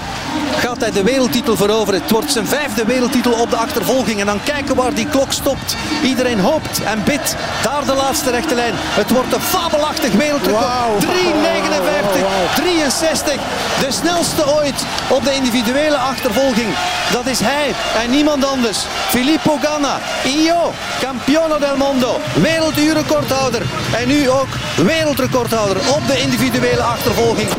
gaat 0.58 0.80
hij 0.80 0.92
de 0.92 1.04
wereldtitel 1.04 1.56
veroveren. 1.56 2.02
Het 2.02 2.12
wordt 2.12 2.32
zijn 2.32 2.48
vijfde 2.48 2.86
wereldtitel 2.86 3.32
op 3.32 3.50
de 3.50 3.56
achtervolging. 3.56 4.20
En 4.20 4.26
dan 4.26 4.44
kijken 4.44 4.76
waar 4.76 4.94
die 4.94 5.08
klok 5.08 5.32
stopt. 5.32 5.76
Iedereen 6.04 6.40
hoopt 6.40 6.84
en 6.84 7.04
bidt. 7.04 7.36
Daar 7.64 7.86
de 7.86 7.94
laatste 7.94 8.32
rechte 8.32 8.56
lijn. 8.56 8.74
Het 8.76 9.12
wordt 9.12 9.34
een 9.34 9.42
fabelachtig 9.42 10.12
wereldrecord. 10.12 10.64
Wow. 10.64 11.02
3,59, 11.02 12.56
63. 12.56 13.34
De 13.80 13.92
snelste 13.92 14.54
ooit 14.56 14.86
op 15.10 15.24
de 15.24 15.34
individuele 15.34 15.98
achtervolging. 15.98 16.68
Dat 17.12 17.26
is 17.26 17.40
hij 17.40 17.74
en 18.04 18.10
niemand 18.10 18.46
anders. 18.46 18.86
Filippo 19.08 19.58
Ganna. 19.62 20.00
Io, 20.26 20.74
Campiono 21.00 21.60
del 21.60 21.78
Mondo. 21.78 22.20
Werelduurrecordhouder. 22.42 23.62
En 24.02 24.08
nu 24.08 24.30
ook 24.30 24.50
wereldrecordhouder 24.76 25.78
op 25.78 26.08
de 26.08 26.22
individuele 26.22 26.84
achtervolging. 26.84 27.50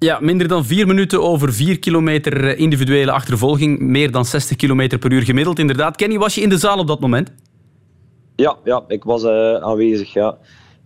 Ja, 0.00 0.18
minder 0.20 0.48
dan 0.48 0.64
vier 0.64 0.86
minuten 0.86 1.22
over 1.22 1.52
vier 1.52 1.78
kilometer 1.78 2.56
individuele 2.56 3.12
achtervolging. 3.12 3.78
Meer 3.78 4.10
dan 4.10 4.24
60 4.24 4.56
kilometer 4.56 4.98
per 4.98 5.12
uur 5.12 5.22
gemiddeld, 5.22 5.58
inderdaad. 5.58 5.96
Kenny, 5.96 6.18
was 6.18 6.34
je 6.34 6.40
in 6.40 6.48
de 6.48 6.58
zaal 6.58 6.78
op 6.78 6.86
dat 6.86 7.00
moment? 7.00 7.32
Ja, 8.36 8.56
ja 8.64 8.84
ik 8.88 9.04
was 9.04 9.24
uh, 9.24 9.54
aanwezig, 9.54 10.12
ja. 10.12 10.36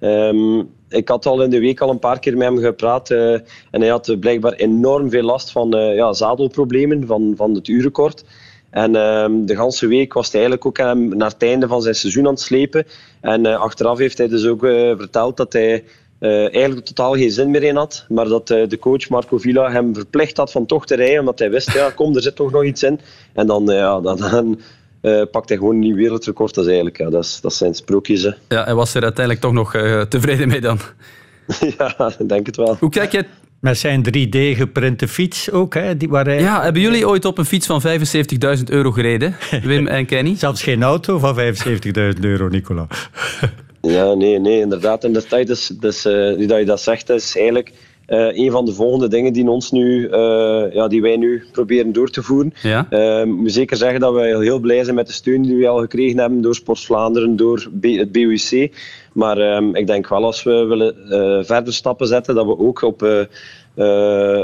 Um, 0.00 0.68
ik 0.88 1.08
had 1.08 1.26
al 1.26 1.42
in 1.42 1.50
de 1.50 1.60
week 1.60 1.80
al 1.80 1.90
een 1.90 1.98
paar 1.98 2.18
keer 2.18 2.36
met 2.36 2.48
hem 2.48 2.58
gepraat. 2.58 3.10
Uh, 3.10 3.32
en 3.70 3.80
hij 3.80 3.88
had 3.88 4.16
blijkbaar 4.20 4.52
enorm 4.52 5.10
veel 5.10 5.22
last 5.22 5.50
van 5.50 5.70
ja, 5.70 6.12
zadelproblemen, 6.12 7.06
van, 7.06 7.34
van 7.36 7.54
het 7.54 7.68
uurrecord. 7.68 8.24
En 8.70 8.94
um, 8.96 9.46
de 9.46 9.56
hele 9.56 9.86
week 9.88 10.12
was 10.12 10.32
hij 10.32 10.40
eigenlijk 10.40 10.66
ook 10.66 10.76
hem 10.76 11.16
naar 11.16 11.30
het 11.30 11.42
einde 11.42 11.68
van 11.68 11.82
zijn 11.82 11.94
seizoen 11.94 12.26
aan 12.26 12.32
het 12.32 12.40
slepen. 12.40 12.86
En 13.20 13.46
achteraf 13.46 13.98
heeft 13.98 14.18
hij 14.18 14.28
dus 14.28 14.46
ook 14.46 14.60
verteld 14.96 15.36
dat 15.36 15.52
hij 15.52 15.84
uh, 16.22 16.54
eigenlijk 16.54 16.86
totaal 16.86 17.12
geen 17.12 17.30
zin 17.30 17.50
meer 17.50 17.62
in 17.62 17.76
had. 17.76 18.04
Maar 18.08 18.28
dat 18.28 18.50
uh, 18.50 18.68
de 18.68 18.78
coach 18.78 19.08
Marco 19.08 19.38
Villa 19.38 19.70
hem 19.70 19.94
verplicht 19.94 20.36
had 20.36 20.52
van 20.52 20.66
toch 20.66 20.86
te 20.86 20.94
rijden, 20.94 21.18
omdat 21.18 21.38
hij 21.38 21.50
wist, 21.50 21.72
ja, 21.72 21.90
kom, 21.90 22.14
er 22.14 22.22
zit 22.22 22.36
toch 22.36 22.50
nog 22.50 22.64
iets 22.64 22.82
in. 22.82 23.00
En 23.32 23.46
dan, 23.46 23.70
uh, 23.70 23.76
ja, 23.76 24.00
dan, 24.00 24.16
dan 24.16 24.58
pakt 25.30 25.48
hij 25.48 25.58
gewoon 25.58 25.74
een 25.74 25.80
nieuw 25.80 25.96
wereldrecord. 25.96 26.54
Dat, 26.54 26.64
is 26.64 26.70
eigenlijk, 26.70 26.98
ja, 26.98 27.10
dat, 27.10 27.24
is, 27.24 27.40
dat 27.40 27.54
zijn 27.54 27.74
sprookjes. 27.74 28.22
Hè. 28.22 28.30
Ja, 28.48 28.66
en 28.66 28.76
was 28.76 28.94
er 28.94 29.02
uiteindelijk 29.02 29.44
toch 29.44 29.52
nog 29.52 29.70
tevreden 30.08 30.48
mee 30.48 30.60
dan? 30.60 30.78
ja, 31.78 32.12
denk 32.26 32.46
het 32.46 32.56
wel. 32.56 32.76
Hoe 32.80 32.90
kijk 32.90 33.12
je 33.12 33.24
met 33.62 33.78
zijn 33.78 34.06
3D-geprinte 34.06 35.08
fiets 35.08 35.50
ook. 35.50 35.74
Hè, 35.74 35.96
die 35.96 36.08
waar 36.08 36.24
hij... 36.24 36.40
Ja, 36.40 36.62
hebben 36.62 36.82
jullie 36.82 37.08
ooit 37.08 37.24
op 37.24 37.38
een 37.38 37.44
fiets 37.44 37.66
van 37.66 37.82
75.000 38.58 38.64
euro 38.64 38.90
gereden, 38.90 39.36
Wim 39.62 39.86
en 39.86 40.06
Kenny? 40.06 40.36
Zelfs 40.36 40.62
geen 40.62 40.82
auto 40.82 41.18
van 41.18 41.36
75.000 41.36 42.20
euro, 42.20 42.48
Nicola. 42.48 42.86
Ja, 43.82 44.14
nee, 44.14 44.38
nee, 44.38 44.60
inderdaad. 44.60 45.04
En 45.04 45.12
de 45.12 45.26
tijd 45.26 45.48
is, 45.48 45.66
dus, 45.66 46.06
uh, 46.06 46.36
nu 46.36 46.46
dat 46.46 46.58
je 46.58 46.64
dat 46.64 46.80
zegt, 46.80 47.10
is 47.10 47.36
eigenlijk 47.36 47.72
uh, 48.08 48.36
een 48.36 48.50
van 48.50 48.64
de 48.64 48.72
volgende 48.72 49.08
dingen 49.08 49.32
die, 49.32 49.50
ons 49.50 49.70
nu, 49.70 50.08
uh, 50.08 50.72
ja, 50.72 50.88
die 50.88 51.02
wij 51.02 51.16
nu 51.16 51.44
proberen 51.52 51.92
door 51.92 52.10
te 52.10 52.22
voeren. 52.22 52.54
Ja? 52.62 52.86
Uh, 52.90 53.24
moet 53.24 53.52
zeker 53.52 53.76
zeggen 53.76 54.00
dat 54.00 54.12
wij 54.12 54.28
heel 54.28 54.58
blij 54.58 54.84
zijn 54.84 54.96
met 54.96 55.06
de 55.06 55.12
steun 55.12 55.42
die 55.42 55.56
we 55.56 55.68
al 55.68 55.80
gekregen 55.80 56.18
hebben 56.18 56.40
door 56.40 56.54
Sport 56.54 56.80
Vlaanderen, 56.80 57.36
door 57.36 57.70
B 57.80 57.84
het 57.84 58.12
BUC. 58.12 58.72
Maar 59.12 59.38
ehm, 59.38 59.74
ik 59.74 59.86
denk 59.86 60.08
wel 60.08 60.24
als 60.24 60.42
we 60.42 60.64
willen 60.64 60.94
verder 61.46 61.72
stappen 61.72 62.06
zetten, 62.06 62.34
dat 62.34 62.46
we 62.46 62.58
ook 62.58 62.82
op 62.82 63.28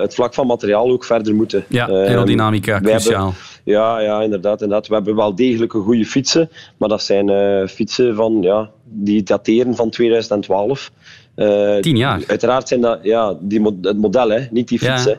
het 0.01 0.15
vlak 0.15 0.35
van 0.35 0.47
materiaal 0.47 0.91
ook 0.91 1.05
verder 1.05 1.35
moeten. 1.35 1.65
Ja, 1.69 1.89
aerodynamica, 1.89 2.77
um, 2.77 2.83
cruciaal. 2.83 3.25
Hebben, 3.25 3.43
ja, 3.65 4.01
ja 4.01 4.23
inderdaad, 4.23 4.63
inderdaad. 4.63 4.89
We 4.89 4.95
hebben 4.95 5.17
wel 5.17 5.35
degelijke 5.35 5.79
goede 5.79 6.05
fietsen, 6.05 6.51
maar 6.77 6.89
dat 6.89 7.03
zijn 7.03 7.69
fietsen 7.69 8.15
van, 8.15 8.39
ja, 8.43 8.71
die 8.85 9.23
dateren 9.23 9.75
van 9.75 9.91
2012. 9.91 10.91
Uh, 11.37 11.77
Tien 11.77 11.97
jaar. 11.97 12.23
Uiteraard 12.27 12.69
zijn 12.69 12.81
dat 12.81 12.99
ja, 13.03 13.37
die, 13.41 13.63
het 13.83 13.99
model, 13.99 14.31
hè, 14.31 14.47
niet 14.51 14.69
die 14.69 14.79
fiets. 14.79 15.05
Ja. 15.05 15.19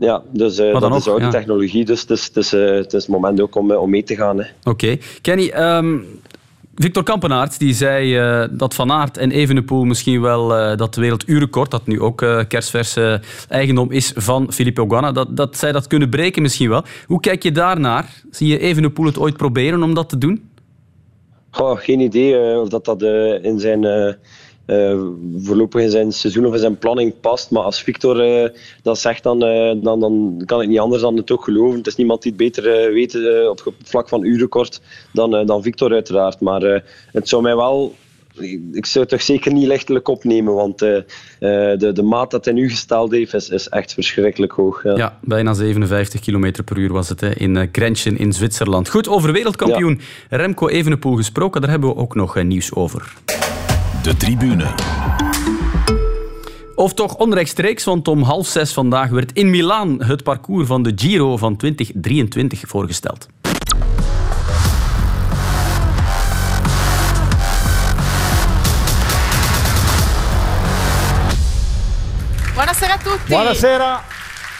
Ja, 0.00 0.22
dus 0.32 0.58
uh, 0.58 0.80
dat 0.80 0.94
is 0.94 1.08
oude 1.08 1.24
ja. 1.24 1.30
technologie, 1.30 1.84
dus 1.84 2.00
het 2.00 2.10
is, 2.10 2.24
het, 2.24 2.36
is, 2.36 2.54
uh, 2.54 2.70
het 2.70 2.92
is 2.92 3.02
het 3.02 3.10
moment 3.10 3.40
ook 3.40 3.54
om, 3.54 3.72
om 3.72 3.90
mee 3.90 4.02
te 4.02 4.16
gaan. 4.16 4.38
Oké. 4.38 4.48
Okay. 4.64 5.00
Kenny, 5.20 5.52
um, 5.56 6.06
Victor 6.80 7.02
Kampenaert 7.02 7.58
die 7.58 7.74
zei 7.74 8.20
uh, 8.20 8.48
dat 8.50 8.74
Van 8.74 8.92
Aert 8.92 9.16
en 9.16 9.30
Evenepoel 9.30 9.84
misschien 9.84 10.20
wel 10.20 10.58
uh, 10.58 10.76
dat 10.76 10.94
werelduurrecord, 10.94 11.70
dat 11.70 11.86
nu 11.86 12.00
ook 12.00 12.22
uh, 12.22 12.40
kerstvers 12.48 12.96
eigendom 13.48 13.90
is 13.90 14.12
van 14.16 14.52
Filippo 14.52 14.88
Ganna, 14.88 15.12
dat, 15.12 15.36
dat 15.36 15.56
zij 15.56 15.72
dat 15.72 15.86
kunnen 15.86 16.08
breken 16.08 16.42
misschien 16.42 16.68
wel. 16.68 16.84
Hoe 17.06 17.20
kijk 17.20 17.42
je 17.42 17.52
daarnaar? 17.52 18.22
Zie 18.30 18.48
je 18.48 18.58
Evenepoel 18.58 19.06
het 19.06 19.18
ooit 19.18 19.36
proberen 19.36 19.82
om 19.82 19.94
dat 19.94 20.08
te 20.08 20.18
doen? 20.18 20.50
Goh, 21.50 21.78
geen 21.78 22.00
idee 22.00 22.58
of 22.60 22.68
dat, 22.68 22.84
dat 22.84 23.02
in 23.42 23.58
zijn 23.58 24.16
uh, 24.70 25.00
voorlopig 25.36 25.82
in 25.82 25.90
zijn 25.90 26.12
seizoen 26.12 26.46
of 26.46 26.52
in 26.52 26.58
zijn 26.58 26.78
planning 26.78 27.20
past. 27.20 27.50
Maar 27.50 27.62
als 27.62 27.82
Victor 27.82 28.42
uh, 28.42 28.48
dat 28.82 28.98
zegt, 28.98 29.22
dan, 29.22 29.44
uh, 29.44 29.82
dan, 29.82 30.00
dan 30.00 30.42
kan 30.46 30.62
ik 30.62 30.68
niet 30.68 30.78
anders 30.78 31.02
dan 31.02 31.16
het 31.16 31.30
ook 31.30 31.44
geloven. 31.44 31.78
Het 31.78 31.86
is 31.86 31.96
niemand 31.96 32.22
die 32.22 32.32
het 32.32 32.40
beter 32.40 32.92
weet 32.92 33.14
op 33.48 33.64
het 33.64 33.88
vlak 33.88 34.08
van 34.08 34.24
uurrecord 34.24 34.80
dan, 35.12 35.46
dan 35.46 35.62
Victor 35.62 35.92
uiteraard. 35.92 36.40
Maar 36.40 36.82
het 37.12 37.28
zou 37.28 37.42
mij 37.42 37.56
wel 37.56 37.94
ik 38.72 38.86
zou 38.86 39.04
het 39.04 39.12
toch 39.12 39.22
zeker 39.22 39.52
niet 39.52 39.66
lichtelijk 39.66 40.08
opnemen, 40.08 40.54
want 40.54 40.82
uh, 40.82 40.88
de, 41.38 41.90
de 41.92 42.02
maat 42.02 42.30
dat 42.30 42.44
hij 42.44 42.54
nu 42.54 42.68
gesteld 42.70 43.10
heeft 43.10 43.34
is, 43.34 43.48
is 43.48 43.68
echt 43.68 43.94
verschrikkelijk 43.94 44.52
hoog. 44.52 44.82
Ja. 44.82 44.96
ja 44.96 45.18
bijna 45.22 45.54
57 45.54 46.20
km 46.20 46.52
per 46.64 46.78
uur 46.78 46.92
was 46.92 47.08
het 47.08 47.20
hè, 47.20 47.34
in 47.34 47.68
Grenchen 47.72 48.18
in 48.18 48.32
Zwitserland. 48.32 48.88
Goed, 48.88 49.08
over 49.08 49.32
wereldkampioen 49.32 50.00
ja. 50.28 50.36
Remco 50.36 50.68
Evenepoel 50.68 51.16
gesproken, 51.16 51.60
daar 51.60 51.70
hebben 51.70 51.88
we 51.88 51.96
ook 51.96 52.14
nog 52.14 52.42
nieuws 52.42 52.74
over. 52.74 53.12
De 54.02 54.16
tribune. 54.16 54.66
Of 56.74 56.94
toch 56.94 57.14
onrechtstreeks, 57.16 57.84
want 57.84 58.08
om 58.08 58.22
half 58.22 58.46
zes 58.46 58.72
vandaag 58.72 59.10
werd 59.10 59.32
in 59.32 59.50
Milaan 59.50 60.02
het 60.02 60.22
parcours 60.22 60.66
van 60.66 60.82
de 60.82 60.92
Giro 60.96 61.36
van 61.36 61.56
2023 61.56 62.60
voorgesteld. 62.66 63.28
Buonasera 72.54 72.92
a 72.92 72.98
tutti. 72.98 73.28
Buonasera. 73.28 74.04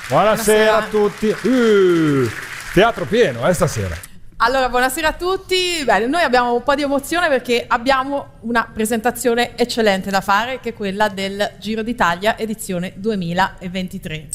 Buonasera, 0.08 0.76
a 0.76 0.88
tutti. 0.90 1.34
Uh, 1.42 2.30
teatro 2.74 3.04
pieno, 3.04 3.44
eh, 3.44 3.54
stasera. 3.54 4.09
Allora, 4.42 4.70
buonasera 4.70 5.08
a 5.08 5.12
tutti. 5.12 5.84
Bene, 5.84 6.06
noi 6.06 6.22
abbiamo 6.22 6.54
un 6.54 6.62
po' 6.62 6.74
di 6.74 6.80
emozione 6.80 7.28
perché 7.28 7.62
abbiamo 7.68 8.38
una 8.40 8.66
presentazione 8.72 9.54
eccellente 9.54 10.10
da 10.10 10.22
fare, 10.22 10.60
che 10.60 10.70
è 10.70 10.72
quella 10.72 11.08
del 11.08 11.56
Giro 11.60 11.82
d'Italia 11.82 12.38
edizione 12.38 12.94
2023. 12.96 14.28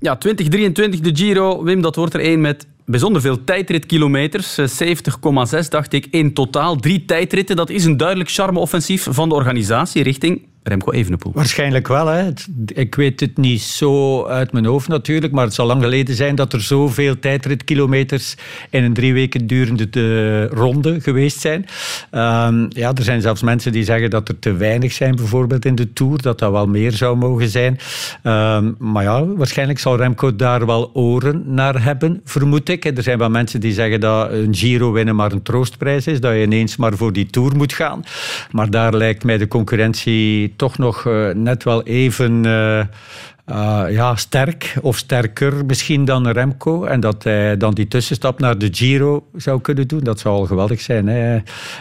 Ja, 0.00 0.16
2023 0.16 1.00
de 1.00 1.12
Giro. 1.12 1.62
Wim, 1.62 1.80
dat 1.80 1.94
wordt 1.94 2.14
er 2.14 2.20
één 2.20 2.40
met 2.40 2.66
bijzonder 2.84 3.20
veel 3.20 3.44
tijdritkilometers. 3.44 4.58
70,6 4.60 5.68
dacht 5.68 5.92
ik 5.92 6.06
in 6.10 6.32
totaal. 6.32 6.76
Drie 6.76 7.04
tijdritten, 7.04 7.56
dat 7.56 7.70
is 7.70 7.84
een 7.84 7.96
duidelijk 7.96 8.30
charme-offensief 8.30 9.06
van 9.10 9.28
de 9.28 9.34
organisatie 9.34 10.02
richting 10.02 10.46
Remco 10.64 10.92
Evenepoel. 10.92 11.32
Waarschijnlijk 11.34 11.88
wel. 11.88 12.06
Hè. 12.06 12.30
Ik 12.66 12.94
weet 12.94 13.20
het 13.20 13.36
niet 13.36 13.62
zo 13.62 14.24
uit 14.26 14.52
mijn 14.52 14.64
hoofd 14.64 14.88
natuurlijk, 14.88 15.32
maar 15.32 15.44
het 15.44 15.54
zal 15.54 15.66
lang 15.66 15.82
geleden 15.82 16.14
zijn 16.14 16.34
dat 16.34 16.52
er 16.52 16.60
zoveel 16.60 17.18
tijdritkilometers 17.18 18.34
in 18.70 18.84
een 18.84 18.94
drie 18.94 19.12
weken 19.12 19.46
durende 19.46 19.90
de 19.90 20.46
ronde 20.46 21.00
geweest 21.00 21.40
zijn. 21.40 21.66
Ehm, 22.10 22.66
ja, 22.68 22.92
er 22.94 23.02
zijn 23.02 23.20
zelfs 23.20 23.42
mensen 23.42 23.72
die 23.72 23.84
zeggen 23.84 24.10
dat 24.10 24.28
er 24.28 24.38
te 24.38 24.52
weinig 24.52 24.92
zijn, 24.92 25.16
bijvoorbeeld 25.16 25.64
in 25.64 25.74
de 25.74 25.92
Tour, 25.92 26.22
dat 26.22 26.38
dat 26.38 26.50
wel 26.50 26.66
meer 26.66 26.92
zou 26.92 27.16
mogen 27.16 27.48
zijn. 27.48 27.78
Ehm, 28.22 28.72
maar 28.78 29.02
ja, 29.02 29.26
waarschijnlijk 29.26 29.78
zal 29.78 29.96
Remco 29.96 30.36
daar 30.36 30.66
wel 30.66 30.90
oren 30.94 31.42
naar 31.46 31.82
hebben, 31.82 32.20
vermoed 32.24 32.68
ik. 32.68 32.84
Er 32.84 33.02
zijn 33.02 33.18
wel 33.18 33.30
mensen 33.30 33.60
die 33.60 33.72
zeggen 33.72 34.00
dat 34.00 34.30
een 34.30 34.54
Giro 34.54 34.92
winnen 34.92 35.16
maar 35.16 35.32
een 35.32 35.42
troostprijs 35.42 36.06
is, 36.06 36.20
dat 36.20 36.32
je 36.32 36.42
ineens 36.42 36.76
maar 36.76 36.96
voor 36.96 37.12
die 37.12 37.26
Tour 37.26 37.56
moet 37.56 37.72
gaan. 37.72 38.04
Maar 38.50 38.70
daar 38.70 38.94
lijkt 38.94 39.24
mij 39.24 39.38
de 39.38 39.48
concurrentie 39.48 40.52
toch 40.56 40.78
nog 40.78 41.06
eh, 41.06 41.30
net 41.30 41.64
wel 41.64 41.82
even 41.82 42.44
eh, 42.44 42.78
eh, 42.80 43.84
ja, 43.90 44.16
sterk 44.16 44.74
of 44.82 44.96
sterker 44.96 45.64
misschien 45.66 46.04
dan 46.04 46.28
Remco. 46.28 46.84
En 46.84 47.00
dat 47.00 47.24
hij 47.24 47.56
dan 47.56 47.74
die 47.74 47.88
tussenstap 47.88 48.38
naar 48.38 48.58
de 48.58 48.68
Giro 48.72 49.26
zou 49.36 49.60
kunnen 49.60 49.88
doen, 49.88 50.00
dat 50.00 50.20
zou 50.20 50.34
al 50.34 50.46
geweldig 50.46 50.80
zijn. 50.80 51.06
Hè. 51.06 51.38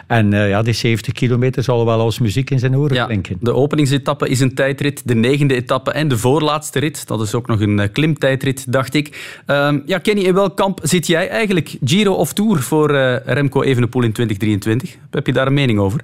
En 0.08 0.32
ja, 0.32 0.62
die 0.62 0.74
70 0.74 1.14
kilometer 1.14 1.64
zal 1.64 1.86
wel 1.86 2.00
als 2.00 2.20
muziek 2.20 2.50
in 2.50 2.60
zijn 2.60 2.78
oren 2.78 3.06
klinken. 3.06 3.38
De 3.40 3.54
openingsetappe 3.54 4.30
is 4.30 4.40
een 4.40 4.56
tijdrit, 4.56 5.02
de 5.06 5.16
negende 5.16 5.56
etappe 5.56 5.92
en 5.92 6.08
de 6.08 6.18
voorlaatste 6.18 6.80
rit. 6.80 7.08
Dat 7.08 7.22
is 7.22 7.34
ook 7.34 7.48
nog 7.48 7.60
een 7.62 7.92
klimtijdrit, 7.92 8.72
dacht 8.72 8.94
ik. 8.94 9.40
Ehm, 9.46 9.80
ja, 9.86 9.98
Kenny, 9.98 10.22
in 10.22 10.34
welk 10.34 10.58
kamp 10.58 10.80
zit 10.84 11.08
jij 11.08 11.30
eigenlijk? 11.30 11.78
Giro 11.84 12.14
of 12.14 12.34
Tour 12.34 12.60
voor 12.60 12.92
Remco 13.26 13.62
Evenepoel 13.62 14.04
in 14.04 14.14
2023? 14.14 14.98
Heb 15.12 15.26
je 15.26 15.34
daar 15.34 15.48
een 15.48 15.54
mening 15.54 15.80
over? 15.80 16.00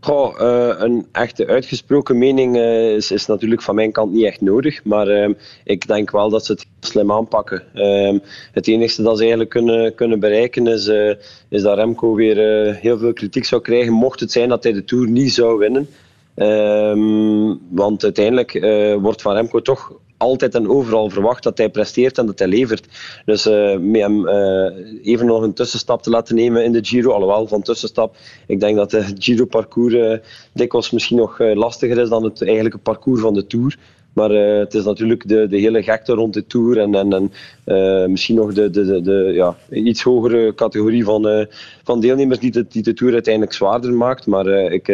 Goh, 0.00 0.40
eh, 0.40 0.74
een 0.78 1.06
echte 1.12 1.46
uitgesproken 1.46 2.18
mening 2.18 2.56
eh, 2.56 2.94
is, 2.94 3.10
is 3.10 3.26
natuurlijk 3.26 3.62
van 3.62 3.74
mijn 3.74 3.92
kant 3.92 4.12
niet 4.12 4.24
echt 4.24 4.40
nodig. 4.40 4.84
Maar 4.84 5.08
ehm, 5.08 5.32
ik 5.64 5.86
denk 5.86 6.10
wel 6.10 6.30
dat 6.30 6.46
ze 6.46 6.52
het 6.52 6.66
slim 6.80 7.12
aanpakken. 7.12 7.62
Ehm, 7.74 8.18
het 8.52 8.68
enige 8.68 9.02
dat 9.02 9.14
ze 9.14 9.20
eigenlijk 9.20 9.50
kunnen, 9.50 9.94
kunnen 9.94 10.20
bereiken 10.20 10.66
is, 10.66 10.86
eh, 10.86 11.14
is 11.48 11.62
dat 11.62 11.76
Remco 11.76 12.14
weer 12.14 12.36
heel 12.74 12.98
veel 12.98 13.12
kritiek 13.12 13.44
zou 13.44 13.62
krijgen. 13.62 13.92
Mocht 13.92 14.20
het 14.20 14.32
zijn 14.32 14.48
dat 14.48 14.62
hij 14.62 14.72
de 14.72 14.84
Tour 14.84 15.08
niet 15.08 15.32
zou 15.32 15.58
winnen. 15.58 15.88
Ehm, 16.38 17.54
want 17.70 18.04
uiteindelijk 18.04 18.54
eh, 18.54 18.94
wordt 18.94 19.22
van 19.22 19.34
Remco 19.34 19.62
toch 19.62 19.92
altijd 20.16 20.54
en 20.54 20.68
overal 20.68 21.10
verwacht 21.10 21.42
dat 21.42 21.58
hij 21.58 21.68
presteert 21.68 22.18
en 22.18 22.26
dat 22.26 22.38
hij 22.38 22.48
levert. 22.48 22.86
Dus 23.24 23.46
eh, 23.46 23.78
met 23.78 24.00
hem 24.00 24.28
eh, 24.28 24.72
even 25.02 25.26
nog 25.26 25.42
een 25.42 25.54
tussenstap 25.54 26.02
te 26.02 26.10
laten 26.10 26.34
nemen 26.34 26.64
in 26.64 26.72
de 26.72 26.84
Giro, 26.84 27.12
alhoewel 27.12 27.46
van 27.46 27.62
tussenstap, 27.62 28.16
ik 28.46 28.60
denk 28.60 28.76
dat 28.76 28.92
het 28.92 29.14
Giro-parcours 29.24 30.20
dikwijls 30.52 30.90
misschien 30.90 31.16
nog 31.16 31.38
lastiger 31.38 31.98
is 31.98 32.08
dan 32.08 32.24
het 32.24 32.42
eigenlijke 32.42 32.78
parcours 32.78 33.20
van 33.20 33.34
de 33.34 33.46
Tour. 33.46 33.78
Maar 34.12 34.30
eh, 34.30 34.58
het 34.58 34.74
is 34.74 34.84
natuurlijk 34.84 35.28
de, 35.28 35.46
de 35.48 35.58
hele 35.58 35.82
gekte 35.82 36.12
rond 36.12 36.34
de 36.34 36.46
Tour 36.46 36.78
en, 36.78 36.94
en, 36.94 37.32
eh, 37.64 38.06
misschien 38.06 38.36
nog 38.36 38.52
de, 38.52 38.70
de, 38.70 39.00
de, 39.00 39.30
ja, 39.34 39.56
iets 39.70 40.02
hogere 40.02 40.54
categorie 40.54 41.04
van, 41.04 41.28
eh, 41.28 41.46
van 41.84 42.00
deelnemers 42.00 42.38
die 42.38 42.50
de, 42.50 42.66
die 42.68 42.82
de 42.82 42.94
Tour 42.94 43.12
uiteindelijk 43.12 43.54
zwaarder 43.54 43.92
maakt. 43.92 44.26
Maar 44.26 44.46
ik, 44.48 44.92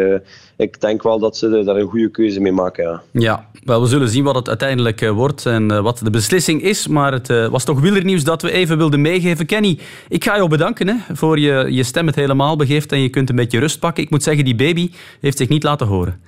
ik 0.57 0.81
denk 0.81 1.03
wel 1.03 1.19
dat 1.19 1.37
ze 1.37 1.63
daar 1.65 1.77
een 1.77 1.89
goede 1.89 2.11
keuze 2.11 2.41
mee 2.41 2.53
maken. 2.53 2.85
Ja. 2.85 3.03
Ja, 3.13 3.49
wel, 3.65 3.81
we 3.81 3.87
zullen 3.87 4.09
zien 4.09 4.25
wat 4.25 4.35
het 4.35 4.49
uiteindelijk 4.49 5.09
wordt 5.09 5.47
en 5.47 5.83
wat 5.83 5.99
de 5.99 6.11
beslissing 6.11 6.63
is. 6.63 6.89
Maar 6.89 7.13
het 7.13 7.29
was 7.29 7.65
toch 7.65 7.81
wielernieuws 7.81 8.25
dat 8.25 8.43
we 8.43 8.51
even 8.51 8.77
wilden 8.77 9.01
meegeven. 9.01 9.47
Kenny, 9.47 9.79
ik 10.09 10.25
ga 10.25 10.37
jou 10.37 10.49
bedanken 10.49 10.89
hè, 10.89 11.15
voor 11.15 11.39
je, 11.39 11.67
je 11.71 11.83
stem 11.83 12.07
het 12.07 12.15
helemaal 12.15 12.57
begeeft 12.57 12.93
en 12.93 13.01
je 13.01 13.09
kunt 13.09 13.31
een 13.31 13.37
beetje 13.37 13.59
rust 13.59 13.79
pakken. 13.79 14.03
Ik 14.03 14.11
moet 14.11 14.23
zeggen, 14.23 14.45
die 14.45 14.55
baby 14.55 14.91
heeft 15.21 15.39
zich 15.39 15.49
niet 15.49 15.63
laten 15.63 15.87
horen. 15.87 16.21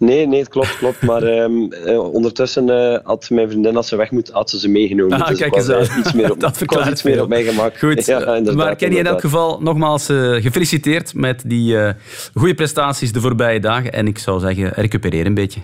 Nee, 0.00 0.26
nee, 0.26 0.38
het 0.38 0.48
klopt, 0.48 0.76
klopt. 0.78 1.02
Maar 1.02 1.22
ehm, 1.22 1.72
eh, 1.72 2.12
ondertussen 2.12 2.92
eh, 2.92 2.98
had 3.02 3.30
mijn 3.30 3.48
vriendin, 3.48 3.76
als 3.76 3.88
ze 3.88 3.96
weg 3.96 4.10
moet, 4.10 4.30
had 4.30 4.50
ze 4.50 4.58
ze 4.58 4.68
meegenomen. 4.68 5.20
Ah, 5.20 5.28
dus 5.28 5.38
kijk 5.38 5.56
eens 5.56 5.68
eh, 5.68 5.76
aan. 5.76 5.98
iets 5.98 6.12
meer 6.12 6.30
op, 6.32 6.40
Dat 6.40 6.56
verklaart 6.56 6.90
iets 6.90 7.02
meer 7.02 7.22
op 7.22 7.28
mij 7.28 7.42
gemak. 7.44 7.78
Goed, 7.78 8.06
Ja, 8.06 8.18
inderdaad, 8.18 8.54
maar 8.54 8.76
Kenny, 8.76 8.96
in 8.96 9.06
elk 9.06 9.20
geval 9.20 9.60
nogmaals 9.60 10.08
eh, 10.08 10.32
gefeliciteerd 10.32 11.14
met 11.14 11.42
die 11.46 11.78
eh 11.78 11.92
goede 12.34 12.54
prestaties 12.54 13.12
de 13.12 13.20
voorbije 13.20 13.60
dagen. 13.60 13.92
En 13.92 14.06
ik 14.06 14.18
zou 14.18 14.40
zeggen, 14.40 14.68
recupereer 14.74 15.26
een 15.26 15.34
beetje. 15.34 15.60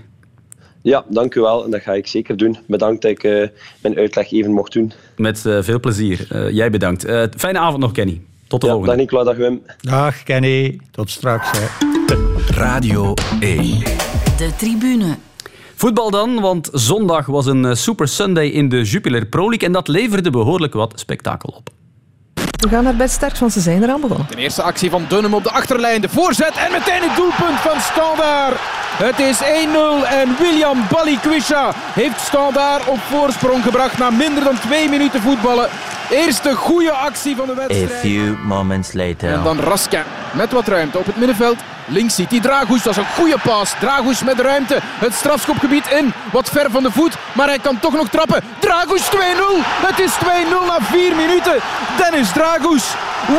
Ja, 0.82 1.05
dank 1.09 1.34
u 1.34 1.41
wel. 1.41 1.64
En 1.64 1.70
dat 1.70 1.82
ga 1.82 1.93
ik 1.93 2.07
zeker 2.07 2.37
doen. 2.37 2.59
Bedankt 2.66 3.03
dat 3.03 3.11
ik 3.11 3.24
eh, 3.24 3.49
mijn 3.82 3.97
uitleg 3.97 4.32
even 4.32 4.53
mocht 4.53 4.72
doen. 4.72 4.93
Met 5.16 5.47
eh, 5.47 5.59
veel 5.62 5.80
plezier. 5.80 6.26
Eh, 6.30 6.51
jij 6.51 6.70
bedankt. 6.70 7.05
Eh, 7.05 7.22
fijne 7.37 7.59
avond 7.59 7.82
nog, 7.82 7.93
Kenny. 7.93 8.20
Tot 8.49 8.61
de 8.61 8.66
Ja, 8.66 8.72
volgende. 8.72 8.97
dag 8.97 9.05
Nicola, 9.07 9.24
dag 9.24 9.36
Wim. 9.36 9.62
Dag 9.80 10.22
Kenny, 10.22 10.80
tot 10.90 11.11
straks. 11.11 11.51
Hè. 11.51 11.66
Radio 12.55 13.14
1. 13.40 13.78
De 14.36 14.51
tribune. 14.59 15.16
Voetbal 15.74 16.11
dan, 16.11 16.40
want 16.40 16.68
zondag 16.72 17.26
was 17.26 17.47
een 17.47 17.64
eh, 17.64 17.74
Super 17.74 18.09
Sunday 18.09 18.47
in 18.47 18.68
de 18.68 18.82
Jupiler 18.82 19.26
Pro 19.26 19.49
League 19.49 19.66
en 19.68 19.72
dat 19.72 19.88
leverde 19.88 20.30
behoorlijk 20.30 20.72
wat 20.74 20.92
spektakel 21.01 21.55
op. 21.57 21.68
We 22.57 22.69
gaan 22.69 22.85
naar 22.85 22.97
bed 22.97 23.11
sterk, 23.11 23.39
want 23.39 23.53
ze 23.53 23.61
zijn 23.61 23.83
eraan 23.83 24.01
begonnen. 24.01 24.27
De 24.31 24.37
eerste 24.37 24.63
actie 24.63 24.91
van 24.91 25.05
Dunham 25.09 25.35
op 25.35 25.43
de 25.43 25.51
achterlijn. 25.51 26.01
De 26.01 26.09
voorzet 26.09 26.57
en 26.57 26.73
meteen 26.73 27.03
het 27.03 27.17
doelpunt 27.17 27.59
van 27.61 27.81
Standaard. 27.81 28.57
Het 28.97 29.19
is 29.19 29.41
1-0 29.41 29.45
en 30.09 30.37
William 30.39 30.79
Balikwisha 30.91 31.73
heeft 31.75 32.21
Standaard 32.21 32.89
op 32.89 32.99
voorsprong 32.99 33.63
gebracht 33.63 33.99
na 33.99 34.11
minder 34.11 34.45
dan 34.45 34.59
twee 34.59 34.89
minuten 34.89 35.21
voetballen. 35.21 35.69
Eerste 36.11 36.55
goede 36.55 36.93
actie 36.93 37.37
van 37.37 37.47
de 37.47 37.53
A 37.53 37.55
wedstrijd. 37.55 38.01
few 38.01 38.35
moments 38.45 38.93
later. 38.93 39.33
En 39.33 39.43
dan 39.43 39.61
Raska 39.61 40.03
met 40.33 40.53
wat 40.53 40.69
ruimte 40.69 40.99
op 40.99 41.07
het 41.07 41.17
middenveld. 41.17 41.57
Links 41.87 42.14
ziet 42.14 42.30
hij 42.30 42.41
Dragoes, 42.41 42.82
dat 42.82 42.93
is 42.93 43.03
een 43.03 43.14
goede 43.14 43.39
paas. 43.43 43.74
Dragoes 43.80 44.22
met 44.22 44.41
ruimte, 44.41 44.78
het 44.82 45.14
strafschopgebied 45.14 45.87
in. 45.87 46.12
Wat 46.32 46.49
ver 46.49 46.70
van 46.70 46.82
de 46.82 46.91
voet, 46.91 47.16
maar 47.32 47.47
hij 47.47 47.59
kan 47.59 47.78
toch 47.80 47.93
nog 47.93 48.09
trappen. 48.09 48.43
Dragoes 48.59 49.03
2-0, 49.03 49.18
het 49.87 49.99
is 49.99 50.12
2-0 50.12 50.66
na 50.66 50.78
4 50.80 51.16
minuten. 51.16 51.57
Dennis 51.99 52.32
Dragoes, 52.32 52.84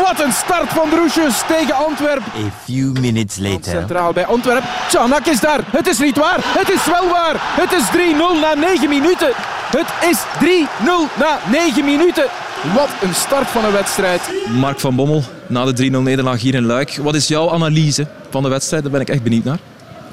wat 0.03 0.19
een 0.19 0.33
start 0.33 0.69
van 0.69 0.89
Droesjes 0.89 1.41
tegen 1.47 1.75
Antwerpen. 1.75 2.31
A 2.35 2.51
few 2.63 2.97
minutes 2.97 3.37
later. 3.37 3.71
Centraal 3.71 4.13
bij 4.13 4.25
Antwerpen. 4.25 4.69
Tjanak 4.89 5.25
is 5.25 5.39
daar. 5.39 5.59
Het 5.71 5.87
is 5.87 5.97
niet 5.99 6.17
waar. 6.17 6.39
Het 6.41 6.69
is 6.69 6.85
wel 6.85 7.09
waar. 7.09 7.35
Het 7.39 7.71
is 7.71 7.83
3-0 7.87 8.39
na 8.41 8.53
9 8.53 8.89
minuten. 8.89 9.29
Het 9.77 10.09
is 10.09 10.17
3-0 10.39 11.17
na 11.19 11.39
9 11.49 11.85
minuten. 11.85 12.25
Wat 12.63 12.89
een 13.01 13.13
start 13.13 13.47
van 13.47 13.65
een 13.65 13.71
wedstrijd. 13.71 14.21
Mark 14.59 14.79
van 14.79 14.95
Bommel, 14.95 15.23
na 15.47 15.65
de 15.65 15.89
3-0 15.91 15.97
nederlaag 15.97 16.41
hier 16.41 16.55
in 16.55 16.65
Luik. 16.65 16.99
Wat 17.01 17.15
is 17.15 17.27
jouw 17.27 17.51
analyse 17.51 18.07
van 18.29 18.43
de 18.43 18.49
wedstrijd? 18.49 18.83
Daar 18.83 18.91
ben 18.91 19.01
ik 19.01 19.09
echt 19.09 19.23
benieuwd 19.23 19.43
naar. 19.43 19.59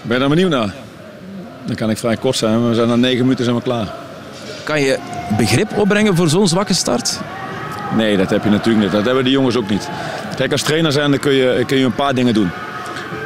Ben 0.02 0.14
je 0.14 0.18
daar 0.18 0.28
benieuwd 0.28 0.50
naar? 0.50 0.74
Dan 1.64 1.76
kan 1.76 1.90
ik 1.90 1.98
vrij 1.98 2.16
kort 2.16 2.36
zijn. 2.36 2.68
We 2.68 2.74
zijn 2.74 2.88
na 2.88 2.96
negen 2.96 3.22
minuten 3.22 3.44
zijn 3.44 3.56
we 3.56 3.62
klaar. 3.62 3.88
Kan 4.64 4.80
je 4.80 4.98
begrip 5.36 5.78
opbrengen 5.78 6.16
voor 6.16 6.28
zo'n 6.28 6.48
zwakke 6.48 6.74
start? 6.74 7.20
Nee, 7.96 8.16
dat 8.16 8.30
heb 8.30 8.44
je 8.44 8.50
natuurlijk 8.50 8.84
niet. 8.84 8.92
Dat 8.92 9.04
hebben 9.04 9.24
die 9.24 9.32
jongens 9.32 9.56
ook 9.56 9.68
niet. 9.68 9.88
Kijk, 10.36 10.52
als 10.52 10.62
trainer 10.62 10.92
zijn 10.92 11.10
dan 11.10 11.20
kun 11.20 11.32
je, 11.32 11.64
kun 11.66 11.78
je 11.78 11.84
een 11.84 11.94
paar 11.94 12.14
dingen 12.14 12.34
doen. 12.34 12.50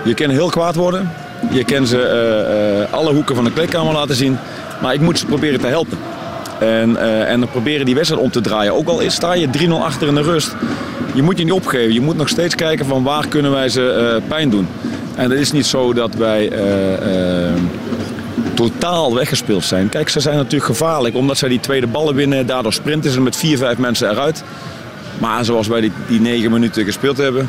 Je 0.04 0.14
kan 0.14 0.30
heel 0.30 0.50
kwaad 0.50 0.74
worden. 0.74 1.12
Je 1.50 1.64
kan 1.64 1.86
ze 1.86 2.02
eh, 2.02 2.82
eh, 2.82 2.92
alle 2.92 3.12
hoeken 3.12 3.34
van 3.34 3.44
de 3.44 3.52
kleedkamer 3.52 3.92
laten 3.92 4.14
zien. 4.14 4.38
Maar 4.82 4.94
ik 4.94 5.00
moet 5.00 5.18
ze 5.18 5.26
proberen 5.26 5.60
te 5.60 5.66
helpen. 5.66 5.98
En, 6.60 6.96
eh, 6.96 7.30
en 7.30 7.40
dan 7.40 7.50
proberen 7.50 7.86
die 7.86 7.94
wedstrijd 7.94 8.22
om 8.22 8.30
te 8.30 8.40
draaien. 8.40 8.74
Ook 8.74 8.88
al 8.88 9.00
sta 9.06 9.34
je 9.34 9.50
3-0 9.50 9.84
achter 9.84 10.08
in 10.08 10.14
de 10.14 10.22
rust. 10.22 10.56
Je 11.14 11.22
moet 11.22 11.38
je 11.38 11.44
niet 11.44 11.52
opgeven. 11.52 11.92
Je 11.92 12.00
moet 12.00 12.16
nog 12.16 12.28
steeds 12.28 12.54
kijken 12.54 12.86
van 12.86 13.02
waar 13.02 13.28
kunnen 13.28 13.50
wij 13.50 13.68
ze 13.68 13.90
eh, 13.90 14.28
pijn 14.28 14.50
doen. 14.50 14.68
En 15.14 15.30
het 15.30 15.40
is 15.40 15.52
niet 15.52 15.66
zo 15.66 15.92
dat 15.92 16.14
wij 16.14 16.50
eh, 16.50 17.52
totaal 18.54 19.14
weggespeeld 19.14 19.64
zijn. 19.64 19.88
Kijk, 19.88 20.08
ze 20.08 20.20
zijn 20.20 20.36
natuurlijk 20.36 20.64
gevaarlijk 20.64 21.14
omdat 21.14 21.38
zij 21.38 21.48
die 21.48 21.60
tweede 21.60 21.86
ballen 21.86 22.14
winnen. 22.14 22.46
Daardoor 22.46 22.72
sprinten 22.72 23.10
ze 23.10 23.20
met 23.20 23.36
vier, 23.36 23.58
vijf 23.58 23.78
mensen 23.78 24.10
eruit. 24.10 24.44
Maar 25.18 25.44
zoals 25.44 25.66
wij 25.66 25.80
die, 25.80 25.92
die 26.06 26.20
negen 26.20 26.50
minuten 26.50 26.84
gespeeld 26.84 27.16
hebben, 27.16 27.48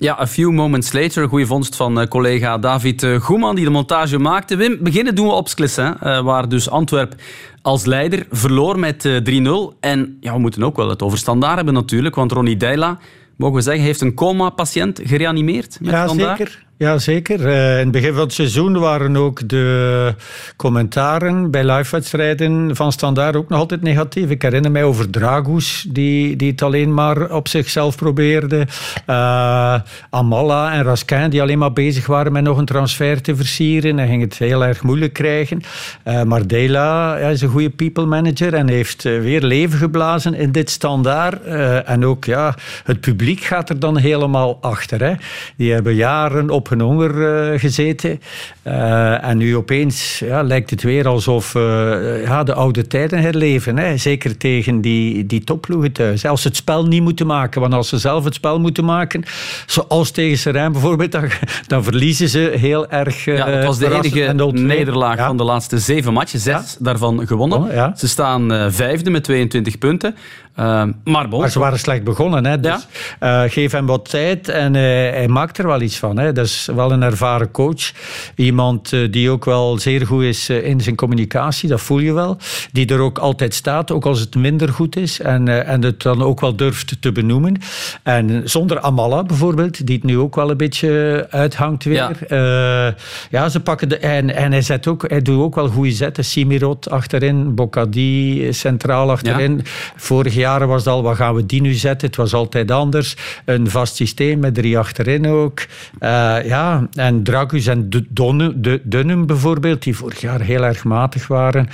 Ja, 0.00 0.16
a 0.20 0.26
few 0.26 0.50
moments 0.50 0.92
later. 0.92 1.28
Goede 1.28 1.46
vondst 1.46 1.76
van 1.76 2.00
eh, 2.00 2.06
collega 2.08 2.58
David 2.58 3.02
eh, 3.02 3.20
Goeman, 3.20 3.54
die 3.54 3.64
de 3.64 3.70
montage 3.70 4.18
maakte. 4.18 4.56
Wim, 4.56 4.78
beginnen 4.80 5.14
doen 5.14 5.26
we 5.26 5.32
op 5.32 5.48
Sklis, 5.48 5.76
hè, 5.76 5.90
eh, 5.90 6.20
waar 6.22 6.48
dus 6.48 6.70
Antwerp 6.70 7.14
als 7.62 7.84
leider 7.84 8.26
verloor 8.30 8.78
met 8.78 9.04
eh, 9.04 9.16
3-0. 9.16 9.76
En 9.80 10.16
ja, 10.20 10.32
we 10.32 10.38
moeten 10.38 10.62
ook 10.62 10.76
wel 10.76 10.88
het 10.88 11.02
over 11.02 11.18
standaard 11.18 11.56
hebben 11.56 11.74
natuurlijk, 11.74 12.14
want 12.14 12.32
Ronnie 12.32 12.56
Deila, 12.56 12.98
mogen 13.36 13.56
we 13.56 13.62
zeggen, 13.62 13.84
heeft 13.84 14.00
een 14.00 14.14
coma-patiënt 14.14 15.00
gereanimeerd 15.04 15.78
met 15.80 15.90
Ja, 15.90 16.04
Standaard. 16.06 16.38
zeker. 16.38 16.64
Ja, 16.80 16.98
zeker. 16.98 17.48
Eh, 17.48 17.72
in 17.72 17.78
het 17.78 17.90
begin 17.90 18.12
van 18.12 18.22
het 18.22 18.32
seizoen 18.32 18.78
waren 18.78 19.16
ook 19.16 19.48
de 19.48 20.14
commentaren 20.56 21.50
bij 21.50 21.72
live-wedstrijden 21.72 22.76
van 22.76 22.92
Standaard 22.92 23.36
ook 23.36 23.48
nog 23.48 23.58
altijd 23.58 23.82
negatief. 23.82 24.30
Ik 24.30 24.42
herinner 24.42 24.70
mij 24.70 24.84
over 24.84 25.10
Dragoes, 25.10 25.86
die, 25.88 26.36
die 26.36 26.50
het 26.50 26.62
alleen 26.62 26.94
maar 26.94 27.30
op 27.30 27.48
zichzelf 27.48 27.96
probeerde. 27.96 28.66
Eh, 29.06 29.80
Amalla 30.10 30.72
en 30.72 30.82
Raskin, 30.82 31.30
die 31.30 31.42
alleen 31.42 31.58
maar 31.58 31.72
bezig 31.72 32.06
waren 32.06 32.32
met 32.32 32.42
nog 32.42 32.58
een 32.58 32.64
transfer 32.64 33.22
te 33.22 33.36
versieren. 33.36 33.98
Hij 33.98 34.06
ging 34.06 34.22
het 34.22 34.38
heel 34.38 34.64
erg 34.64 34.82
moeilijk 34.82 35.12
krijgen. 35.12 35.62
Eh 36.02 36.22
maar 36.22 36.46
Dela 36.46 37.16
ja, 37.16 37.28
is 37.28 37.40
een 37.40 37.48
goede 37.48 37.70
people 37.70 38.06
manager 38.06 38.54
en 38.54 38.68
heeft 38.68 39.02
weer 39.02 39.42
leven 39.42 39.78
geblazen 39.78 40.34
in 40.34 40.52
dit 40.52 40.70
Standaard. 40.70 41.44
En 41.84 42.04
ook 42.04 42.24
ja, 42.24 42.54
het 42.84 43.00
publiek 43.00 43.40
gaat 43.40 43.68
er 43.68 43.78
dan 43.78 43.96
helemaal 43.96 44.58
achter. 44.60 45.00
Hè. 45.04 45.12
Die 45.56 45.72
hebben 45.72 45.94
jaren 45.94 46.50
op 46.50 46.68
hun 46.70 46.80
honger 46.80 47.26
eh, 47.52 47.58
gezeten. 47.58 48.20
Eh, 48.62 49.24
en 49.24 49.36
nu 49.36 49.56
opeens 49.56 50.18
ja, 50.18 50.42
lijkt 50.42 50.70
het 50.70 50.82
weer 50.82 51.08
alsof 51.08 51.54
eh, 51.54 52.22
ja, 52.24 52.42
de 52.42 52.54
oude 52.54 52.86
tijden 52.86 53.18
herleven. 53.18 53.78
Hè. 53.78 53.96
Zeker 53.96 54.36
tegen 54.36 54.80
die, 54.80 55.26
die 55.26 55.44
topploegen 55.44 55.92
thuis. 55.92 56.24
Als 56.26 56.42
ze 56.42 56.48
het 56.48 56.56
spel 56.56 56.86
niet 56.86 57.02
moeten 57.02 57.26
maken, 57.26 57.60
want 57.60 57.74
als 57.74 57.88
ze 57.88 57.98
zelf 57.98 58.24
het 58.24 58.34
spel 58.34 58.60
moeten 58.60 58.84
maken, 58.84 59.24
zoals 59.66 60.10
tegen 60.10 60.38
Serijn 60.38 60.72
bijvoorbeeld, 60.72 61.12
dan, 61.12 61.28
dan 61.66 61.84
verliezen 61.84 62.28
ze 62.28 62.52
heel 62.56 62.88
erg. 62.88 63.24
Ja, 63.24 63.48
het 63.48 63.64
was 63.64 63.78
de 63.78 63.94
enige 63.94 64.24
En 64.24 64.38
0-2. 64.38 64.60
nederlaag 64.60 65.16
Ja. 65.16 65.26
van 65.26 65.36
de 65.36 65.44
laatste 65.44 65.78
zeven 65.78 66.12
matchen. 66.12 66.38
Zes 66.40 66.76
daarvan 66.78 67.26
gewonnen. 67.26 67.58
Oh, 67.58 67.72
ja. 67.72 67.92
Ze 67.96 68.08
staan 68.08 68.72
vijfde 68.72 69.10
met 69.10 69.24
22 69.24 69.78
punten. 69.78 70.14
Eh, 70.54 70.84
maar 71.04 71.28
bon, 71.28 71.40
Maar 71.40 71.50
ze 71.50 71.58
waren 71.58 71.78
slecht 71.78 72.04
begonnen. 72.04 72.46
Hè? 72.46 72.60
Dus, 72.60 72.86
eh, 73.18 73.42
geef 73.46 73.72
hem 73.72 73.86
wat 73.86 74.10
tijd 74.10 74.48
en 74.48 74.74
eh, 74.74 74.82
hij 74.82 75.28
maakt 75.28 75.58
er 75.58 75.66
wel 75.66 75.80
iets 75.80 75.96
van. 75.96 76.18
Hè? 76.18 76.32
Dat 76.32 76.44
is 76.44 76.68
wel 76.74 76.92
een 76.92 77.02
ervaren 77.02 77.50
coach. 77.50 77.92
Iemand 78.34 78.92
eh, 78.92 79.00
die 79.10 79.30
ook 79.30 79.44
wel 79.44 79.78
zeer 79.78 80.06
goed 80.06 80.22
is 80.22 80.50
in 80.50 80.80
zijn 80.80 80.96
communicatie, 80.96 81.68
dat 81.68 81.80
voel 81.80 81.98
je 81.98 82.12
wel. 82.12 82.36
Die 82.72 82.86
er 82.86 83.00
ook 83.00 83.18
altijd 83.18 83.54
staat, 83.54 83.90
ook 83.90 84.06
als 84.06 84.20
het 84.20 84.34
minder 84.34 84.68
goed 84.68 84.96
is. 84.96 85.20
En, 85.20 85.66
en 85.66 85.82
het 85.82 86.02
dan 86.02 86.22
ook 86.22 86.40
wel 86.40 86.56
durft 86.56 86.96
te 87.00 87.12
benoemen. 87.12 87.56
En 88.02 88.42
zonder 88.44 88.80
Amala 88.80 89.22
bijvoorbeeld, 89.22 89.86
die 89.86 89.96
het 89.96 90.04
nu 90.04 90.18
ook 90.18 90.34
wel 90.34 90.50
een 90.50 90.56
beetje 90.56 91.26
uithangt 91.30 91.84
weer. 91.84 92.16
Ja, 92.28 92.94
ja 93.30 93.48
ze 93.48 93.60
pakken 93.60 93.88
de... 93.88 93.98
En, 93.98 94.34
en 94.34 94.52
hij, 94.52 94.62
zet 94.62 94.86
ook, 94.86 95.08
hij 95.08 95.22
doet 95.22 95.40
ook 95.42 95.54
wel 95.54 95.68
goede 95.68 95.92
zetten. 95.92 96.24
Simirot 96.24 96.90
achterin, 96.90 97.54
Bocadi 97.54 98.52
centraal 98.52 99.10
achterin. 99.10 99.62
Vorige 99.96 100.39
jaren 100.40 100.68
was 100.68 100.84
het 100.84 100.92
al, 100.94 101.02
wat 101.02 101.16
gaan 101.16 101.34
we 101.34 101.46
die 101.46 101.60
nu 101.60 101.72
zetten? 101.72 102.06
Het 102.08 102.16
was 102.16 102.34
altijd 102.34 102.70
anders. 102.70 103.16
Een 103.44 103.70
vast 103.70 103.96
systeem 103.96 104.38
met 104.38 104.54
drie 104.54 104.78
achterin 104.78 105.26
ook. 105.26 105.60
Eh, 105.98 106.36
ja, 106.44 106.88
en 106.94 107.22
Dragus 107.22 107.66
en 107.66 107.90
De- 107.90 108.80
Dunham 108.84 109.26
bijvoorbeeld, 109.26 109.82
die 109.82 109.96
vorig 109.96 110.20
jaar 110.20 110.40
heel 110.40 110.64
erg 110.64 110.84
matig 110.84 111.26
waren, 111.26 111.68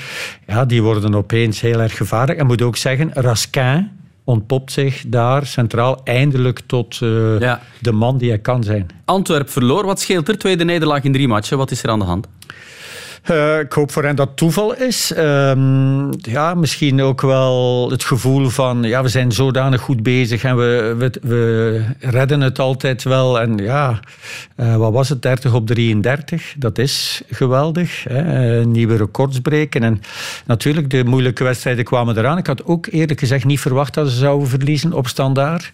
ja, 0.47 0.65
die 0.65 0.83
worden 0.83 1.15
opeens 1.15 1.61
heel 1.61 1.81
erg 1.81 1.97
gevaarlijk. 1.97 2.39
En 2.39 2.47
moet 2.47 2.63
ook 2.63 2.77
zeggen, 2.77 3.11
Raskin 3.15 3.91
ontpopt 4.25 4.73
zich 4.73 5.05
daar 5.07 5.47
centraal 5.47 6.01
eindelijk 6.05 6.61
tot 6.67 6.93
eh, 6.95 7.01
de 7.81 7.93
man 7.93 8.19
die 8.19 8.29
hij 8.29 8.39
kan 8.39 8.63
zijn. 8.65 8.87
Antwerp 9.05 9.51
verloor. 9.51 9.85
Wat 9.87 10.01
scheelt 10.01 10.29
er? 10.29 10.39
Tweede 10.39 10.65
nederlaag 10.65 11.03
in 11.03 11.13
drie 11.13 11.29
matchen. 11.29 11.59
Wat 11.59 11.71
is 11.71 11.83
er 11.83 11.91
aan 11.91 11.99
de 11.99 12.05
hand? 12.05 12.27
Eh, 13.23 13.59
ik 13.59 13.73
hoop 13.73 13.93
voor 13.93 14.05
hen 14.05 14.17
dat 14.17 14.37
toeval 14.37 14.77
is. 14.77 15.13
Ehm, 15.13 16.13
ja, 16.19 16.55
misschien 16.55 17.03
ook 17.03 17.21
wel 17.21 17.91
het 17.91 18.05
gevoel 18.05 18.49
van 18.49 18.83
ja, 18.83 19.03
we 19.03 19.09
zijn 19.09 19.33
zodanig 19.33 19.81
goed 19.81 20.03
bezig 20.03 20.45
en 20.45 20.57
we, 20.57 21.11
we, 21.23 21.85
redden 22.01 22.41
het 22.41 22.59
altijd 22.59 23.03
wel. 23.03 23.41
En 23.41 23.57
ja, 23.57 24.01
eh, 24.57 24.77
wat 24.77 24.93
was 24.93 25.09
het? 25.09 25.23
30 25.23 25.55
op 25.55 25.67
33. 25.67 26.55
Dat 26.59 26.79
is 26.79 27.23
geweldig. 27.31 28.05
Hè? 28.05 28.59
Eh, 28.59 28.67
nieuwe 28.67 28.97
records 28.97 29.41
breken. 29.41 29.83
En 29.83 30.01
natuurlijk, 30.47 30.91
de 30.91 31.05
moeilijke 31.05 31.45
wedstrijden 31.45 31.85
kwamen 31.85 32.19
eraan. 32.19 32.39
Ik 32.39 32.47
had 32.47 32.65
ook 32.65 32.87
eerlijk 32.87 33.21
gezegd 33.21 33.45
niet 33.45 33.61
verwacht 33.61 33.95
dat 33.95 34.11
ze 34.11 34.17
zouden 34.17 34.49
verliezen 34.49 34.93
op 34.93 35.09
standaard. 35.09 35.73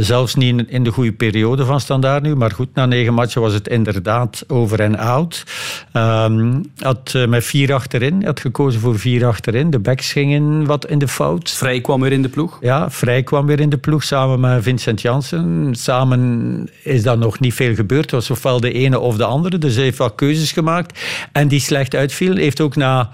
Zelfs 0.00 0.34
niet 0.34 0.68
in, 0.68 0.84
de 0.84 0.90
goede 0.90 1.12
periode 1.12 1.64
van 1.64 1.80
standaard 1.80 2.22
nu. 2.22 2.36
Maar 2.36 2.50
goed, 2.50 2.74
na 2.74 2.86
negen 2.86 3.14
matchen 3.14 3.40
was 3.40 3.52
het 3.52 3.68
inderdaad 3.68 4.44
over 4.48 4.80
en 4.80 4.98
out. 4.98 5.44
Ehm, 5.92 6.59
had 6.78 7.12
eh, 7.14 7.26
met 7.26 7.44
vier 7.44 7.74
achterin. 7.74 8.24
had 8.24 8.40
gekozen 8.40 8.80
voor 8.80 8.98
vier 8.98 9.26
achterin. 9.26 9.70
De 9.70 9.78
backs 9.78 10.12
gingen 10.12 10.66
wat 10.66 10.86
in 10.86 10.98
de 10.98 11.08
fout. 11.08 11.50
Vrij 11.50 11.80
kwam 11.80 12.00
weer 12.00 12.12
in 12.12 12.22
de 12.22 12.28
ploeg. 12.28 12.58
Ja, 12.60 12.90
Vrij 12.90 13.22
kwam 13.22 13.46
weer 13.46 13.60
in 13.60 13.70
de 13.70 13.78
ploeg 13.78 14.04
samen 14.04 14.40
met 14.40 14.62
Vincent 14.62 15.00
Janssen. 15.00 15.74
Samen 15.74 16.68
is 16.84 17.02
dat 17.02 17.18
nog 17.18 17.40
niet 17.40 17.54
veel 17.54 17.74
gebeurd. 17.74 18.02
Het 18.02 18.10
was 18.10 18.30
ofwel 18.30 18.60
de 18.60 18.72
ene 18.72 18.98
of 18.98 19.16
de 19.16 19.24
andere. 19.24 19.58
Dus 19.58 19.74
hij 19.74 19.84
heeft 19.84 19.98
wat 19.98 20.14
keuzes 20.14 20.52
gemaakt. 20.52 21.00
En 21.32 21.48
die 21.48 21.60
slecht 21.60 21.94
uitviel, 21.94 22.36
heeft 22.36 22.60
ook 22.60 22.76
na 22.76 23.10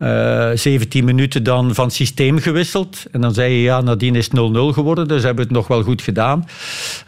eh 0.00 0.50
17 0.54 1.04
minuten 1.04 1.42
dan 1.42 1.74
van 1.74 1.90
systeem 1.90 2.38
gewisseld. 2.38 3.04
En 3.12 3.20
dan 3.20 3.34
zei 3.34 3.52
je, 3.52 3.62
ja, 3.62 3.80
nadien 3.80 4.14
is 4.14 4.28
het 4.30 4.36
0-0 4.36 4.74
geworden, 4.74 5.08
dus 5.08 5.22
hebben 5.22 5.44
we 5.44 5.50
het 5.50 5.58
nog 5.58 5.68
wel 5.68 5.82
goed 5.82 6.02
gedaan. 6.02 6.46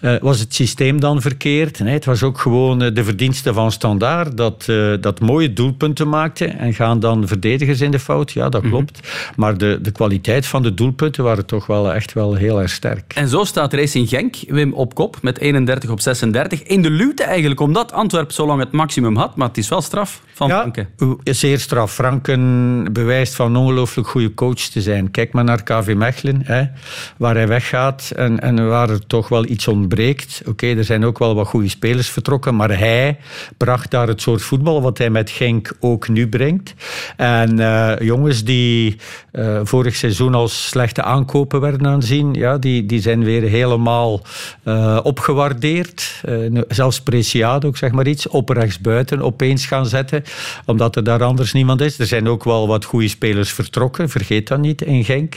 Eh, 0.01 0.15
was 0.21 0.39
het 0.39 0.55
systeem 0.55 1.01
dan 1.01 1.21
verkeerd? 1.21 1.79
Nee, 1.79 1.93
het 1.93 2.05
was 2.05 2.23
ook 2.23 2.39
gewoon 2.39 2.83
eh, 2.83 2.95
de 2.95 3.05
verdienste 3.05 3.53
van 3.53 3.73
Standaard 3.73 4.37
dat, 4.37 4.65
eh, 4.69 4.93
dat 5.01 5.21
mooie 5.21 5.53
doelpunten 5.53 6.09
maakte 6.09 6.45
en 6.45 6.75
gaan 6.75 7.01
dan 7.01 7.27
verdedigers 7.27 7.81
in 7.81 7.91
de 7.91 7.99
fout. 7.99 8.33
Ja, 8.33 8.49
dat 8.49 8.63
klopt. 8.63 9.09
Maar 9.37 9.59
de, 9.59 9.79
de 9.83 9.91
kwaliteit 9.91 10.47
van 10.47 10.63
de 10.63 10.75
doelpunten 10.75 11.25
waren 11.25 11.47
toch 11.47 11.67
wel 11.67 11.93
echt 11.93 12.13
wel 12.13 12.35
heel 12.35 12.61
erg 12.61 12.71
sterk. 12.71 13.13
En 13.15 13.29
zo 13.29 13.45
staat 13.45 13.73
Racing 13.73 14.09
Genk, 14.09 14.37
Wim, 14.49 14.73
op 14.73 14.95
kop 14.95 15.19
met 15.23 15.39
31 15.39 15.91
op 15.91 16.01
36. 16.01 16.63
In 16.63 16.83
de 16.83 16.91
luwte 16.91 17.23
eigenlijk, 17.23 17.61
omdat 17.61 17.93
Antwerp 17.93 18.33
zo 18.33 18.47
lang 18.47 18.61
het 18.61 18.73
maximum 18.73 19.17
had. 19.17 19.37
Maar 19.37 19.49
het 19.49 19.59
is 19.59 19.69
wel 19.69 19.81
straf 19.81 20.23
van 20.33 20.49
Ja, 20.49 20.61
Franke. 20.61 20.87
Zeer 21.25 21.59
straf. 21.59 21.93
Franken 21.93 22.82
bewijst 22.93 23.35
van 23.35 23.57
ongelooflijk 23.57 24.09
goede 24.09 24.35
coach 24.35 24.55
te 24.55 24.81
zijn. 24.81 25.11
Kijk 25.11 25.33
maar 25.33 25.45
naar 25.45 25.63
KV 25.63 25.95
Mechelen, 25.97 26.43
hè, 26.45 26.65
waar 27.17 27.35
hij 27.35 27.49
weggaat 27.49 28.13
en, 28.17 28.41
en 28.41 28.69
waar 28.69 28.91
er 28.91 29.07
toch 29.07 29.29
wel 29.29 29.47
iets 29.47 29.69
ontbreekt. 29.69 30.43
Oké, 30.47 30.67
er 30.67 30.85
zijn 30.85 31.05
ook 31.05 31.19
wel 31.19 31.35
wat 31.35 31.47
goede 31.47 31.69
spelers 31.69 32.09
vertrokken, 32.09 32.57
maar 32.57 32.79
hij 32.79 33.19
bracht 33.57 33.91
daar 33.91 34.09
het 34.09 34.21
soort 34.21 34.43
voetbal 34.43 34.83
wat 34.83 34.99
hij 34.99 35.11
met 35.11 35.31
Genk 35.31 35.73
ook 35.81 36.09
nu 36.09 36.29
brengt. 36.29 36.75
En 37.17 37.59
eh, 37.59 38.07
jongens 38.07 38.45
die 38.45 38.97
eh, 39.33 39.61
vorig 39.63 39.97
seizoen 39.97 40.35
als 40.35 40.69
slechte 40.69 41.03
aankopen 41.03 41.61
werden 41.61 41.87
aanzien, 41.87 42.35
ja, 42.35 42.59
die, 42.59 42.87
die 42.87 43.01
zijn 43.01 43.25
weer 43.25 43.43
helemaal 43.43 44.21
eh, 44.63 44.99
opgewaardeerd. 45.03 46.23
Zelfs 46.69 47.01
Preciado, 47.01 47.69
ik 47.69 47.77
zeg 47.77 47.93
maar 47.93 48.07
iets, 48.07 48.29
op 48.29 48.49
rechtsbuiten 48.49 49.23
opeens 49.23 49.67
gaan 49.67 49.87
zetten, 49.87 50.25
omdat 50.65 50.97
er 50.97 51.05
daar 51.05 51.23
anders 51.23 51.53
niemand 51.53 51.81
is. 51.81 51.99
Er 51.99 52.07
zijn 52.07 52.29
ook 52.29 52.45
wel 52.45 52.67
wat 52.73 52.85
goede 52.85 53.09
spelers 53.09 53.53
vertrokken, 53.53 54.09
vergeet 54.09 54.49
dat 54.49 54.59
niet, 54.59 54.83
in 54.83 55.05
Genk. 55.05 55.35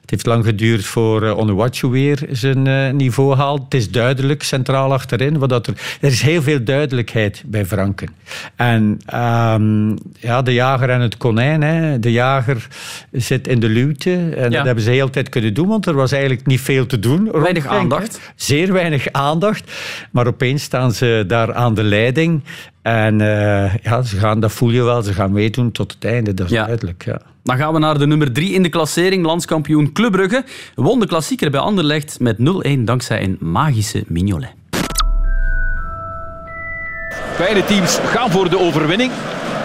Het 0.00 0.10
heeft 0.10 0.26
lang 0.26 0.44
geduurd 0.44 0.84
voor 0.84 1.22
uh, 1.22 1.90
weer 1.90 2.18
zijn 2.30 2.66
eh, 2.66 2.90
niveau 2.90 3.36
haalt. 3.36 3.62
Het 3.64 3.74
is 3.74 3.90
duidelijk, 3.90 4.42
centraal 4.42 4.92
achterin. 4.92 5.38
Wat 5.38 5.48
dat 5.48 5.66
er, 5.66 5.74
er 6.00 6.10
is 6.10 6.22
heel 6.22 6.42
veel 6.42 6.64
duidelijkheid 6.64 7.42
bij 7.46 7.66
Franken. 7.66 8.08
En 8.56 9.00
ehm, 9.06 9.90
ja, 10.18 10.42
de 10.42 10.52
jager 10.52 10.90
en 10.90 11.00
het 11.00 11.16
konijn. 11.16 11.62
Hè. 11.62 11.98
De 11.98 12.12
jager 12.12 12.68
zit 13.12 13.48
in 13.48 13.60
de 13.60 13.68
luwte. 13.68 14.30
En 14.36 14.50
dat 14.50 14.64
hebben 14.64 14.84
ze 14.84 14.90
heel 14.90 15.10
tijd 15.10 15.28
kunnen 15.28 15.54
doen, 15.54 15.68
want 15.68 15.86
er 15.86 15.94
was 15.94 16.12
eigenlijk 16.12 16.46
niet 16.46 16.60
veel 16.60 16.86
te 16.86 16.98
doen. 16.98 17.30
Weinig 17.32 17.62
Genk, 17.62 17.74
hè. 17.74 17.80
aandacht. 17.80 18.20
Zeer 18.36 18.72
weinig 18.72 19.12
aandacht. 19.12 19.72
Maar 20.10 20.26
opeens 20.26 20.62
staan 20.62 20.92
ze 20.92 21.24
daar 21.26 21.54
aan 21.54 21.74
de 21.74 21.82
leiding. 21.82 22.42
En 22.84 23.20
eh, 23.20 23.74
ja, 23.82 24.02
ze 24.02 24.16
gaan, 24.16 24.40
dat 24.40 24.52
voel 24.52 24.70
je 24.70 24.82
wel, 24.82 25.02
ze 25.02 25.12
gaan 25.12 25.32
meedoen 25.32 25.72
tot 25.72 25.92
het 25.92 26.04
einde. 26.04 26.34
Dat 26.34 26.46
is 26.46 26.52
duidelijk, 26.52 27.04
ja. 27.04 27.20
Dan 27.42 27.56
gaan 27.56 27.72
we 27.72 27.78
naar 27.78 27.98
de 27.98 28.06
nummer 28.06 28.32
3 28.32 28.52
in 28.52 28.62
de 28.62 28.68
klassering, 28.68 29.24
landskampioen 29.24 29.92
Club 29.92 30.12
Brugge. 30.12 30.44
Won 30.74 31.00
de 31.00 31.06
klassieker 31.06 31.50
bij 31.50 31.60
Anderlecht 31.60 32.20
met 32.20 32.36
0-1 32.38 32.42
dankzij 32.78 33.22
een 33.22 33.36
magische 33.40 34.04
Mignolet. 34.06 34.52
Beide 37.38 37.64
teams 37.64 37.98
gaan 37.98 38.30
voor 38.30 38.50
de 38.50 38.58
overwinning. 38.58 39.12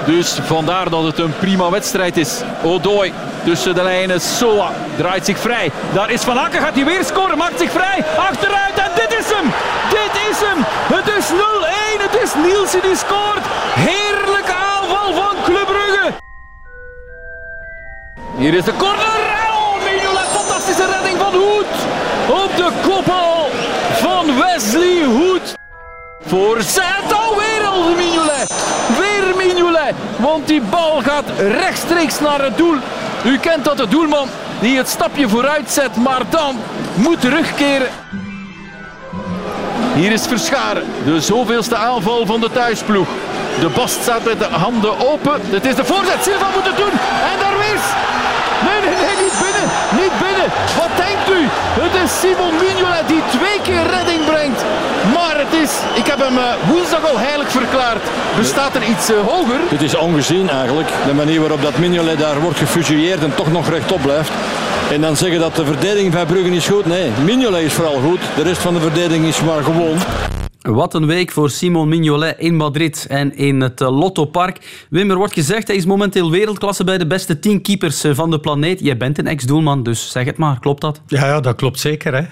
Dus 0.05 0.39
vandaar 0.43 0.89
dat 0.89 1.03
het 1.03 1.19
een 1.19 1.33
prima 1.39 1.69
wedstrijd 1.69 2.17
is. 2.17 2.41
Odoi 2.63 3.13
tussen 3.43 3.75
de 3.75 3.83
lijnen. 3.83 4.21
Soa 4.21 4.71
draait 4.97 5.25
zich 5.25 5.39
vrij. 5.39 5.71
Daar 5.93 6.11
is 6.11 6.21
Van 6.21 6.39
Aken. 6.39 6.61
Gaat 6.61 6.75
hij 6.75 6.85
weer 6.85 7.03
scoren. 7.03 7.37
Maakt 7.37 7.59
zich 7.59 7.71
vrij. 7.71 8.03
Achteruit. 8.17 8.75
En 8.75 8.91
dit 8.95 9.19
is 9.19 9.25
hem. 9.31 9.45
Dit 9.89 10.13
is 10.29 10.37
hem. 10.47 10.57
Het 10.97 11.07
is 11.17 11.25
0-1. 11.29 12.01
Het 12.01 12.21
is 12.23 12.33
Nielsen 12.45 12.81
die 12.81 12.95
scoort. 12.95 13.45
Heerlijke 13.73 14.53
aanval 14.53 15.13
van 15.13 15.35
Club 15.43 15.65
Brugge. 15.65 16.13
Hier 18.37 18.53
is 18.53 18.63
de 18.63 18.73
corner. 18.77 19.19
Oh, 19.49 19.83
Mignolet. 19.83 20.27
Fantastische 20.27 20.85
redding 20.85 21.17
van 21.17 21.33
Hoed. 21.33 21.73
Op 22.43 22.55
de 22.55 22.69
koppel 22.87 23.49
van 23.93 24.25
Wesley 24.39 25.03
Hoed. 25.03 25.57
Voorzet. 26.25 27.13
Oh, 27.13 27.37
weer 27.37 27.67
al 27.67 27.95
Mignolet. 27.95 28.53
Weer 28.99 29.35
Mignolet. 29.37 29.93
Want 30.17 30.47
die 30.47 30.61
bal 30.61 31.01
gaat 31.01 31.25
rechtstreeks 31.37 32.19
naar 32.19 32.41
het 32.41 32.57
doel. 32.57 32.75
U 33.25 33.37
kent 33.37 33.65
dat 33.65 33.77
de 33.77 33.87
doelman 33.87 34.27
die 34.59 34.77
het 34.77 34.89
stapje 34.89 35.29
vooruit 35.29 35.71
zet, 35.71 35.95
maar 35.95 36.21
dan 36.29 36.59
moet 36.93 37.21
terugkeren. 37.21 37.87
Hier 39.95 40.11
is 40.11 40.27
Verscharen, 40.27 40.83
de 41.05 41.21
zoveelste 41.21 41.75
aanval 41.75 42.25
van 42.25 42.39
de 42.39 42.51
thuisploeg. 42.51 43.07
De 43.59 43.69
Bast 43.69 44.01
staat 44.01 44.23
met 44.23 44.39
de 44.39 44.45
handen 44.45 45.07
open. 45.11 45.41
Het 45.43 45.65
is 45.65 45.75
de 45.75 45.85
voorzet. 45.85 46.23
Silva 46.23 46.47
moet 46.55 46.65
het 46.65 46.77
doen. 46.77 46.95
En 47.31 47.37
daar 47.39 47.59
is. 47.75 47.83
Nee, 48.67 48.79
nee, 48.85 48.97
nee, 49.05 49.15
niet 49.23 49.37
binnen. 49.45 49.67
Niet 50.01 50.15
binnen. 50.25 50.49
Wat 50.81 50.93
denkt 51.05 51.27
u? 51.37 51.41
Het 51.83 51.93
is 52.03 52.19
Simon 52.19 52.55
Mignolet 52.63 53.07
die 53.07 53.23
twee 53.37 53.59
keer 53.61 53.83
redding 53.95 54.25
brengt. 54.25 54.61
Het 55.49 55.59
is, 55.59 55.79
ik 55.95 56.05
heb 56.05 56.19
hem 56.19 56.37
eh, 56.37 56.69
woensdag 56.69 57.09
al 57.11 57.19
heilig 57.19 57.51
verklaard. 57.51 58.01
Bestaat 58.37 58.75
er 58.75 58.83
iets 58.83 59.11
eh, 59.11 59.19
hoger? 59.27 59.59
Dit 59.69 59.81
is 59.81 59.95
ongezien 59.95 60.49
eigenlijk. 60.49 60.87
De 61.05 61.13
manier 61.13 61.39
waarop 61.39 61.61
dat 61.61 61.77
Mignolet 61.77 62.19
daar 62.19 62.41
wordt 62.41 62.57
gefusilleerd 62.57 63.23
en 63.23 63.35
toch 63.35 63.51
nog 63.51 63.69
rechtop 63.69 64.01
blijft. 64.01 64.31
En 64.91 65.01
dan 65.01 65.15
zeggen 65.15 65.39
dat 65.39 65.55
de 65.55 65.65
verdediging 65.65 66.13
van 66.13 66.25
Brugge 66.25 66.49
is 66.49 66.67
goed. 66.67 66.85
Nee, 66.85 67.11
Mignolet 67.25 67.63
is 67.63 67.73
vooral 67.73 67.99
goed. 67.99 68.19
De 68.35 68.43
rest 68.43 68.61
van 68.61 68.73
de 68.73 68.79
verdediging 68.79 69.25
is 69.25 69.41
maar 69.41 69.63
gewoon. 69.63 69.97
Wat 70.59 70.93
een 70.93 71.05
week 71.05 71.31
voor 71.31 71.49
Simon 71.49 71.89
Mignolet 71.89 72.37
in 72.37 72.55
Madrid 72.55 73.05
en 73.09 73.35
in 73.35 73.61
het 73.61 73.81
eh, 73.81 73.99
Lotto 73.99 74.25
Park. 74.25 74.85
Wim, 74.89 75.09
er 75.09 75.17
wordt 75.17 75.33
gezegd, 75.33 75.67
hij 75.67 75.75
is 75.75 75.85
momenteel 75.85 76.31
wereldklasse 76.31 76.83
bij 76.83 76.97
de 76.97 77.07
beste 77.07 77.39
tien 77.39 77.61
keepers 77.61 78.03
van 78.11 78.31
de 78.31 78.39
planeet. 78.39 78.79
Jij 78.79 78.97
bent 78.97 79.17
een 79.17 79.27
ex-doelman, 79.27 79.83
dus 79.83 80.11
zeg 80.11 80.25
het 80.25 80.37
maar. 80.37 80.59
Klopt 80.59 80.81
dat? 80.81 81.01
Ja, 81.07 81.25
ja 81.25 81.39
dat 81.39 81.55
klopt 81.55 81.79
zeker. 81.79 82.13
Hè. 82.13 82.23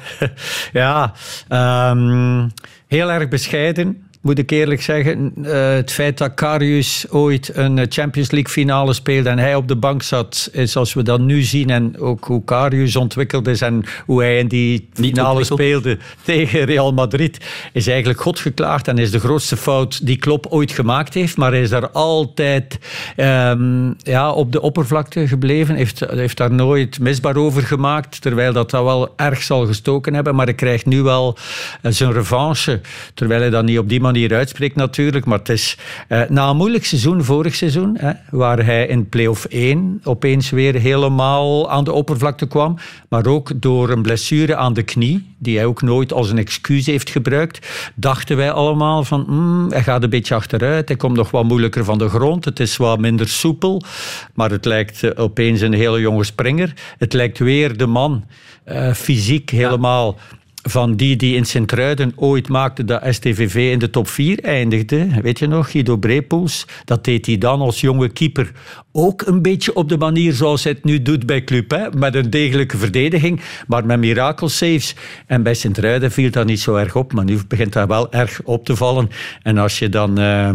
ja, 0.81 1.13
ehm, 1.47 2.47
heel 2.87 3.11
erg 3.11 3.27
bescheiden 3.29 4.06
moet 4.21 4.37
ik 4.37 4.51
eerlijk 4.51 4.81
zeggen. 4.81 5.33
Uh, 5.37 5.69
het 5.69 5.91
feit 5.91 6.17
dat 6.17 6.33
Karius 6.33 7.05
ooit 7.09 7.51
een 7.53 7.85
Champions 7.89 8.31
League 8.31 8.51
finale 8.51 8.93
speelde 8.93 9.29
en 9.29 9.39
hij 9.39 9.55
op 9.55 9.67
de 9.67 9.75
bank 9.75 10.03
zat, 10.03 10.49
is 10.51 10.75
als 10.75 10.93
we 10.93 11.03
dat 11.03 11.19
nu 11.19 11.41
zien 11.41 11.69
en 11.69 11.99
ook 11.99 12.25
hoe 12.25 12.43
Karius 12.43 12.95
ontwikkeld 12.95 13.47
is 13.47 13.61
en 13.61 13.83
hoe 14.05 14.21
hij 14.21 14.37
in 14.37 14.47
die 14.47 14.89
finale 14.93 15.43
speelde 15.43 15.97
tegen 16.23 16.63
Real 16.63 16.93
Madrid, 16.93 17.45
is 17.73 17.87
eigenlijk 17.87 18.21
God 18.21 18.39
geklaagd 18.39 18.87
en 18.87 18.97
is 18.97 19.11
de 19.11 19.19
grootste 19.19 19.57
fout 19.57 20.05
die 20.05 20.17
Klopp 20.17 20.45
ooit 20.45 20.71
gemaakt 20.71 21.13
heeft. 21.13 21.37
Maar 21.37 21.51
hij 21.51 21.61
is 21.61 21.69
daar 21.69 21.89
altijd 21.89 22.79
um, 23.17 23.95
ja, 23.97 24.31
op 24.31 24.51
de 24.51 24.61
oppervlakte 24.61 25.27
gebleven, 25.27 25.75
heeft, 25.75 25.99
heeft 25.99 26.37
daar 26.37 26.53
nooit 26.53 26.99
misbaar 26.99 27.35
over 27.35 27.63
gemaakt, 27.63 28.21
terwijl 28.21 28.53
dat, 28.53 28.69
dat 28.69 28.83
wel 28.83 29.13
erg 29.15 29.41
zal 29.41 29.65
gestoken 29.65 30.13
hebben. 30.13 30.35
Maar 30.35 30.45
hij 30.45 30.55
krijgt 30.55 30.85
nu 30.85 31.01
wel 31.01 31.37
uh, 31.81 31.91
zijn 31.91 32.13
revanche, 32.13 32.81
terwijl 33.13 33.41
hij 33.41 33.49
dat 33.49 33.63
niet 33.63 33.79
op 33.79 33.89
die 33.89 33.99
manier 33.99 34.06
manier 34.07 34.33
uitspreekt 34.33 34.75
natuurlijk, 34.75 35.25
maar 35.25 35.37
het 35.37 35.49
is 35.49 35.77
uh, 36.09 36.21
na 36.29 36.49
een 36.49 36.55
moeilijk 36.55 36.85
seizoen, 36.85 37.23
vorig 37.23 37.55
seizoen, 37.55 37.97
hè, 37.99 38.11
waar 38.29 38.65
hij 38.65 38.87
in 38.87 39.09
play-off 39.09 39.45
1 39.45 40.01
opeens 40.03 40.49
weer 40.49 40.73
helemaal 40.73 41.69
aan 41.69 41.83
de 41.83 41.91
oppervlakte 41.91 42.47
kwam, 42.47 42.77
maar 43.09 43.25
ook 43.25 43.51
door 43.61 43.89
een 43.89 44.01
blessure 44.01 44.55
aan 44.55 44.73
de 44.73 44.83
knie, 44.83 45.35
die 45.37 45.57
hij 45.57 45.65
ook 45.65 45.81
nooit 45.81 46.13
als 46.13 46.29
een 46.29 46.37
excuus 46.37 46.85
heeft 46.85 47.09
gebruikt, 47.09 47.67
dachten 47.95 48.37
wij 48.37 48.51
allemaal 48.51 49.03
van, 49.03 49.25
mm, 49.27 49.71
hij 49.71 49.83
gaat 49.83 50.03
een 50.03 50.09
beetje 50.09 50.35
achteruit, 50.35 50.87
hij 50.87 50.97
komt 50.97 51.15
nog 51.15 51.31
wat 51.31 51.43
moeilijker 51.43 51.83
van 51.83 51.97
de 51.97 52.09
grond, 52.09 52.45
het 52.45 52.59
is 52.59 52.77
wat 52.77 52.99
minder 52.99 53.27
soepel, 53.27 53.81
maar 54.33 54.51
het 54.51 54.65
lijkt 54.65 55.03
uh, 55.03 55.11
opeens 55.15 55.61
een 55.61 55.73
hele 55.73 55.99
jonge 55.99 56.23
springer. 56.23 56.73
Het 56.97 57.13
lijkt 57.13 57.39
weer 57.39 57.77
de 57.77 57.85
man, 57.87 58.25
uh, 58.65 58.93
fysiek 58.93 59.49
helemaal... 59.49 60.15
Ja 60.17 60.35
van 60.69 60.95
die 60.95 61.15
die 61.15 61.35
in 61.35 61.45
Sint-Truiden 61.45 62.13
ooit 62.15 62.49
maakte 62.49 62.85
dat 62.85 63.03
STVV 63.09 63.71
in 63.71 63.79
de 63.79 63.89
top 63.89 64.07
4 64.07 64.39
eindigde. 64.39 65.07
Weet 65.21 65.39
je 65.39 65.47
nog, 65.47 65.71
Guido 65.71 65.97
Brepoels? 65.97 66.65
Dat 66.85 67.03
deed 67.03 67.25
hij 67.25 67.37
dan 67.37 67.59
als 67.59 67.81
jonge 67.81 68.09
keeper 68.09 68.51
ook 68.91 69.21
een 69.21 69.41
beetje 69.41 69.73
op 69.73 69.89
de 69.89 69.97
manier 69.97 70.33
zoals 70.33 70.63
hij 70.63 70.71
het 70.71 70.83
nu 70.83 71.01
doet 71.01 71.25
bij 71.25 71.43
Club. 71.43 71.71
Hè? 71.71 71.89
Met 71.97 72.15
een 72.15 72.29
degelijke 72.29 72.77
verdediging, 72.77 73.41
maar 73.67 73.85
met 73.85 73.99
mirakelsaves. 73.99 74.95
En 75.25 75.43
bij 75.43 75.53
Sint-Truiden 75.53 76.11
viel 76.11 76.31
dat 76.31 76.45
niet 76.45 76.59
zo 76.59 76.75
erg 76.75 76.95
op, 76.95 77.13
maar 77.13 77.25
nu 77.25 77.39
begint 77.47 77.73
dat 77.73 77.87
wel 77.87 78.11
erg 78.11 78.41
op 78.43 78.65
te 78.65 78.75
vallen. 78.75 79.09
En 79.41 79.57
als 79.57 79.79
je 79.79 79.89
dan... 79.89 80.19
Uh, 80.19 80.49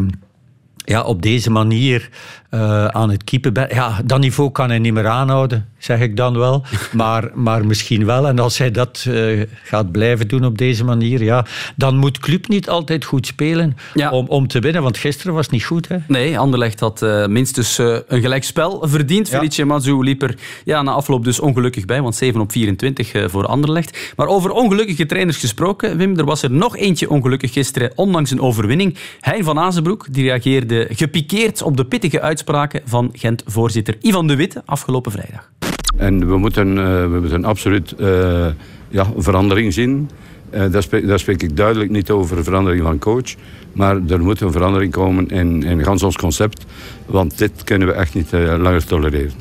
ja, 0.84 1.02
op 1.02 1.22
deze 1.22 1.50
manier 1.50 2.08
uh, 2.54 2.86
aan 2.86 3.10
het 3.10 3.24
keepen 3.24 3.52
bent. 3.52 3.72
Ja, 3.72 4.00
dat 4.04 4.20
niveau 4.20 4.50
kan 4.50 4.68
hij 4.68 4.78
niet 4.78 4.92
meer 4.92 5.08
aanhouden, 5.08 5.68
zeg 5.78 6.00
ik 6.00 6.16
dan 6.16 6.38
wel. 6.38 6.62
Maar, 6.92 7.30
maar 7.34 7.66
misschien 7.66 8.04
wel. 8.04 8.28
En 8.28 8.38
als 8.38 8.58
hij 8.58 8.70
dat 8.70 9.04
uh, 9.08 9.42
gaat 9.62 9.92
blijven 9.92 10.28
doen 10.28 10.44
op 10.44 10.58
deze 10.58 10.84
manier, 10.84 11.22
ja, 11.22 11.44
dan 11.76 11.96
moet 11.96 12.18
club 12.18 12.48
niet 12.48 12.68
altijd 12.68 13.04
goed 13.04 13.26
spelen 13.26 13.76
ja. 13.94 14.10
om, 14.10 14.26
om 14.28 14.48
te 14.48 14.58
winnen. 14.58 14.82
Want 14.82 14.96
gisteren 14.98 15.34
was 15.34 15.44
het 15.44 15.52
niet 15.52 15.64
goed. 15.64 15.88
Hè? 15.88 15.96
Nee, 16.08 16.38
Anderlecht 16.38 16.80
had 16.80 17.02
uh, 17.02 17.26
minstens 17.26 17.78
een 17.78 18.20
gelijkspel 18.20 18.88
verdiend. 18.88 19.28
Ja. 19.28 19.38
Felice 19.38 19.64
Mazou 19.64 20.04
liep 20.04 20.22
er 20.22 20.34
ja, 20.64 20.82
na 20.82 20.92
afloop 20.92 21.24
dus 21.24 21.40
ongelukkig 21.40 21.84
bij, 21.84 22.02
want 22.02 22.14
7 22.14 22.40
op 22.40 22.52
24 22.52 23.12
voor 23.26 23.46
Anderlecht. 23.46 24.12
Maar 24.16 24.26
over 24.26 24.50
ongelukkige 24.50 25.06
trainers 25.06 25.36
gesproken, 25.36 25.96
Wim, 25.96 26.18
er 26.18 26.24
was 26.24 26.42
er 26.42 26.50
nog 26.50 26.76
eentje 26.76 27.10
ongelukkig 27.10 27.52
gisteren, 27.52 27.92
ondanks 27.94 28.30
een 28.30 28.40
overwinning. 28.40 28.96
Hein 29.20 29.44
van 29.44 29.58
Azenbroek, 29.58 30.06
die 30.10 30.24
reageerde 30.24 30.86
gepikeerd 30.90 31.62
op 31.62 31.76
de 31.76 31.84
pittige 31.84 32.20
uitspraak 32.20 32.40
van 32.84 33.10
Gent-voorzitter 33.12 33.96
Ivan 34.00 34.26
de 34.26 34.36
Witte 34.36 34.62
afgelopen 34.64 35.12
vrijdag. 35.12 35.50
En 35.96 36.28
we 36.28 36.36
moeten, 36.36 36.68
uh, 36.68 37.02
we 37.02 37.18
moeten 37.20 37.44
absoluut 37.44 37.94
uh, 37.98 38.46
ja, 38.88 39.06
verandering 39.16 39.72
zien. 39.72 40.10
Uh, 40.54 40.72
daar, 40.72 40.82
spreek, 40.82 41.06
daar, 41.06 41.18
spreek, 41.18 41.42
ik 41.42 41.56
duidelijk 41.56 41.90
niet 41.90 42.10
over 42.10 42.44
verandering 42.44 42.82
van 42.82 42.98
coach. 42.98 43.34
Maar 43.72 44.00
er 44.08 44.20
moet 44.20 44.40
een 44.40 44.52
verandering 44.52 44.92
komen 44.92 45.28
in, 45.28 45.62
in 45.62 45.84
gans 45.84 46.02
ons 46.02 46.16
concept. 46.16 46.64
Want 47.06 47.38
dit 47.38 47.64
kunnen 47.64 47.88
we 47.88 47.94
echt 47.94 48.14
niet 48.14 48.32
langer 48.32 48.84
tolereren. 48.84 49.32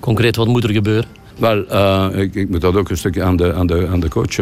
Concreet, 0.00 0.36
wat 0.36 0.46
moet 0.46 0.64
er 0.64 0.72
gebeuren? 0.72 1.04
Wel, 1.38 1.58
ik, 2.20 2.34
ik, 2.34 2.48
moet 2.48 2.60
dat 2.60 2.76
ook 2.76 2.88
een 2.88 2.96
stukje 2.96 3.22
aan 3.22 3.36
de, 3.36 3.54
aan 3.54 3.66
de, 3.66 3.86
aan 3.90 4.00
de 4.00 4.08
coach 4.08 4.38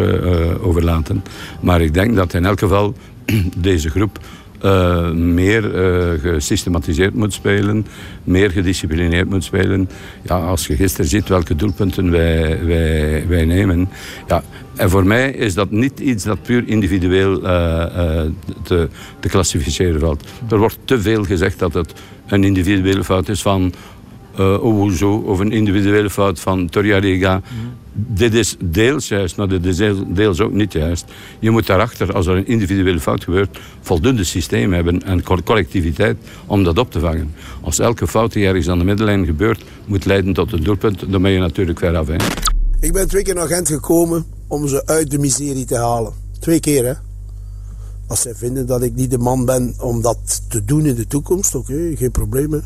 overlaten. 0.60 1.22
Maar 1.60 1.80
ik 1.80 1.94
denk 1.94 2.16
dat 2.16 2.34
in 2.34 2.44
elk 2.44 2.58
geval 2.58 2.94
deze 3.56 3.90
groep 3.90 4.18
uh, 4.64 5.10
meer 5.10 5.74
uh, 5.74 6.20
gesystematiseerd 6.20 7.14
moet 7.14 7.32
spelen, 7.32 7.86
meer 8.24 8.50
gedisciplineerd 8.50 9.30
moet 9.30 9.44
spelen. 9.44 9.88
Ja, 10.22 10.38
als 10.38 10.66
je 10.66 10.76
gisteren 10.76 11.06
ziet 11.06 11.28
welke 11.28 11.56
doelpunten 11.56 12.10
wij, 12.10 12.64
wij, 12.64 13.24
wij 13.28 13.44
nemen. 13.44 13.88
Ja, 14.28 14.42
en 14.76 14.90
voor 14.90 15.06
mij 15.06 15.30
is 15.30 15.54
dat 15.54 15.70
niet 15.70 16.00
iets 16.00 16.24
dat 16.24 16.42
puur 16.42 16.68
individueel 16.68 17.42
uh, 17.42 18.22
te, 18.62 18.88
te 19.20 19.28
klassificeren 19.28 20.00
valt. 20.00 20.24
Er 20.50 20.58
wordt 20.58 20.78
te 20.84 21.00
veel 21.00 21.24
gezegd 21.24 21.58
dat 21.58 21.74
het 21.74 21.92
een 22.26 22.44
individuele 22.44 23.04
fout 23.04 23.28
is 23.28 23.42
van 23.42 23.72
uh, 24.38 25.26
of 25.26 25.38
een 25.38 25.52
individuele 25.52 26.10
fout 26.10 26.40
van 26.40 26.68
Torreira. 26.68 27.40
Dit 27.92 28.34
is 28.34 28.56
deels 28.64 29.08
juist, 29.08 29.36
maar 29.36 29.48
dit 29.48 29.64
is 29.64 29.76
deels 30.06 30.40
ook 30.40 30.52
niet 30.52 30.72
juist. 30.72 31.04
Je 31.38 31.50
moet 31.50 31.66
daarachter, 31.66 32.12
als 32.12 32.26
er 32.26 32.36
een 32.36 32.46
individuele 32.46 33.00
fout 33.00 33.24
gebeurt, 33.24 33.58
voldoende 33.80 34.24
systeem 34.24 34.72
hebben 34.72 35.02
en 35.02 35.22
collectiviteit 35.22 36.16
om 36.46 36.64
dat 36.64 36.78
op 36.78 36.90
te 36.90 37.00
vangen. 37.00 37.34
Als 37.60 37.78
elke 37.78 38.06
fout 38.06 38.32
die 38.32 38.46
ergens 38.46 38.68
aan 38.68 38.78
de 38.78 38.84
middellijn 38.84 39.24
gebeurt, 39.24 39.64
moet 39.86 40.04
leiden 40.04 40.32
tot 40.32 40.52
een 40.52 40.62
doelpunt, 40.62 41.12
dan 41.12 41.22
ben 41.22 41.30
je 41.30 41.38
natuurlijk 41.38 41.78
ver 41.78 41.96
af. 41.96 42.08
Ik 42.80 42.92
ben 42.92 43.08
twee 43.08 43.22
keer 43.22 43.34
naar 43.34 43.48
Gent 43.48 43.68
gekomen 43.68 44.24
om 44.46 44.68
ze 44.68 44.86
uit 44.86 45.10
de 45.10 45.18
miserie 45.18 45.64
te 45.64 45.76
halen. 45.76 46.12
Twee 46.40 46.60
keer, 46.60 46.84
hè. 46.84 46.92
Als 48.06 48.20
zij 48.20 48.34
vinden 48.34 48.66
dat 48.66 48.82
ik 48.82 48.94
niet 48.94 49.10
de 49.10 49.18
man 49.18 49.44
ben 49.44 49.74
om 49.80 50.02
dat 50.02 50.42
te 50.48 50.64
doen 50.64 50.86
in 50.86 50.94
de 50.94 51.06
toekomst, 51.06 51.54
oké, 51.54 51.96
geen 51.96 52.10
probleem. 52.10 52.62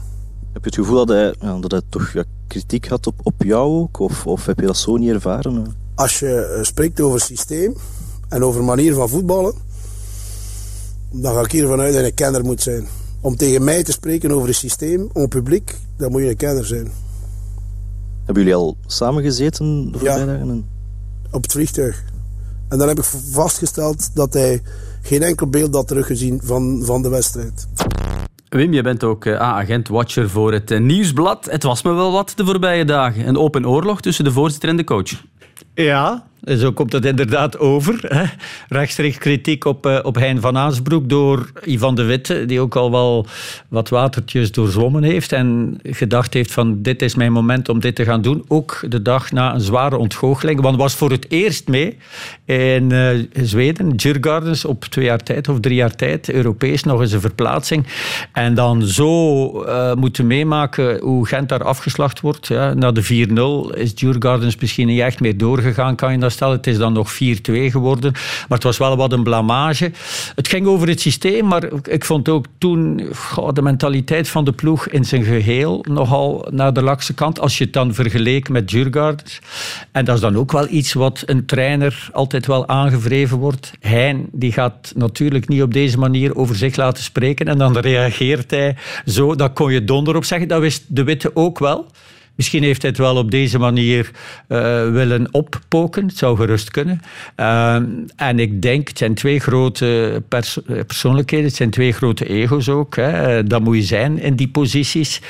Heb 0.52 0.64
je 0.64 0.70
het 0.70 0.74
gevoel 0.74 1.06
dat 1.06 1.08
hij, 1.08 1.34
dat 1.60 1.70
hij 1.70 1.80
toch 1.88 2.12
ja, 2.12 2.24
kritiek 2.46 2.88
had 2.88 3.06
op, 3.06 3.14
op 3.22 3.42
jou 3.42 3.80
ook? 3.80 3.98
Of, 3.98 4.26
of 4.26 4.46
heb 4.46 4.60
je 4.60 4.66
dat 4.66 4.76
zo 4.76 4.96
niet 4.96 5.10
ervaren? 5.10 5.76
Als 5.94 6.18
je 6.18 6.54
uh, 6.56 6.64
spreekt 6.64 7.00
over 7.00 7.20
systeem 7.20 7.74
en 8.28 8.44
over 8.44 8.64
manier 8.64 8.94
van 8.94 9.08
voetballen, 9.08 9.54
dan 11.10 11.34
ga 11.34 11.40
ik 11.40 11.52
hiervan 11.52 11.80
uit 11.80 11.92
dat 11.92 12.00
je 12.00 12.06
een 12.06 12.14
kenner 12.14 12.44
moet 12.44 12.62
zijn. 12.62 12.86
Om 13.20 13.36
tegen 13.36 13.64
mij 13.64 13.82
te 13.82 13.92
spreken 13.92 14.30
over 14.30 14.48
een 14.48 14.54
systeem, 14.54 15.10
om 15.12 15.28
publiek, 15.28 15.76
dan 15.96 16.10
moet 16.10 16.22
je 16.22 16.28
een 16.28 16.36
kenner 16.36 16.66
zijn. 16.66 16.92
Hebben 18.24 18.42
jullie 18.42 18.58
al 18.58 18.76
samengezeten 18.86 19.92
de 19.92 19.98
voorbije 19.98 20.18
ja, 20.18 20.26
dagen? 20.26 20.68
op 21.30 21.42
het 21.42 21.52
vliegtuig. 21.52 22.04
En 22.68 22.78
dan 22.78 22.88
heb 22.88 22.98
ik 22.98 23.04
vastgesteld 23.32 24.10
dat 24.14 24.32
hij 24.32 24.62
geen 25.02 25.22
enkel 25.22 25.46
beeld 25.46 25.74
had 25.74 25.88
teruggezien 25.88 26.40
van, 26.44 26.82
van 26.84 27.02
de 27.02 27.08
wedstrijd. 27.08 27.66
Wim, 28.50 28.72
je 28.72 28.82
bent 28.82 29.04
ook 29.04 29.24
uh, 29.24 29.36
agent-watcher 29.36 30.30
voor 30.30 30.52
het 30.52 30.70
uh, 30.70 30.80
Nieuwsblad. 30.80 31.44
Het 31.50 31.62
was 31.62 31.82
me 31.82 31.92
wel 31.92 32.12
wat 32.12 32.32
de 32.36 32.44
voorbije 32.44 32.84
dagen. 32.84 33.28
Een 33.28 33.36
open 33.36 33.68
oorlog 33.68 34.00
tussen 34.00 34.24
de 34.24 34.32
voorzitter 34.32 34.68
en 34.68 34.76
de 34.76 34.84
coach. 34.84 35.24
Ja, 35.74 36.26
zo 36.44 36.72
komt 36.72 36.92
het 36.92 37.04
inderdaad 37.04 37.58
over. 37.58 37.98
Hè. 38.02 38.24
Rechtstreeks 38.68 39.18
kritiek 39.18 39.64
op, 39.64 39.86
uh, 39.86 39.98
op 40.02 40.14
Hein 40.14 40.40
van 40.40 40.56
Aasbroek 40.56 41.08
door 41.08 41.50
Ivan 41.64 41.94
de 41.94 42.02
Witte, 42.02 42.44
die 42.46 42.60
ook 42.60 42.76
al 42.76 42.90
wel 42.90 43.26
wat 43.68 43.88
watertjes 43.88 44.52
doorzwommen 44.52 45.02
heeft 45.02 45.32
en 45.32 45.78
gedacht 45.82 46.34
heeft 46.34 46.52
van 46.52 46.82
dit 46.82 47.02
is 47.02 47.14
mijn 47.14 47.32
moment 47.32 47.68
om 47.68 47.80
dit 47.80 47.94
te 47.94 48.04
gaan 48.04 48.22
doen. 48.22 48.44
Ook 48.48 48.84
de 48.88 49.02
dag 49.02 49.32
na 49.32 49.54
een 49.54 49.60
zware 49.60 49.96
ontgoocheling, 49.96 50.60
want 50.60 50.76
was 50.76 50.94
voor 50.94 51.10
het 51.10 51.26
eerst 51.30 51.68
mee 51.68 51.96
in 52.44 52.90
uh, 52.92 53.08
Zweden, 53.32 53.96
Djurgardens, 53.96 54.64
op 54.64 54.84
twee 54.84 55.04
jaar 55.04 55.22
tijd 55.22 55.48
of 55.48 55.60
drie 55.60 55.76
jaar 55.76 55.94
tijd, 55.94 56.30
Europees 56.30 56.84
nog 56.84 57.00
eens 57.00 57.12
een 57.12 57.20
verplaatsing. 57.20 57.86
En 58.32 58.54
dan 58.54 58.82
zo 58.82 59.64
uh, 59.64 59.94
moeten 59.94 60.26
meemaken 60.26 61.00
hoe 61.00 61.26
Gent 61.26 61.48
daar 61.48 61.64
afgeslacht 61.64 62.20
wordt. 62.20 62.46
Ja. 62.46 62.74
Na 62.74 62.92
de 62.92 63.68
4-0 63.74 63.78
is 63.78 63.94
Djurgardens 63.94 64.56
misschien 64.56 64.86
niet 64.86 65.00
echt 65.00 65.20
meer 65.20 65.38
doorgegaan, 65.38 65.96
kan 65.96 66.12
je 66.12 66.18
dat 66.18 66.29
Het 66.38 66.66
is 66.66 66.78
dan 66.78 66.92
nog 66.92 67.14
4-2 67.14 67.16
geworden. 67.42 68.12
Maar 68.12 68.58
het 68.58 68.62
was 68.62 68.78
wel 68.78 68.96
wat 68.96 69.12
een 69.12 69.22
blamage. 69.22 69.92
Het 70.34 70.48
ging 70.48 70.66
over 70.66 70.88
het 70.88 71.00
systeem, 71.00 71.46
maar 71.46 71.68
ik 71.88 72.04
vond 72.04 72.28
ook 72.28 72.44
toen 72.58 72.96
de 73.52 73.62
mentaliteit 73.62 74.28
van 74.28 74.44
de 74.44 74.52
ploeg 74.52 74.88
in 74.88 75.04
zijn 75.04 75.24
geheel 75.24 75.84
nogal 75.88 76.46
naar 76.50 76.72
de 76.72 76.82
lakse 76.82 77.14
kant. 77.14 77.40
Als 77.40 77.58
je 77.58 77.64
het 77.64 77.72
dan 77.72 77.94
vergeleek 77.94 78.48
met 78.48 78.70
Jurgard. 78.70 79.40
En 79.92 80.04
dat 80.04 80.14
is 80.14 80.20
dan 80.20 80.36
ook 80.36 80.52
wel 80.52 80.68
iets 80.68 80.92
wat 80.92 81.22
een 81.26 81.46
trainer 81.46 82.08
altijd 82.12 82.46
wel 82.46 82.68
aangevreven 82.68 83.38
wordt. 83.38 83.72
Hein 83.80 84.28
die 84.32 84.52
gaat 84.52 84.92
natuurlijk 84.96 85.48
niet 85.48 85.62
op 85.62 85.72
deze 85.72 85.98
manier 85.98 86.36
over 86.36 86.56
zich 86.56 86.76
laten 86.76 87.02
spreken. 87.02 87.46
En 87.46 87.58
dan 87.58 87.78
reageert 87.78 88.50
hij 88.50 88.76
zo. 89.06 89.34
Dat 89.34 89.52
kon 89.52 89.72
je 89.72 89.84
donder 89.84 90.16
op 90.16 90.24
zeggen. 90.24 90.48
Dat 90.48 90.60
wist 90.60 90.84
de 90.88 91.04
Witte 91.04 91.30
ook 91.34 91.58
wel. 91.58 91.86
Misschien 92.40 92.62
heeft 92.62 92.82
hij 92.82 92.90
het 92.90 92.98
wel 93.00 93.16
op 93.16 93.30
deze 93.30 93.58
manier 93.58 94.10
eh, 94.48 94.58
willen 94.90 95.28
oppoken. 95.30 96.06
Het 96.06 96.16
zou 96.16 96.36
gerust 96.36 96.70
kunnen. 96.70 97.00
Ehm, 97.34 97.84
en 98.16 98.38
ik 98.38 98.62
denk, 98.62 98.88
het 98.88 98.98
zijn 98.98 99.14
twee 99.14 99.38
grote 99.40 100.22
eh, 100.28 100.78
persoonlijkheden, 100.86 101.46
het 101.46 101.54
zijn 101.54 101.70
twee 101.70 101.92
grote 101.92 102.28
ego's 102.28 102.68
ook. 102.68 102.96
Hè. 102.96 103.10
Eh, 103.38 103.44
Dat 103.46 103.62
moet 103.62 103.76
je 103.76 103.82
zijn 103.82 104.18
in 104.18 104.36
die 104.36 104.48
posities. 104.48 105.20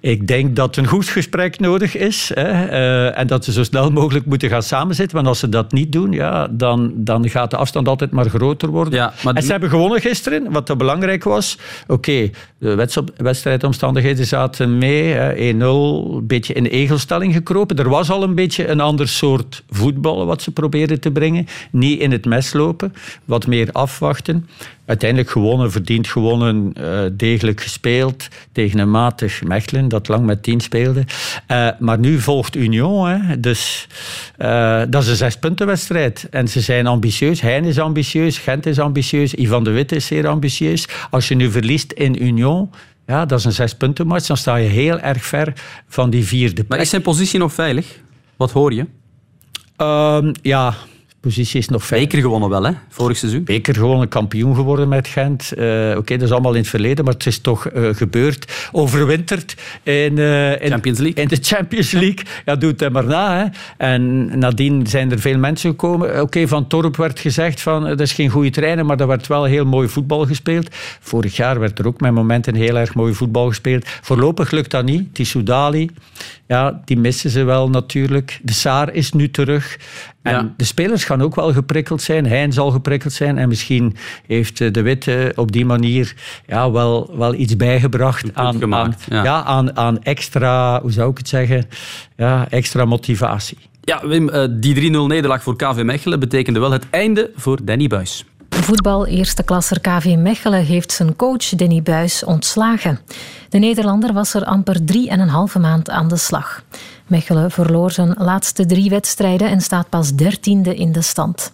Ik 0.00 0.26
denk 0.26 0.56
dat 0.56 0.76
een 0.76 0.86
goed 0.86 1.08
gesprek 1.08 1.60
nodig 1.60 1.96
is. 1.96 2.30
Hè. 2.34 2.66
eh, 2.66 3.18
en 3.18 3.26
dat 3.26 3.44
ze 3.44 3.52
zo 3.52 3.62
snel 3.62 3.90
mogelijk 3.90 4.26
moeten 4.26 4.48
gaan 4.48 4.62
samenzitten. 4.62 5.16
Want 5.16 5.28
als 5.28 5.38
ze 5.38 5.48
dat 5.48 5.72
niet 5.72 5.92
doen, 5.92 6.12
ja, 6.12 6.48
dan, 6.50 6.92
dan 6.96 7.28
gaat 7.28 7.50
de 7.50 7.56
afstand 7.56 7.88
altijd 7.88 8.10
maar 8.10 8.28
groter 8.28 8.68
worden. 8.68 9.12
en 9.34 9.42
ze 9.42 9.50
hebben 9.50 9.68
gewonnen 9.70 10.00
gisteren, 10.00 10.50
wat 10.52 10.66
dat 10.66 10.78
belangrijk 10.78 11.24
was. 11.24 11.58
Oké, 11.86 12.30
de 12.58 12.74
wedst- 12.74 13.00
wedstrijdomstandigheden 13.16 14.26
zaten 14.26 14.78
mee. 14.78 15.02
hè, 15.12 15.32
1-0, 15.34 16.14
een 16.16 16.26
beetje 16.26 16.53
in 16.54 16.66
egelstelling 16.66 17.32
gekropen. 17.32 17.76
Er 17.76 17.88
was 17.88 18.10
al 18.10 18.22
een 18.22 18.34
beetje 18.34 18.68
een 18.68 18.80
ander 18.80 19.08
soort 19.08 19.62
voetbal 19.70 20.26
wat 20.26 20.42
ze 20.42 20.50
probeerden 20.50 21.00
te 21.00 21.10
brengen. 21.10 21.46
Niet 21.70 22.00
in 22.00 22.12
het 22.12 22.24
mes 22.24 22.52
lopen, 22.52 22.94
wat 23.24 23.46
meer 23.46 23.68
afwachten. 23.72 24.48
Uiteindelijk 24.86 25.30
gewonnen, 25.30 25.70
verdiend 25.70 26.08
gewonnen, 26.08 26.72
eh, 26.74 27.00
degelijk 27.12 27.60
gespeeld 27.60 28.28
tegen 28.52 28.78
een 28.78 28.90
matig 28.90 29.42
Mechelen 29.42 29.88
dat 29.88 30.08
lang 30.08 30.26
met 30.26 30.42
10 30.42 30.60
speelde. 30.60 31.04
Eh, 31.46 31.68
maar 31.78 31.98
nu 31.98 32.20
volgt 32.20 32.56
Union, 32.56 33.08
hè. 33.08 33.40
dus 33.40 33.88
eh, 34.36 34.82
dat 34.88 35.02
is 35.02 35.08
een 35.08 35.16
zespuntenwedstrijd. 35.16 36.26
En 36.30 36.48
ze 36.48 36.60
zijn 36.60 36.86
ambitieus. 36.86 37.40
Hein 37.40 37.64
is 37.64 37.78
ambitieus, 37.78 38.38
Gent 38.38 38.66
is 38.66 38.78
ambitieus, 38.78 39.34
Ivan 39.34 39.64
de 39.64 39.70
Witte 39.70 39.94
is 39.94 40.06
zeer 40.06 40.26
ambitieus. 40.26 40.88
Als 41.10 41.28
je 41.28 41.34
nu 41.34 41.50
verliest 41.50 41.92
in 41.92 42.22
Union, 42.22 42.70
ja, 43.06 43.26
dat 43.26 43.38
is 43.38 43.44
een 43.44 43.52
zespuntenmatch, 43.52 44.26
dan 44.26 44.36
sta 44.36 44.56
je 44.56 44.68
heel 44.68 45.00
erg 45.00 45.24
ver 45.24 45.52
van 45.88 46.10
die 46.10 46.24
vierde 46.24 46.54
plek. 46.54 46.68
Maar 46.68 46.80
is 46.80 46.88
zijn 46.88 47.02
positie 47.02 47.38
nog 47.38 47.52
veilig? 47.52 48.00
Wat 48.36 48.50
hoor 48.50 48.72
je? 48.72 48.86
Ehm, 49.76 50.32
ja, 50.42 50.74
positie 51.24 51.58
is 51.58 51.68
nog. 51.68 51.88
Beker 51.88 52.20
gewonnen 52.20 52.48
wel, 52.48 52.64
hè? 52.64 52.72
Vorig 52.88 53.16
seizoen. 53.16 53.44
Beker 53.44 53.74
gewonnen, 53.74 54.08
kampioen 54.08 54.54
geworden 54.54 54.88
met 54.88 55.08
Gent. 55.08 55.52
Eh, 55.52 55.94
Oké, 55.96 56.14
dat 56.16 56.22
is 56.22 56.30
allemaal 56.30 56.52
in 56.52 56.60
het 56.60 56.68
verleden, 56.68 57.04
maar 57.04 57.14
het 57.14 57.26
is 57.26 57.38
toch 57.38 57.66
eh, 57.66 57.88
gebeurd. 57.92 58.68
Overwinterd 58.72 59.56
in, 59.82 60.18
eh, 60.18 60.62
in, 60.62 60.70
Champions 60.70 60.98
League. 60.98 61.22
in 61.22 61.28
de 61.28 61.38
Champions 61.40 61.90
League. 61.90 62.24
Ja, 62.44 62.56
doe 62.56 62.70
het 62.70 62.80
hem 62.80 62.92
maar 62.92 63.04
na. 63.04 63.38
Hè. 63.38 63.46
En 63.86 64.30
nadien 64.38 64.86
zijn 64.86 65.10
er 65.10 65.18
veel 65.18 65.38
mensen 65.38 65.70
gekomen. 65.70 66.22
Oké, 66.22 66.48
van 66.48 66.66
Torp 66.66 66.96
werd 66.96 67.20
gezegd 67.20 67.60
van, 67.60 67.84
dat 67.84 68.00
is 68.00 68.12
geen 68.12 68.30
goede 68.30 68.50
trainer, 68.50 68.86
maar 68.86 69.00
er 69.00 69.06
werd 69.06 69.26
wel 69.26 69.44
heel 69.44 69.64
mooi 69.64 69.88
voetbal 69.88 70.26
gespeeld. 70.26 70.68
Vorig 71.00 71.36
jaar 71.36 71.60
werd 71.60 71.78
er 71.78 71.86
ook 71.86 72.00
met 72.00 72.12
momenten 72.12 72.54
heel 72.54 72.78
erg 72.78 72.94
mooi 72.94 73.14
voetbal 73.14 73.48
gespeeld. 73.48 73.86
Voorlopig 74.00 74.50
lukt 74.50 74.70
dat 74.70 74.84
niet. 74.84 75.14
Tissoudali, 75.14 75.90
ja, 76.46 76.80
die 76.84 76.98
missen 76.98 77.30
ze 77.30 77.44
wel 77.44 77.70
natuurlijk. 77.70 78.40
De 78.42 78.52
Saar 78.52 78.92
is 78.92 79.12
nu 79.12 79.30
terug. 79.30 79.78
En 80.24 80.32
Ja. 80.32 80.52
de 80.56 80.64
spelers 80.64 81.04
gaan 81.04 81.22
ook 81.22 81.34
wel 81.34 81.52
geprikkeld 81.52 82.02
zijn. 82.02 82.26
Hein 82.26 82.52
zal 82.52 82.70
geprikkeld 82.70 83.12
zijn. 83.12 83.38
En 83.38 83.48
misschien 83.48 83.96
heeft 84.26 84.60
eh, 84.60 84.72
De 84.72 84.82
Witte 84.82 85.32
op 85.36 85.52
die 85.52 85.64
manier 85.64 86.14
ja, 86.46 86.70
wel, 86.70 87.10
wel 87.16 87.34
iets 87.34 87.56
bijgebracht 87.56 88.34
aan, 88.34 88.58
ja. 89.08 89.22
ja, 89.24 89.42
aan, 89.42 89.76
aan 89.76 90.02
extra, 90.02 90.80
hoe 90.80 90.92
zou 90.92 91.10
ik 91.10 91.18
het 91.18 91.28
zeggen, 91.28 91.66
ja, 92.16 92.46
extra 92.50 92.84
motivatie. 92.84 93.58
Ja, 93.80 94.06
Wim, 94.06 94.28
eh, 94.28 94.44
die 94.50 94.92
3-0 94.92 95.06
nederlaag 95.06 95.42
voor 95.42 95.56
KV 95.56 95.82
Mechelen 95.82 96.20
betekende 96.20 96.60
wel 96.60 96.70
het 96.70 96.86
einde 96.90 97.30
voor 97.36 97.64
Danny 97.64 97.86
Buis. 97.86 98.24
Voetbal 98.48 99.06
eerste 99.06 99.42
klasser 99.42 99.80
KV 99.80 100.14
Mechelen 100.18 100.64
heeft 100.64 100.92
zijn 100.92 101.16
coach 101.16 101.48
Danny 101.48 101.82
Buis 101.82 102.24
ontslagen. 102.24 102.98
De 103.48 103.58
Nederlander 103.58 104.12
was 104.12 104.34
er 104.34 104.44
amper 104.44 104.84
drie 104.84 105.08
en 105.08 105.20
een 105.20 105.28
halve 105.28 105.58
maand 105.58 105.90
aan 105.90 106.08
de 106.08 106.16
slag. 106.16 106.64
Mechelen 107.06 107.50
verloor 107.50 107.90
zijn 107.90 108.14
laatste 108.18 108.66
drie 108.66 108.90
wedstrijden 108.90 109.48
en 109.48 109.60
staat 109.60 109.88
pas 109.88 110.14
dertiende 110.14 110.74
in 110.74 110.92
de 110.92 111.02
stand. 111.02 111.52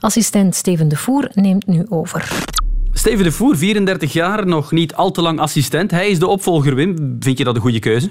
Assistent 0.00 0.54
Steven 0.54 0.88
de 0.88 0.96
Voer 0.96 1.30
neemt 1.34 1.66
nu 1.66 1.86
over. 1.88 2.28
Steven 2.92 3.24
de 3.24 3.32
Voer, 3.32 3.56
34 3.56 4.12
jaar, 4.12 4.46
nog 4.46 4.72
niet 4.72 4.94
al 4.94 5.10
te 5.10 5.22
lang 5.22 5.40
assistent. 5.40 5.90
Hij 5.90 6.08
is 6.08 6.18
de 6.18 6.26
opvolger, 6.26 6.74
Wim. 6.74 7.16
Vind 7.20 7.38
je 7.38 7.44
dat 7.44 7.54
een 7.54 7.60
goede 7.60 7.78
keuze? 7.78 8.10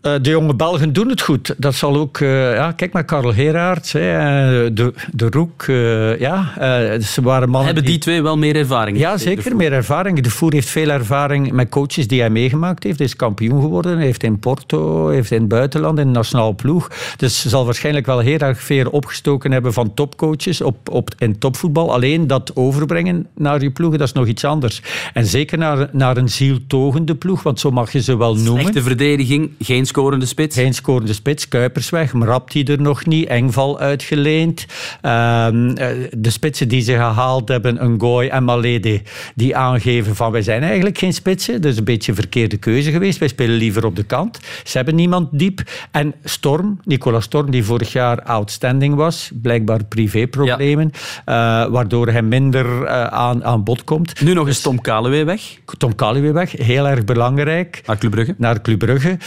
Eh, 0.00 0.14
de 0.22 0.30
jonge 0.30 0.54
Belgen 0.54 0.92
doen 0.92 1.08
het 1.08 1.20
goed. 1.20 1.54
Dat 1.56 1.74
zal 1.74 1.96
ook... 1.96 2.20
eh, 2.20 2.54
ja, 2.54 2.72
kijk 2.72 2.92
maar, 2.92 3.04
Karel 3.04 3.34
Heraerts, 3.34 3.92
hè, 3.92 4.12
eh, 4.12 4.70
de, 4.72 4.92
de 5.12 5.26
Roek. 5.30 5.64
ja, 6.18 6.52
ze 7.00 7.22
waren 7.22 7.48
mannen 7.48 7.64
Hebben 7.74 7.84
die 7.84 7.98
twee 7.98 8.22
wel 8.22 8.38
meer 8.38 8.56
ervaring? 8.56 8.98
Ja, 8.98 9.16
zeker. 9.16 9.56
Meer 9.56 9.72
ervaring. 9.72 10.20
De 10.20 10.30
Voer 10.30 10.52
heeft 10.52 10.68
veel 10.68 10.88
ervaring 10.88 11.52
met 11.52 11.68
coaches 11.68 12.08
die 12.08 12.20
hij 12.20 12.30
meegemaakt 12.30 12.82
heeft. 12.82 12.98
Hij 12.98 13.06
is 13.06 13.16
kampioen 13.16 13.60
geworden. 13.60 13.96
Hij 13.96 14.04
heeft 14.04 14.22
in 14.22 14.38
Porto, 14.38 15.08
heeft 15.08 15.30
in 15.30 15.40
het 15.40 15.48
buitenland, 15.48 15.98
in 15.98 16.06
de 16.06 16.12
nationale 16.12 16.54
ploeg. 16.54 16.90
Dus 17.16 17.46
zal 17.46 17.64
waarschijnlijk 17.64 18.06
wel 18.06 18.18
heel 18.18 18.38
erg 18.38 18.60
veel 18.60 18.90
opgestoken 18.90 19.52
hebben 19.52 19.72
van 19.72 19.94
topcoaches 19.94 20.60
op, 20.60 20.88
op, 20.90 21.10
in 21.18 21.38
topvoetbal. 21.38 21.92
Alleen 21.92 22.26
dat 22.26 22.56
overbrengen 22.56 23.26
naar 23.34 23.62
je 23.62 23.70
ploegen, 23.70 23.98
dat 23.98 24.08
is 24.08 24.14
nog 24.14 24.26
iets 24.26 24.44
anders. 24.44 24.82
En 25.12 25.26
zeker 25.26 25.58
naar, 25.58 25.88
naar 25.92 26.16
een 26.16 26.28
zieltogende 26.28 27.14
ploeg, 27.14 27.42
want 27.42 27.60
zo 27.60 27.70
mag 27.70 27.92
je 27.92 28.02
ze 28.02 28.16
wel 28.16 28.34
noemen. 28.34 28.60
Slechte 28.60 28.82
verdediging, 28.82 29.50
geen 29.58 29.86
scorende 29.88 30.26
spits. 30.26 30.56
Geen 30.56 30.74
scorende 30.74 31.12
spits, 31.12 31.48
Kuipers 31.48 31.90
weg, 31.90 32.12
Mrapt 32.12 32.68
er 32.68 32.80
nog 32.80 33.06
niet, 33.06 33.28
Engval 33.28 33.78
uitgeleend. 33.78 34.66
Ehm, 35.00 35.70
eh, 35.70 35.88
de 36.16 36.30
spitsen 36.30 36.68
die 36.68 36.80
ze 36.80 36.92
gehaald 36.92 37.48
hebben, 37.48 37.84
een 37.84 38.00
Goy 38.00 38.26
en 38.26 38.44
Malede, 38.44 39.02
die 39.34 39.56
aangeven 39.56 40.16
van 40.16 40.32
wij 40.32 40.42
zijn 40.42 40.62
eigenlijk 40.62 40.98
geen 40.98 41.12
spitsen. 41.12 41.60
Dat 41.60 41.72
is 41.72 41.78
een 41.78 41.84
beetje 41.84 42.10
een 42.12 42.18
verkeerde 42.18 42.56
keuze 42.56 42.90
geweest. 42.90 43.18
Wij 43.18 43.28
spelen 43.28 43.56
liever 43.56 43.84
op 43.84 43.96
de 43.96 44.02
kant. 44.02 44.38
Ze 44.64 44.76
hebben 44.76 44.94
niemand 44.94 45.28
diep. 45.38 45.62
En 45.90 46.14
Storm, 46.24 46.80
Nicolas 46.84 47.24
Storm, 47.24 47.50
die 47.50 47.64
vorig 47.64 47.92
jaar 47.92 48.22
outstanding 48.22 48.94
was, 48.94 49.30
blijkbaar 49.42 49.84
privéproblemen, 49.84 50.92
eh, 51.24 51.34
waardoor 51.66 52.08
hij 52.08 52.22
minder 52.22 52.84
eh, 52.84 53.04
aan, 53.04 53.44
aan 53.44 53.64
bod 53.64 53.84
komt. 53.84 54.20
Nu 54.20 54.34
nog 54.34 54.46
eens 54.46 54.60
Tom 54.60 54.80
Kaluwe 54.80 55.24
weg. 55.24 55.42
Tom 55.78 55.94
Kaluwe 55.94 56.32
weg, 56.32 56.52
heel 56.52 56.88
erg 56.88 57.04
belangrijk. 57.04 57.82
Naar 57.86 57.98
Club 57.98 58.10
Brugge. 58.10 58.34
Naar 58.38 58.60
Club 58.60 58.78
Brugge. 58.78 59.18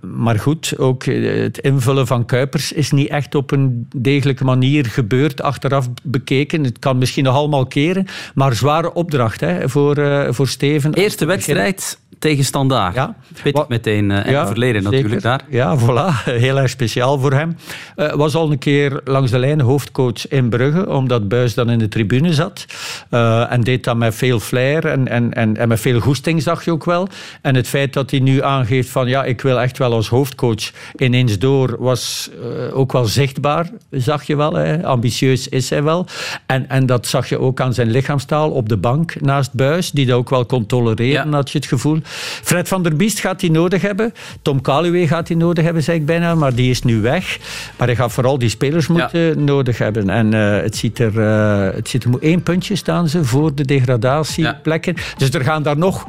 Maar 0.00 0.38
goed, 0.38 0.78
ook 0.78 1.04
eh, 1.04 1.42
het 1.42 1.58
invullen 1.58 2.06
van 2.06 2.24
Kuipers 2.24 2.72
is 2.72 2.90
niet 2.90 3.08
echt 3.08 3.34
op 3.34 3.50
een 3.50 3.88
degelijke 3.96 4.44
manier 4.44 4.86
gebeurd, 4.86 5.42
achteraf 5.42 5.88
bekeken. 6.02 6.64
Het 6.64 6.78
kan 6.78 6.98
misschien 6.98 7.24
nog 7.24 7.34
allemaal 7.34 7.66
keren, 7.66 8.06
maar 8.34 8.54
zware 8.54 8.92
opdracht 8.92 9.40
hè, 9.40 9.68
voor, 9.68 9.96
eh, 9.96 10.32
voor 10.32 10.48
Steven. 10.48 10.94
Eerste 10.94 11.24
wedstrijd 11.24 11.98
tegen 12.18 12.44
Standaard. 12.44 12.94
Ja. 12.94 13.14
Pittig 13.42 13.68
meteen 13.68 14.10
eh, 14.10 14.26
en 14.26 14.32
Ja, 14.32 14.46
verleden 14.46 14.82
natuurlijk 14.82 15.22
daar. 15.22 15.40
Ja, 15.48 15.78
voilà. 15.78 16.24
Heel 16.44 16.58
erg 16.58 16.70
speciaal 16.70 17.18
voor 17.18 17.32
hem. 17.32 17.56
Eh, 17.96 18.12
was 18.12 18.34
al 18.34 18.50
een 18.50 18.58
keer 18.58 19.00
langs 19.04 19.30
de 19.30 19.38
lijn 19.38 19.60
hoofdcoach 19.60 20.28
in 20.28 20.48
Brugge, 20.48 20.88
omdat 20.88 21.28
Buis 21.28 21.54
dan 21.54 21.70
in 21.70 21.78
de 21.78 21.88
tribune 21.88 22.32
zat. 22.32 22.64
Eh, 23.10 23.52
en 23.52 23.60
deed 23.60 23.84
dat 23.84 23.96
met 23.96 24.14
veel 24.14 24.40
flair 24.40 24.86
en, 24.86 25.08
en, 25.08 25.34
en, 25.34 25.56
en 25.56 25.68
met 25.68 25.80
veel 25.80 26.00
goesting, 26.00 26.42
zag 26.42 26.64
je 26.64 26.70
ook 26.70 26.84
wel. 26.84 27.08
En 27.42 27.54
het 27.54 27.68
feit 27.68 27.92
dat 27.92 28.10
hij 28.10 28.20
nu 28.20 28.42
aangeeft 28.42 28.88
van 28.88 29.08
ja, 29.08 29.24
ik 29.24 29.40
wil 29.40 29.60
echt 29.60 29.78
wel 29.78 29.92
als 29.92 30.08
hoofdcoach 30.08 30.70
ineens 30.96 31.38
door, 31.38 31.76
was 31.78 32.30
ook 32.72 32.92
wel 32.92 33.04
zichtbaar, 33.04 33.70
zag 33.90 34.24
je 34.24 34.36
wel. 34.36 34.52
Hè. 34.52 34.84
Ambitieus 34.84 35.48
is 35.48 35.70
hij 35.70 35.82
wel. 35.82 36.06
En, 36.46 36.68
en 36.68 36.86
dat 36.86 37.06
zag 37.06 37.28
je 37.28 37.38
ook 37.38 37.60
aan 37.60 37.74
zijn 37.74 37.90
lichaamstaal 37.90 38.50
op 38.50 38.68
de 38.68 38.76
bank 38.76 39.20
naast 39.20 39.54
Buis, 39.54 39.90
die 39.90 40.06
dat 40.06 40.16
ook 40.16 40.30
wel 40.30 40.46
kon 40.46 40.66
tolereren, 40.66 41.32
had 41.32 41.50
je 41.50 41.58
het 41.58 41.66
gevoel. 41.66 42.00
Fred 42.42 42.68
van 42.68 42.82
der 42.82 42.96
Biest 42.96 43.18
gaat 43.18 43.40
hij 43.40 43.50
nodig 43.50 43.82
hebben. 43.82 44.12
Tom 44.42 44.60
Kaluwe 44.60 45.06
gaat 45.06 45.28
hij 45.28 45.36
nodig 45.36 45.64
hebben, 45.64 45.82
zei 45.82 45.98
ik 45.98 46.06
bijna, 46.06 46.34
maar 46.34 46.54
die 46.54 46.70
is 46.70 46.82
nu 46.82 47.00
weg. 47.00 47.38
Maar 47.78 47.86
hij 47.86 47.96
gaat 47.96 48.12
vooral 48.12 48.38
die 48.38 48.48
spelers 48.48 48.86
moeten 48.86 49.44
nodig 49.44 49.78
hebben. 49.78 50.10
En 50.10 50.34
eh, 50.34 50.62
het 50.62 50.76
ziet 50.76 50.98
er... 50.98 51.20
eh, 51.20 51.74
het 51.74 51.88
ziet 51.88 52.04
er 52.04 52.10
moet 52.10 52.22
één 52.22 52.42
puntje 52.42 52.76
staan 52.76 53.08
ze 53.08 53.24
voor 53.24 53.54
de 53.54 53.64
degradatieplekken. 53.64 54.94
Dus 55.16 55.30
er 55.30 55.40
gaan 55.44 55.62
daar 55.62 55.78
nog 55.78 56.06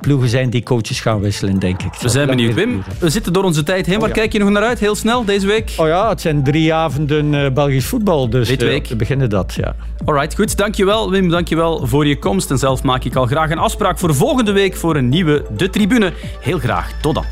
ploegen 0.00 0.28
zijn 0.28 0.50
die 0.50 0.62
coaches 0.62 1.00
gaan 1.00 1.20
wisselen, 1.20 1.58
denk 1.58 1.82
ik. 1.82 1.94
We 2.00 2.08
zijn 2.08 2.26
benieuwd. 2.26 2.54
Wim, 2.54 2.82
we 2.98 3.10
zitten 3.10 3.32
door 3.32 3.44
onze 3.44 3.62
tijd 3.62 3.86
heen. 3.86 3.94
Waar 3.98 4.08
Oh 4.08 4.14
ja. 4.14 4.20
kijk 4.20 4.32
je 4.32 4.38
nog 4.38 4.50
naar 4.50 4.62
uit, 4.62 4.78
heel 4.78 4.94
snel, 4.94 5.24
deze 5.24 5.46
week? 5.46 5.72
Oh 5.76 5.86
ja, 5.86 6.08
het 6.08 6.20
zijn 6.20 6.42
drie 6.42 6.74
avonden 6.74 7.34
eh, 7.34 7.50
Belgisch 7.50 7.84
voetbal, 7.86 8.28
dus 8.30 8.48
Dit 8.48 8.62
eh, 8.62 8.68
week. 8.68 8.86
we 8.86 8.96
beginnen 8.96 9.30
dat, 9.30 9.54
ja. 9.54 9.74
Alright, 10.04 10.34
goed. 10.34 10.56
Dankjewel 10.56 11.10
Wim, 11.10 11.28
dankjewel 11.28 11.86
voor 11.86 12.06
je 12.06 12.18
komst. 12.18 12.50
En 12.50 12.58
zelf 12.58 12.82
maak 12.82 13.04
ik 13.04 13.14
al 13.14 13.26
graag 13.26 13.50
een 13.50 13.58
afspraak 13.58 13.98
voor 13.98 14.14
volgende 14.14 14.52
week 14.52 14.76
voor 14.76 14.96
een 14.96 15.08
nieuwe 15.08 15.44
De 15.56 15.70
Tribune. 15.70 16.12
Heel 16.40 16.58
graag. 16.58 16.90
Tot 17.00 17.14
dan. 17.14 17.24